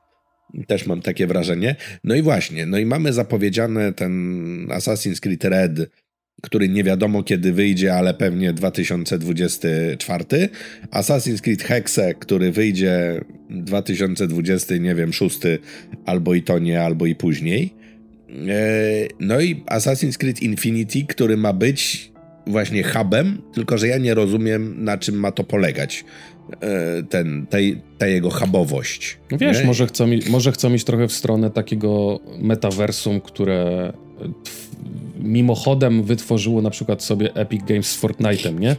Też 0.66 0.86
mam 0.86 1.02
takie 1.02 1.26
wrażenie. 1.26 1.76
No 2.04 2.14
i 2.14 2.22
właśnie, 2.22 2.66
no 2.66 2.78
i 2.78 2.86
mamy 2.86 3.12
zapowiedziane 3.12 3.92
ten 3.92 4.12
Assassin's 4.70 5.20
Creed 5.20 5.44
Red 5.44 5.90
który 6.42 6.68
nie 6.68 6.84
wiadomo 6.84 7.22
kiedy 7.22 7.52
wyjdzie, 7.52 7.94
ale 7.94 8.14
pewnie 8.14 8.52
2024. 8.52 10.24
Assassin's 10.90 11.40
Creed 11.40 11.62
Hexe, 11.62 12.14
który 12.14 12.52
wyjdzie 12.52 13.20
2020, 13.50 14.76
nie 14.76 14.94
wiem, 14.94 15.12
6 15.12 15.38
albo 16.06 16.34
i 16.34 16.42
to 16.42 16.58
nie, 16.58 16.82
albo 16.82 17.06
i 17.06 17.14
później. 17.14 17.74
E, 18.30 19.08
no 19.20 19.40
i 19.40 19.56
Assassin's 19.56 20.16
Creed 20.16 20.42
Infinity, 20.42 21.04
który 21.08 21.36
ma 21.36 21.52
być 21.52 22.12
właśnie 22.46 22.82
hubem, 22.82 23.42
tylko 23.54 23.78
że 23.78 23.88
ja 23.88 23.98
nie 23.98 24.14
rozumiem, 24.14 24.84
na 24.84 24.98
czym 24.98 25.14
ma 25.14 25.32
to 25.32 25.44
polegać. 25.44 26.04
E, 26.60 27.02
ten, 27.02 27.46
tej, 27.46 27.80
ta 27.98 28.06
jego 28.06 28.30
hubowość. 28.30 29.18
No 29.30 29.38
wiesz, 29.38 29.64
może 29.64 29.86
chcą, 29.86 30.08
może 30.30 30.52
chcą 30.52 30.74
iść 30.74 30.84
trochę 30.84 31.08
w 31.08 31.12
stronę 31.12 31.50
takiego 31.50 32.20
metaversum, 32.38 33.20
które 33.20 33.92
mimochodem 35.18 36.02
wytworzyło 36.02 36.62
na 36.62 36.70
przykład 36.70 37.02
sobie 37.02 37.34
Epic 37.34 37.64
Games 37.64 37.90
z 37.90 38.02
Fortnite'em, 38.02 38.60
nie? 38.60 38.76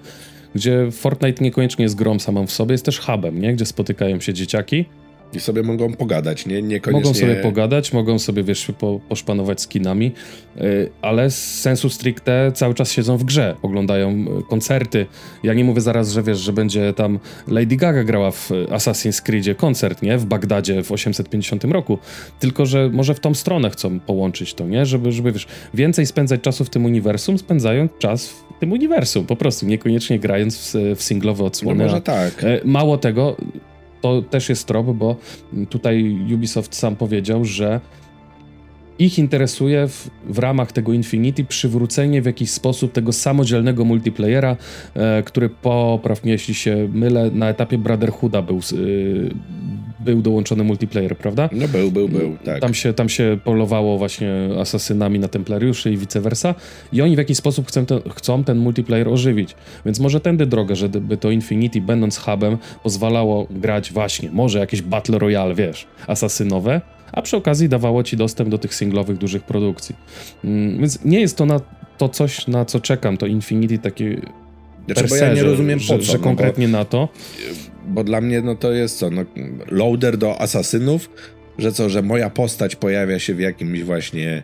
Gdzie 0.56 0.92
Fortnite 0.92 1.44
niekoniecznie 1.44 1.84
jest 1.84 1.96
grą 1.96 2.20
samą 2.20 2.48
w 2.48 2.52
sobie, 2.52 2.72
jest 2.72 2.86
też 2.86 3.00
hubem, 3.00 3.42
nie? 3.42 3.54
Gdzie 3.54 3.66
spotykają 3.66 4.20
się 4.20 4.34
dzieciaki 4.34 4.86
i 5.34 5.40
sobie 5.40 5.64
mogą 5.64 5.94
pogadać, 5.94 6.46
nie? 6.46 6.62
Niekoniecznie... 6.62 7.10
Mogą 7.10 7.20
sobie 7.20 7.36
pogadać, 7.36 7.94
mogą 7.94 8.20
sobie, 8.20 8.44
wiesz, 8.44 8.72
po, 8.80 9.00
poszpanować 9.10 9.62
skinami, 9.62 10.12
yy, 10.56 10.90
ale 11.02 11.32
z 11.32 11.62
sensu 11.62 11.90
stricte 11.90 12.52
cały 12.56 12.74
czas 12.74 12.92
siedzą 12.92 13.18
w 13.18 13.24
grze, 13.24 13.56
oglądają 13.62 14.12
y, 14.12 14.44
koncerty. 14.50 15.06
Ja 15.44 15.54
nie 15.54 15.64
mówię 15.64 15.82
zaraz, 15.82 16.12
że 16.12 16.24
wiesz, 16.24 16.40
że 16.40 16.54
będzie 16.54 16.94
tam 16.94 17.20
Lady 17.48 17.76
Gaga 17.76 18.04
grała 18.04 18.32
w 18.32 18.50
Assassin's 18.50 19.22
Creedzie 19.22 19.56
koncert, 19.56 20.02
nie? 20.02 20.18
W 20.18 20.26
Bagdadzie 20.26 20.84
w 20.84 20.92
850 20.92 21.64
roku, 21.64 21.98
tylko, 22.40 22.66
że 22.66 22.90
może 22.90 23.16
w 23.16 23.20
tą 23.20 23.34
stronę 23.34 23.70
chcą 23.70 24.00
połączyć 24.00 24.54
to, 24.54 24.68
nie? 24.68 24.86
Żeby, 24.86 25.12
żeby 25.12 25.32
wiesz, 25.32 25.48
więcej 25.74 26.06
spędzać 26.06 26.42
czasu 26.42 26.66
w 26.66 26.70
tym 26.70 26.86
uniwersum, 26.86 27.38
spędzając 27.38 27.92
czas 28.00 28.30
w 28.30 28.60
tym 28.60 28.72
uniwersum, 28.72 29.26
po 29.26 29.36
prostu, 29.36 29.66
niekoniecznie 29.66 30.20
grając 30.20 30.58
w, 30.58 30.96
w 30.96 31.04
singlowe 31.04 31.44
odsłony. 31.44 31.78
No 31.78 31.84
może 31.84 32.02
tak. 32.02 32.44
Y, 32.44 32.62
mało 32.66 32.98
tego, 32.98 33.36
to 34.02 34.22
też 34.22 34.50
jest 34.50 34.68
trop, 34.68 34.88
bo 34.88 35.16
tutaj 35.70 36.18
Ubisoft 36.34 36.76
sam 36.76 36.96
powiedział, 36.96 37.46
że 37.46 37.80
ich 39.00 39.20
interesuje 39.20 39.88
w, 39.88 40.10
w, 40.26 40.40
ramach 40.40 40.72
tego 40.72 40.94
Infinity 40.94 41.44
przywrócenie 41.44 42.22
w 42.22 42.26
jakiś 42.26 42.52
sposób 42.52 42.92
tego 42.92 43.14
samodzielnego 43.14 43.86
multiplayera, 43.86 44.58
e, 44.96 45.24
który 45.24 45.50
popraw 45.50 46.24
mnie, 46.24 46.32
jeśli 46.32 46.54
się 46.54 46.90
mylę, 46.94 47.32
na 47.32 47.50
etapie 47.50 47.78
Brotherhooda 47.78 48.42
był, 48.42 48.58
e, 48.58 48.60
był 50.00 50.22
dołączony 50.22 50.64
multiplayer, 50.64 51.18
prawda? 51.18 51.50
No 51.52 51.68
był, 51.68 51.92
był, 51.92 52.10
był, 52.10 52.38
tak. 52.46 52.62
Tam 52.62 52.74
się, 52.74 52.94
tam 52.94 53.10
się 53.10 53.38
polowało 53.44 53.98
właśnie 53.98 54.32
asasynami 54.60 55.20
na 55.20 55.28
templariuszy 55.28 55.92
i 55.92 55.98
vice 55.98 56.22
versa 56.22 56.56
i 56.94 57.02
oni 57.02 57.16
w 57.16 57.18
jakiś 57.18 57.38
sposób 57.38 57.68
chcą 57.68 57.86
ten, 57.86 58.00
chcą 58.16 58.44
ten 58.44 58.58
multiplayer 58.58 59.10
ożywić. 59.10 59.56
Więc 59.86 60.00
może 60.00 60.20
tędy 60.20 60.46
drogę, 60.46 60.76
żeby 60.76 61.18
to 61.18 61.32
Infinity 61.32 61.82
będąc 61.82 62.18
hubem 62.18 62.58
pozwalało 62.84 63.48
grać 63.52 63.94
właśnie, 63.94 64.32
może 64.32 64.60
jakieś 64.60 64.82
Battle 64.82 65.20
Royale, 65.20 65.56
wiesz, 65.56 65.88
asasynowe, 66.08 66.82
a 67.12 67.22
przy 67.22 67.38
okazji 67.38 67.70
dawało 67.70 68.04
ci 68.04 68.18
dostęp 68.18 68.50
do 68.50 68.58
tych 68.58 68.76
singlowych, 68.76 69.18
dużych 69.18 69.44
produkcji. 69.44 69.96
Mm, 70.44 70.80
więc 70.80 71.06
nie 71.06 71.20
jest 71.20 71.38
to 71.38 71.46
na 71.46 71.60
to 71.98 72.10
coś, 72.10 72.48
na 72.48 72.66
co 72.66 72.80
czekam, 72.80 73.18
to 73.18 73.26
Infinity 73.26 73.80
takie 73.80 74.22
znaczy, 74.86 75.08
bo 75.10 75.16
ja 75.16 75.34
nie 75.34 75.44
rozumiem 75.44 75.80
że, 75.80 75.94
po 75.94 76.00
co, 76.00 76.12
że 76.12 76.20
konkretnie 76.20 76.68
no 76.68 76.72
bo, 76.72 76.78
na 76.78 76.86
to. 76.86 77.10
Bo 77.88 78.04
dla 78.04 78.22
mnie 78.22 78.42
no 78.42 78.56
to 78.56 78.72
jest 78.72 78.98
co, 78.98 79.10
no, 79.10 79.22
loader 79.68 80.18
do 80.18 80.42
asasynów, 80.42 81.10
że 81.58 81.72
co, 81.72 81.90
że 81.90 82.02
moja 82.02 82.30
postać 82.30 82.76
pojawia 82.76 83.20
się 83.20 83.34
w 83.34 83.40
jakimś 83.40 83.84
właśnie 83.84 84.44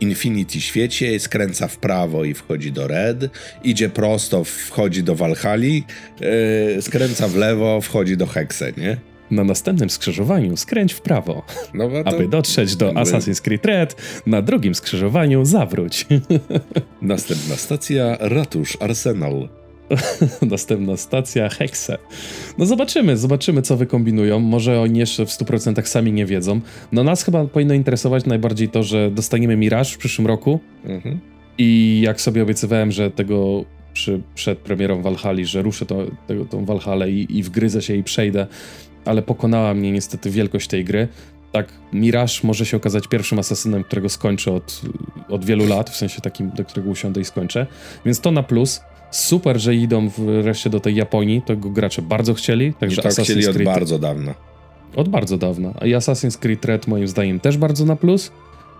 Infinity 0.00 0.60
świecie, 0.60 1.20
skręca 1.20 1.68
w 1.68 1.76
prawo 1.76 2.24
i 2.24 2.34
wchodzi 2.34 2.72
do 2.72 2.88
Red, 2.88 3.28
idzie 3.64 3.88
prosto, 3.88 4.44
wchodzi 4.44 5.02
do 5.02 5.14
Valhalla, 5.14 5.64
yy, 5.64 6.82
skręca 6.82 7.28
w 7.28 7.36
lewo, 7.36 7.80
wchodzi 7.80 8.16
do 8.16 8.26
Hexe, 8.26 8.72
nie? 8.76 8.96
Na 9.30 9.44
następnym 9.44 9.90
skrzyżowaniu 9.90 10.56
skręć 10.56 10.92
w 10.92 11.00
prawo. 11.00 11.42
No, 11.74 11.88
to... 11.88 12.08
Aby 12.08 12.28
dotrzeć 12.28 12.76
do 12.76 12.92
Assassin's 12.92 13.40
Creed 13.40 13.66
Red, 13.66 13.96
na 14.26 14.42
drugim 14.42 14.74
skrzyżowaniu 14.74 15.44
zawróć. 15.44 16.06
Następna 17.02 17.56
stacja 17.56 18.16
Ratusz 18.20 18.76
Arsenal. 18.80 19.48
Następna 20.50 20.96
stacja 20.96 21.48
Hexe. 21.48 21.98
No 22.58 22.66
zobaczymy, 22.66 23.16
zobaczymy 23.16 23.62
co 23.62 23.76
wykombinują. 23.76 24.40
Może 24.40 24.80
oni 24.80 24.98
jeszcze 24.98 25.26
w 25.26 25.28
100% 25.28 25.86
sami 25.86 26.12
nie 26.12 26.26
wiedzą. 26.26 26.60
No 26.92 27.04
nas 27.04 27.24
chyba 27.24 27.44
powinno 27.44 27.74
interesować 27.74 28.26
najbardziej 28.26 28.68
to, 28.68 28.82
że 28.82 29.10
dostaniemy 29.10 29.56
Mirage 29.56 29.90
w 29.90 29.98
przyszłym 29.98 30.26
roku. 30.26 30.60
Mhm. 30.84 31.20
I 31.58 32.00
jak 32.04 32.20
sobie 32.20 32.42
obiecywałem, 32.42 32.92
że 32.92 33.10
tego 33.10 33.64
przy, 33.92 34.22
przed 34.34 34.58
premierą 34.58 35.02
Valhalla, 35.02 35.44
że 35.44 35.62
ruszę 35.62 35.86
to, 35.86 35.96
tego, 36.26 36.44
tą 36.44 36.64
Valhalla 36.64 37.06
i, 37.06 37.26
i 37.30 37.42
wgryzę 37.42 37.82
się 37.82 37.94
i 37.94 38.02
przejdę, 38.02 38.46
ale 39.06 39.22
pokonała 39.22 39.74
mnie 39.74 39.92
niestety 39.92 40.30
wielkość 40.30 40.68
tej 40.68 40.84
gry. 40.84 41.08
Tak, 41.52 41.68
Mirage 41.92 42.32
może 42.42 42.66
się 42.66 42.76
okazać 42.76 43.08
pierwszym 43.08 43.38
asasynem, 43.38 43.84
którego 43.84 44.08
skończę 44.08 44.52
od, 44.52 44.80
od 45.28 45.44
wielu 45.44 45.66
lat, 45.66 45.90
w 45.90 45.96
sensie 45.96 46.20
takim, 46.20 46.50
do 46.50 46.64
którego 46.64 46.90
usiądę 46.90 47.20
i 47.20 47.24
skończę. 47.24 47.66
Więc 48.04 48.20
to 48.20 48.30
na 48.30 48.42
plus. 48.42 48.80
Super, 49.10 49.60
że 49.60 49.74
idą 49.74 50.08
wreszcie 50.42 50.70
do 50.70 50.80
tej 50.80 50.94
Japonii, 50.94 51.42
tego 51.42 51.70
gracze 51.70 52.02
bardzo 52.02 52.34
chcieli. 52.34 52.74
Także 52.74 53.00
I 53.00 53.02
tak 53.02 53.12
Assassin's 53.12 53.24
chcieli 53.24 53.46
od 53.46 53.54
Creed... 53.54 53.66
bardzo 53.66 53.98
dawna. 53.98 54.34
Od 54.96 55.08
bardzo 55.08 55.38
dawna. 55.38 55.74
A 55.80 55.86
i 55.86 55.94
Assassin's 55.94 56.38
Creed 56.38 56.64
Red 56.64 56.86
moim 56.86 57.08
zdaniem 57.08 57.40
też 57.40 57.56
bardzo 57.56 57.84
na 57.84 57.96
plus. 57.96 58.32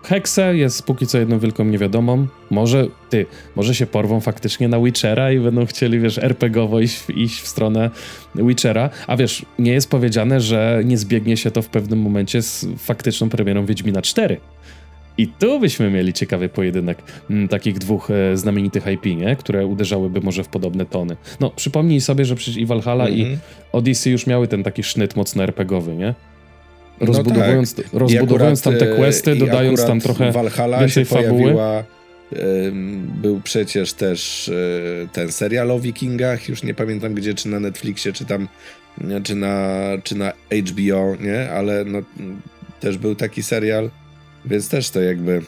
Hexe 0.03 0.57
jest 0.57 0.83
póki 0.83 1.07
co 1.07 1.17
jedną 1.17 1.39
wielką 1.39 1.65
niewiadomą. 1.65 2.27
Może, 2.49 2.87
ty, 3.09 3.25
może 3.55 3.75
się 3.75 3.85
porwą 3.85 4.19
faktycznie 4.19 4.67
na 4.67 4.79
Witchera 4.79 5.31
i 5.31 5.39
będą 5.39 5.65
chcieli, 5.65 5.99
wiesz, 5.99 6.17
RPGowo 6.17 6.79
iść, 6.79 7.03
iść 7.15 7.41
w 7.41 7.47
stronę 7.47 7.89
Witchera. 8.35 8.89
A 9.07 9.17
wiesz, 9.17 9.45
nie 9.59 9.71
jest 9.71 9.89
powiedziane, 9.89 10.41
że 10.41 10.81
nie 10.85 10.97
zbiegnie 10.97 11.37
się 11.37 11.51
to 11.51 11.61
w 11.61 11.69
pewnym 11.69 11.99
momencie 11.99 12.41
z 12.41 12.67
faktyczną 12.77 13.29
premierą 13.29 13.65
Wiedźmina 13.65 14.01
4. 14.01 14.37
I 15.17 15.27
tu 15.27 15.59
byśmy 15.59 15.89
mieli 15.89 16.13
ciekawy 16.13 16.49
pojedynek 16.49 16.97
m, 16.99 17.35
mm, 17.35 17.47
takich 17.47 17.77
dwóch 17.77 18.11
e, 18.11 18.37
znamienitych 18.37 18.85
IP, 18.87 19.05
nie? 19.05 19.35
które 19.35 19.65
uderzałyby 19.65 20.21
może 20.21 20.43
w 20.43 20.47
podobne 20.47 20.85
tony. 20.85 21.17
No, 21.39 21.49
przypomnij 21.49 22.01
sobie, 22.01 22.25
że 22.25 22.35
przecież 22.35 22.57
i 22.57 22.65
Valhalla 22.65 23.05
mm 23.05 23.15
-hmm. 23.15 23.19
i 23.19 23.21
mhm. 23.21 23.39
Odyssey 23.71 24.11
już 24.11 24.27
miały 24.27 24.47
ten 24.47 24.63
taki 24.63 24.83
sznyt 24.83 25.15
mocno 25.15 25.43
RPGowy, 25.43 25.95
nie? 25.95 26.13
Rozbudowując, 26.99 27.77
no 27.77 27.83
tak. 27.83 27.93
rozbudowując 27.93 28.59
akurat, 28.59 28.79
tam 28.79 28.89
te 28.89 28.95
questy, 28.95 29.35
dodając 29.35 29.85
tam 29.85 29.99
trochę 29.99 30.31
Valhalla 30.31 30.79
więcej 30.79 31.05
się 31.05 31.15
fabuły. 31.15 31.41
Pojawiła, 31.41 31.83
był 33.21 33.41
przecież 33.41 33.93
też 33.93 34.49
e, 34.49 35.07
ten 35.07 35.31
serial 35.31 35.71
o 35.71 35.79
Wikingach, 35.79 36.49
już 36.49 36.63
nie 36.63 36.73
pamiętam 36.73 37.13
gdzie, 37.13 37.33
czy 37.33 37.49
na 37.49 37.59
Netflixie, 37.59 38.13
czy 38.13 38.25
tam, 38.25 38.47
czy 39.23 39.35
na, 39.35 39.79
czy 40.03 40.15
na 40.15 40.33
HBO, 40.51 41.15
nie? 41.19 41.51
Ale 41.51 41.85
no, 41.85 41.99
też 42.79 42.97
był 42.97 43.15
taki 43.15 43.43
serial, 43.43 43.89
więc 44.45 44.69
też 44.69 44.89
to 44.89 45.01
jakby... 45.01 45.41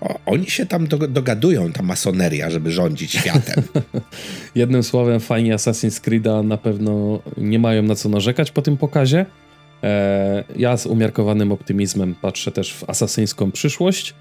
O, 0.00 0.18
oni 0.26 0.50
się 0.50 0.66
tam 0.66 0.86
do, 0.86 0.98
dogadują, 0.98 1.72
ta 1.72 1.82
masoneria, 1.82 2.50
żeby 2.50 2.70
rządzić 2.70 3.12
światem. 3.12 3.64
Jednym 4.54 4.82
słowem, 4.82 5.20
fajnie 5.20 5.54
Assassin's 5.54 6.00
Creed'a 6.00 6.44
na 6.44 6.56
pewno 6.56 7.20
nie 7.36 7.58
mają 7.58 7.82
na 7.82 7.94
co 7.94 8.08
narzekać 8.08 8.50
po 8.50 8.62
tym 8.62 8.76
pokazie. 8.76 9.26
E, 9.82 10.44
ja 10.56 10.76
z 10.76 10.86
umiarkowanym 10.86 11.52
optymizmem 11.52 12.14
patrzę 12.22 12.52
też 12.52 12.74
w 12.74 12.90
asasyńską 12.90 13.52
przyszłość. 13.52 14.14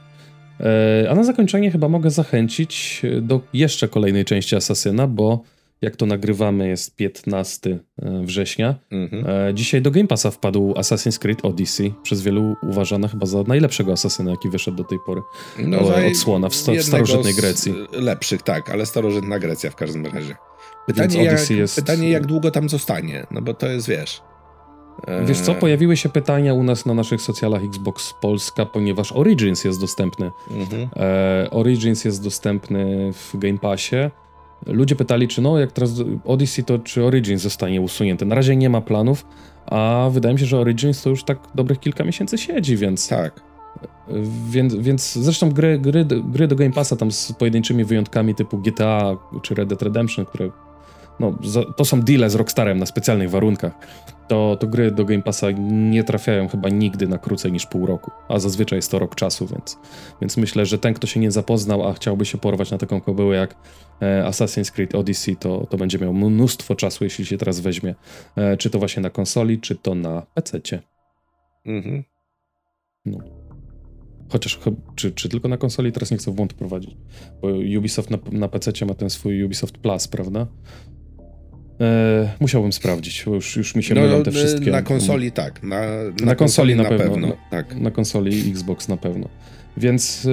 E, 0.59 1.09
a 1.09 1.15
na 1.15 1.23
zakończenie 1.23 1.71
chyba 1.71 1.89
mogę 1.89 2.09
zachęcić 2.09 3.01
do 3.21 3.41
jeszcze 3.53 3.87
kolejnej 3.87 4.25
części 4.25 4.55
Asasyna, 4.55 5.07
bo 5.07 5.43
jak 5.81 5.95
to 5.95 6.05
nagrywamy 6.05 6.67
jest 6.67 6.95
15 6.95 7.79
e, 8.01 8.21
września. 8.23 8.75
Mhm. 8.91 9.55
Dzisiaj 9.55 9.81
do 9.81 9.91
Game 9.91 10.07
Passa 10.07 10.31
wpadł 10.31 10.73
Assassin's 10.73 11.19
Creed 11.19 11.45
Odyssey, 11.45 11.93
przez 12.03 12.21
wielu 12.21 12.55
uważana 12.63 13.07
chyba 13.07 13.25
za 13.25 13.43
najlepszego 13.43 13.91
asasyna, 13.91 14.31
jaki 14.31 14.49
wyszedł 14.49 14.77
do 14.77 14.83
tej 14.83 14.97
pory. 15.05 15.21
No, 15.59 15.79
odsłona 16.11 16.49
w, 16.49 16.55
sto, 16.55 16.71
w 16.71 16.81
starożytnej 16.81 17.33
Grecji. 17.33 17.73
Lepszych, 17.91 18.41
tak, 18.41 18.69
ale 18.69 18.85
starożytna 18.85 19.39
Grecja 19.39 19.71
w 19.71 19.75
każdym 19.75 20.05
razie. 20.05 20.35
Pytanie, 20.87 21.23
jak, 21.23 21.49
jest... 21.49 21.75
pytanie 21.75 22.09
jak 22.09 22.25
długo 22.25 22.51
tam 22.51 22.69
zostanie, 22.69 23.27
no 23.31 23.41
bo 23.41 23.53
to 23.53 23.67
jest, 23.67 23.87
wiesz... 23.87 24.21
Wiesz 25.25 25.39
co, 25.39 25.55
pojawiły 25.55 25.97
się 25.97 26.09
pytania 26.09 26.53
u 26.53 26.63
nas 26.63 26.85
na 26.85 26.93
naszych 26.93 27.21
socjalach 27.21 27.63
Xbox 27.63 28.13
Polska, 28.21 28.65
ponieważ 28.65 29.11
Origins 29.11 29.63
jest 29.63 29.81
dostępny. 29.81 30.31
Mhm. 30.51 30.87
E, 30.95 31.47
Origins 31.51 32.05
jest 32.05 32.23
dostępny 32.23 33.13
w 33.13 33.37
Game 33.37 33.57
Passie. 33.57 33.95
Ludzie 34.65 34.95
pytali, 34.95 35.27
czy 35.27 35.41
no, 35.41 35.59
jak 35.59 35.71
teraz 35.71 35.93
Odyssey, 36.25 36.63
to 36.63 36.79
czy 36.79 37.03
Origins 37.03 37.41
zostanie 37.41 37.81
usunięty. 37.81 38.25
Na 38.25 38.35
razie 38.35 38.55
nie 38.55 38.69
ma 38.69 38.81
planów, 38.81 39.25
a 39.65 40.09
wydaje 40.11 40.33
mi 40.33 40.39
się, 40.39 40.45
że 40.45 40.59
Origins 40.59 41.01
to 41.03 41.09
już 41.09 41.23
tak 41.23 41.39
dobrych 41.55 41.79
kilka 41.79 42.03
miesięcy 42.03 42.37
siedzi, 42.37 42.77
więc... 42.77 43.07
Tak. 43.07 43.41
Więc, 44.49 44.75
więc 44.75 45.13
zresztą 45.13 45.51
gry, 45.51 45.79
gry, 45.79 46.05
gry 46.05 46.47
do 46.47 46.55
Game 46.55 46.71
Passa 46.71 46.95
tam 46.95 47.11
z 47.11 47.31
pojedynczymi 47.31 47.83
wyjątkami 47.83 48.35
typu 48.35 48.57
GTA 48.57 49.17
czy 49.41 49.55
Red 49.55 49.69
Dead 49.69 49.81
Redemption, 49.81 50.25
które 50.25 50.49
no, 51.19 51.33
to 51.77 51.85
są 51.85 52.01
deale 52.01 52.29
z 52.29 52.35
Rockstarem 52.35 52.77
na 52.77 52.85
specjalnych 52.85 53.29
warunkach, 53.29 53.73
to, 54.27 54.57
to 54.59 54.67
gry 54.67 54.91
do 54.91 55.05
Game 55.05 55.21
Passa 55.21 55.51
nie 55.69 56.03
trafiają 56.03 56.47
chyba 56.47 56.69
nigdy 56.69 57.07
na 57.07 57.17
krócej 57.17 57.51
niż 57.51 57.65
pół 57.65 57.85
roku, 57.85 58.11
a 58.27 58.39
zazwyczaj 58.39 58.77
jest 58.77 58.91
to 58.91 58.99
rok 58.99 59.15
czasu, 59.15 59.47
więc, 59.47 59.77
więc 60.21 60.37
myślę, 60.37 60.65
że 60.65 60.77
ten, 60.77 60.93
kto 60.93 61.07
się 61.07 61.19
nie 61.19 61.31
zapoznał, 61.31 61.87
a 61.87 61.93
chciałby 61.93 62.25
się 62.25 62.37
porwać 62.37 62.71
na 62.71 62.77
taką 62.77 63.01
kobyłę 63.01 63.35
jak 63.35 63.55
e, 64.01 64.23
Assassin's 64.23 64.71
Creed 64.71 64.95
Odyssey, 64.95 65.35
to, 65.35 65.67
to 65.69 65.77
będzie 65.77 65.99
miał 65.99 66.13
mnóstwo 66.13 66.75
czasu, 66.75 67.03
jeśli 67.03 67.25
się 67.25 67.37
teraz 67.37 67.59
weźmie, 67.59 67.95
e, 68.35 68.57
czy 68.57 68.69
to 68.69 68.79
właśnie 68.79 69.03
na 69.03 69.09
konsoli, 69.09 69.59
czy 69.59 69.75
to 69.75 69.95
na 69.95 70.21
PC-cie. 70.33 70.81
Mhm. 71.65 72.03
No. 73.05 73.17
Chociaż, 74.29 74.59
czy, 74.95 75.11
czy 75.11 75.29
tylko 75.29 75.47
na 75.47 75.57
konsoli, 75.57 75.91
teraz 75.91 76.11
nie 76.11 76.17
chcę 76.17 76.31
w 76.31 76.33
błąd 76.33 76.53
prowadzić, 76.53 76.97
bo 77.41 77.47
Ubisoft 77.77 78.09
na, 78.09 78.17
na 78.31 78.47
PC 78.47 78.85
ma 78.85 78.93
ten 78.93 79.09
swój 79.09 79.43
Ubisoft 79.43 79.77
Plus, 79.77 80.07
prawda? 80.07 80.47
E, 81.81 82.29
musiałbym 82.39 82.73
sprawdzić, 82.73 83.23
bo 83.25 83.35
już, 83.35 83.55
już 83.55 83.75
mi 83.75 83.83
się 83.83 83.95
no, 83.95 84.01
mylą 84.01 84.23
te 84.23 84.31
wszystkie. 84.31 84.71
Na 84.71 84.81
konsoli 84.81 85.31
tak. 85.31 85.63
Na, 85.63 85.81
na, 86.19 86.25
na 86.25 86.35
konsoli, 86.35 86.75
na, 86.75 86.83
na 86.83 86.89
pewno. 86.89 87.05
pewno. 87.05 87.27
Na, 87.27 87.35
tak. 87.49 87.75
na 87.75 87.91
konsoli 87.91 88.49
Xbox 88.49 88.87
na 88.87 88.97
pewno. 88.97 89.29
Więc 89.77 90.27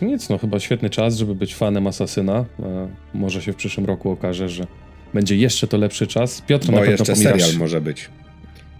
e, 0.00 0.06
nic, 0.06 0.28
no 0.28 0.38
chyba 0.38 0.60
świetny 0.60 0.90
czas, 0.90 1.16
żeby 1.16 1.34
być 1.34 1.54
fanem 1.54 1.86
Asasyna. 1.86 2.44
E, 2.62 2.88
może 3.14 3.42
się 3.42 3.52
w 3.52 3.56
przyszłym 3.56 3.86
roku 3.86 4.10
okaże, 4.10 4.48
że 4.48 4.66
będzie 5.14 5.36
jeszcze 5.36 5.66
to 5.66 5.76
lepszy 5.76 6.06
czas. 6.06 6.42
Piotr, 6.46 6.66
Bo 6.66 6.72
na 6.72 6.78
pewno 6.78 6.92
jeszcze 6.92 7.12
pomierasz... 7.12 7.42
serial 7.42 7.58
może 7.58 7.80
być. 7.80 8.10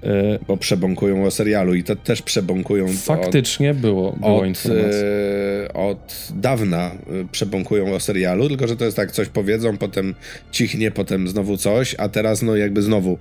E, 0.03 0.39
Bo 0.49 0.57
przebąkują 0.57 1.25
o 1.25 1.31
serialu 1.31 1.75
i 1.75 1.85
to 1.85 1.97
też 1.97 2.23
przebąkują. 2.23 2.89
Faktycznie 2.89 3.71
od, 3.71 3.77
było, 3.77 4.13
było 4.13 4.37
od, 4.37 4.65
e, 4.67 5.73
od 5.73 6.29
dawna 6.35 6.91
e, 6.91 7.29
przebąkują 7.33 7.95
o 7.95 8.01
serialu, 8.01 8.49
tylko 8.49 8.67
że 8.67 8.77
to 8.77 8.85
jest 8.85 8.97
tak, 8.97 9.13
coś 9.13 9.29
powiedzą, 9.29 9.77
potem 9.77 10.15
cichnie, 10.51 10.91
potem 10.91 11.29
znowu 11.29 11.57
coś, 11.57 11.95
a 11.99 12.09
teraz 12.09 12.43
no 12.43 12.57
jakby 12.57 12.83
znowu 12.83 13.19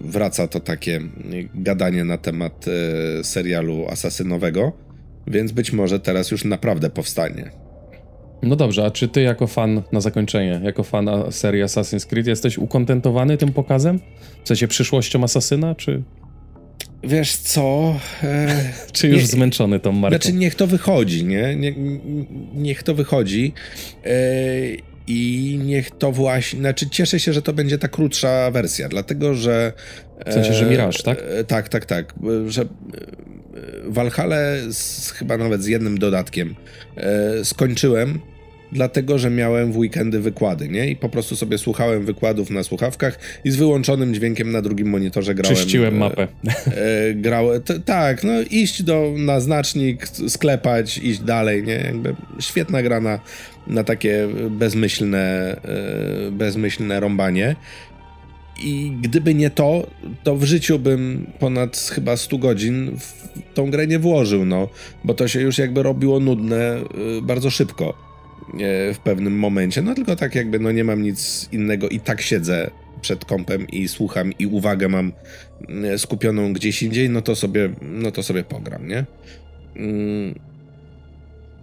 wraca 0.00 0.48
to 0.48 0.60
takie 0.60 1.00
gadanie 1.54 2.04
na 2.04 2.18
temat 2.18 2.64
serialu 3.22 3.86
asasynowego, 3.88 4.72
więc 5.26 5.52
być 5.52 5.72
może 5.72 6.00
teraz 6.00 6.30
już 6.30 6.44
naprawdę 6.44 6.90
powstanie. 6.90 7.69
No 8.42 8.56
dobrze, 8.56 8.84
a 8.84 8.90
czy 8.90 9.08
ty 9.08 9.22
jako 9.22 9.46
fan, 9.46 9.82
na 9.92 10.00
zakończenie, 10.00 10.60
jako 10.64 10.82
fan 10.82 11.10
serii 11.30 11.62
Assassin's 11.62 12.06
Creed 12.06 12.26
jesteś 12.26 12.58
ukontentowany 12.58 13.36
tym 13.36 13.52
pokazem? 13.52 14.00
W 14.44 14.48
sensie 14.48 14.68
przyszłością 14.68 15.24
Asasyna, 15.24 15.74
czy... 15.74 16.02
Wiesz 17.04 17.36
co? 17.36 17.94
E, 18.22 18.72
czy 18.92 19.08
już 19.08 19.20
nie, 19.20 19.26
zmęczony 19.26 19.80
tą 19.80 19.92
marką? 19.92 20.16
Znaczy 20.16 20.32
niech 20.32 20.54
to 20.54 20.66
wychodzi, 20.66 21.24
nie? 21.24 21.56
nie 21.56 21.74
niech 22.54 22.82
to 22.82 22.94
wychodzi 22.94 23.52
e, 24.04 24.10
i 25.06 25.58
niech 25.64 25.90
to 25.90 26.12
właśnie... 26.12 26.60
Znaczy 26.60 26.90
cieszę 26.90 27.20
się, 27.20 27.32
że 27.32 27.42
to 27.42 27.52
będzie 27.52 27.78
ta 27.78 27.88
krótsza 27.88 28.50
wersja, 28.50 28.88
dlatego 28.88 29.34
że... 29.34 29.72
W 30.26 30.32
sensie, 30.32 30.52
że 30.52 30.66
Mirage, 30.66 31.02
tak? 31.02 31.22
E, 31.28 31.44
tak, 31.44 31.68
tak, 31.68 31.84
tak. 31.84 32.14
Że 32.48 32.64
Valhalla 33.86 34.36
chyba 35.14 35.36
nawet 35.36 35.62
z 35.62 35.66
jednym 35.66 35.98
dodatkiem 35.98 36.54
e, 36.96 37.44
skończyłem, 37.44 38.20
dlatego 38.72 39.18
że 39.18 39.30
miałem 39.30 39.72
w 39.72 39.76
weekendy 39.76 40.20
wykłady, 40.20 40.68
nie? 40.68 40.90
I 40.90 40.96
po 40.96 41.08
prostu 41.08 41.36
sobie 41.36 41.58
słuchałem 41.58 42.04
wykładów 42.04 42.50
na 42.50 42.62
słuchawkach 42.62 43.18
i 43.44 43.50
z 43.50 43.56
wyłączonym 43.56 44.14
dźwiękiem 44.14 44.52
na 44.52 44.62
drugim 44.62 44.88
monitorze 44.88 45.34
grałem. 45.34 45.56
Czyściłem 45.56 45.94
e, 45.94 45.98
mapę. 45.98 46.28
E, 46.46 47.14
grałem, 47.14 47.62
tak, 47.84 48.24
no 48.24 48.32
iść 48.50 48.82
do, 48.82 49.12
na 49.16 49.40
znacznik, 49.40 50.08
sklepać, 50.08 50.98
iść 50.98 51.20
dalej, 51.20 51.62
nie? 51.62 51.74
Jakby 51.74 52.14
świetna 52.40 52.82
gra 52.82 53.00
na, 53.00 53.20
na 53.66 53.84
takie 53.84 54.28
bezmyślne, 54.50 55.56
e, 56.28 56.30
bezmyślne 56.30 57.00
rąbanie. 57.00 57.56
I 58.62 58.92
gdyby 59.00 59.34
nie 59.34 59.50
to, 59.50 59.86
to 60.24 60.36
w 60.36 60.44
życiu 60.44 60.78
bym 60.78 61.26
ponad 61.38 61.76
chyba 61.94 62.16
100 62.16 62.38
godzin 62.38 62.96
w 62.98 63.20
tą 63.54 63.70
grę 63.70 63.86
nie 63.86 63.98
włożył, 63.98 64.44
no, 64.44 64.68
bo 65.04 65.14
to 65.14 65.28
się 65.28 65.40
już 65.40 65.58
jakby 65.58 65.82
robiło 65.82 66.20
nudne 66.20 66.76
y, 67.18 67.22
bardzo 67.22 67.50
szybko 67.50 68.09
w 68.94 68.98
pewnym 69.04 69.38
momencie. 69.38 69.82
No 69.82 69.94
tylko 69.94 70.16
tak 70.16 70.34
jakby 70.34 70.58
no 70.58 70.72
nie 70.72 70.84
mam 70.84 71.02
nic 71.02 71.48
innego 71.52 71.88
i 71.88 72.00
tak 72.00 72.20
siedzę 72.20 72.70
przed 73.00 73.24
kąpem 73.24 73.66
i 73.66 73.88
słucham 73.88 74.32
i 74.38 74.46
uwagę 74.46 74.88
mam 74.88 75.12
y, 75.94 75.98
skupioną 75.98 76.52
gdzieś 76.52 76.82
indziej, 76.82 77.10
no 77.10 77.22
to 77.22 77.36
sobie, 77.36 77.70
no 77.82 78.10
to 78.10 78.22
sobie 78.22 78.44
pogram, 78.44 78.88
nie? 78.88 79.04
Mm, 79.76 80.34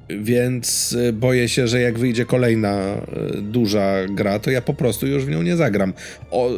więc 0.09 0.91
y, 0.91 1.13
boję 1.13 1.49
się, 1.49 1.67
że 1.67 1.81
jak 1.81 1.99
wyjdzie 1.99 2.25
kolejna 2.25 2.97
y, 3.37 3.41
duża 3.41 3.93
gra, 4.09 4.39
to 4.39 4.51
ja 4.51 4.61
po 4.61 4.73
prostu 4.73 5.07
już 5.07 5.25
w 5.25 5.29
nią 5.29 5.41
nie 5.41 5.55
zagram. 5.55 5.93
O, 6.31 6.49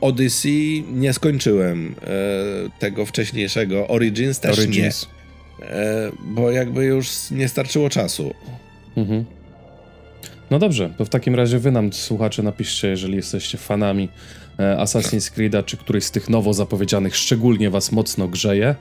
Odyssey 0.00 0.84
nie 0.92 1.12
skończyłem 1.12 1.94
e, 2.02 2.08
tego 2.78 3.06
wcześniejszego, 3.06 3.88
Origins 3.88 4.40
też 4.40 4.58
Origins. 4.58 5.08
nie. 5.60 5.66
E, 5.66 6.12
bo 6.24 6.50
jakby 6.50 6.84
już 6.84 7.30
nie 7.30 7.48
starczyło 7.48 7.90
czasu. 7.90 8.34
Mhm. 8.96 9.24
No 10.52 10.58
dobrze, 10.58 10.90
to 10.96 11.04
w 11.04 11.08
takim 11.08 11.34
razie 11.34 11.58
wy 11.58 11.70
nam, 11.70 11.92
słuchacze, 11.92 12.42
napiszcie, 12.42 12.88
jeżeli 12.88 13.16
jesteście 13.16 13.58
fanami 13.58 14.08
e, 14.58 14.76
Assassin's 14.76 15.32
Creed'a, 15.36 15.64
czy 15.64 15.76
któryś 15.76 16.04
z 16.04 16.10
tych 16.10 16.28
nowo 16.28 16.54
zapowiedzianych 16.54 17.16
szczególnie 17.16 17.70
was 17.70 17.92
mocno 17.92 18.28
grzeje. 18.28 18.74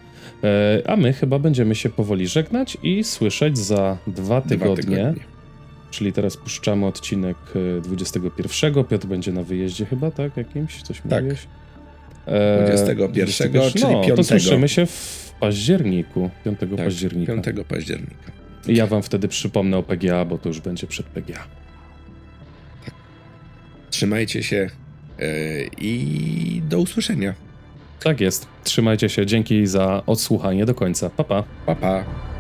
E, 0.43 0.81
a 0.87 0.95
my 0.95 1.13
chyba 1.13 1.39
będziemy 1.39 1.75
się 1.75 1.89
powoli 1.89 2.27
żegnać 2.27 2.77
i 2.83 3.03
słyszeć 3.03 3.57
za 3.57 3.97
dwa 4.07 4.41
tygodnie. 4.41 4.75
Dwa 4.75 4.81
tygodnie. 4.81 5.23
Czyli 5.91 6.13
teraz 6.13 6.37
puszczamy 6.37 6.85
odcinek 6.85 7.37
e, 7.77 7.81
21. 7.81 8.83
Piotr 8.85 9.07
będzie 9.07 9.31
na 9.31 9.43
wyjeździe 9.43 9.85
chyba, 9.85 10.11
tak? 10.11 10.37
Jakimś? 10.37 10.81
Coś 10.81 11.01
Tak. 11.09 11.23
mówiłeś? 11.23 11.47
21, 12.27 13.71
czyli 13.71 13.83
no, 13.83 14.01
to 14.01 14.15
5. 14.15 14.27
słyszymy 14.27 14.69
się 14.69 14.85
w 14.85 15.33
październiku, 15.39 16.29
5 16.45 16.59
Tak, 16.59 16.69
października. 16.75 17.33
5 17.33 17.57
października. 17.67 18.40
Ja 18.67 18.87
wam 18.87 19.03
wtedy 19.03 19.27
przypomnę 19.27 19.77
o 19.77 19.83
PGA, 19.83 20.25
bo 20.25 20.37
to 20.37 20.49
już 20.49 20.59
będzie 20.59 20.87
przed 20.87 21.05
PGA. 21.05 21.43
Trzymajcie 23.89 24.43
się 24.43 24.69
e, 25.19 25.25
i 25.63 26.61
do 26.69 26.79
usłyszenia. 26.79 27.33
Tak 28.03 28.21
jest. 28.21 28.47
Trzymajcie 28.63 29.09
się. 29.09 29.25
Dzięki 29.25 29.67
za 29.67 30.03
odsłuchanie 30.05 30.65
do 30.65 30.75
końca. 30.75 31.09
Pa, 31.09 31.23
pa. 31.23 31.43
Pa, 31.65 31.75
pa. 31.75 32.30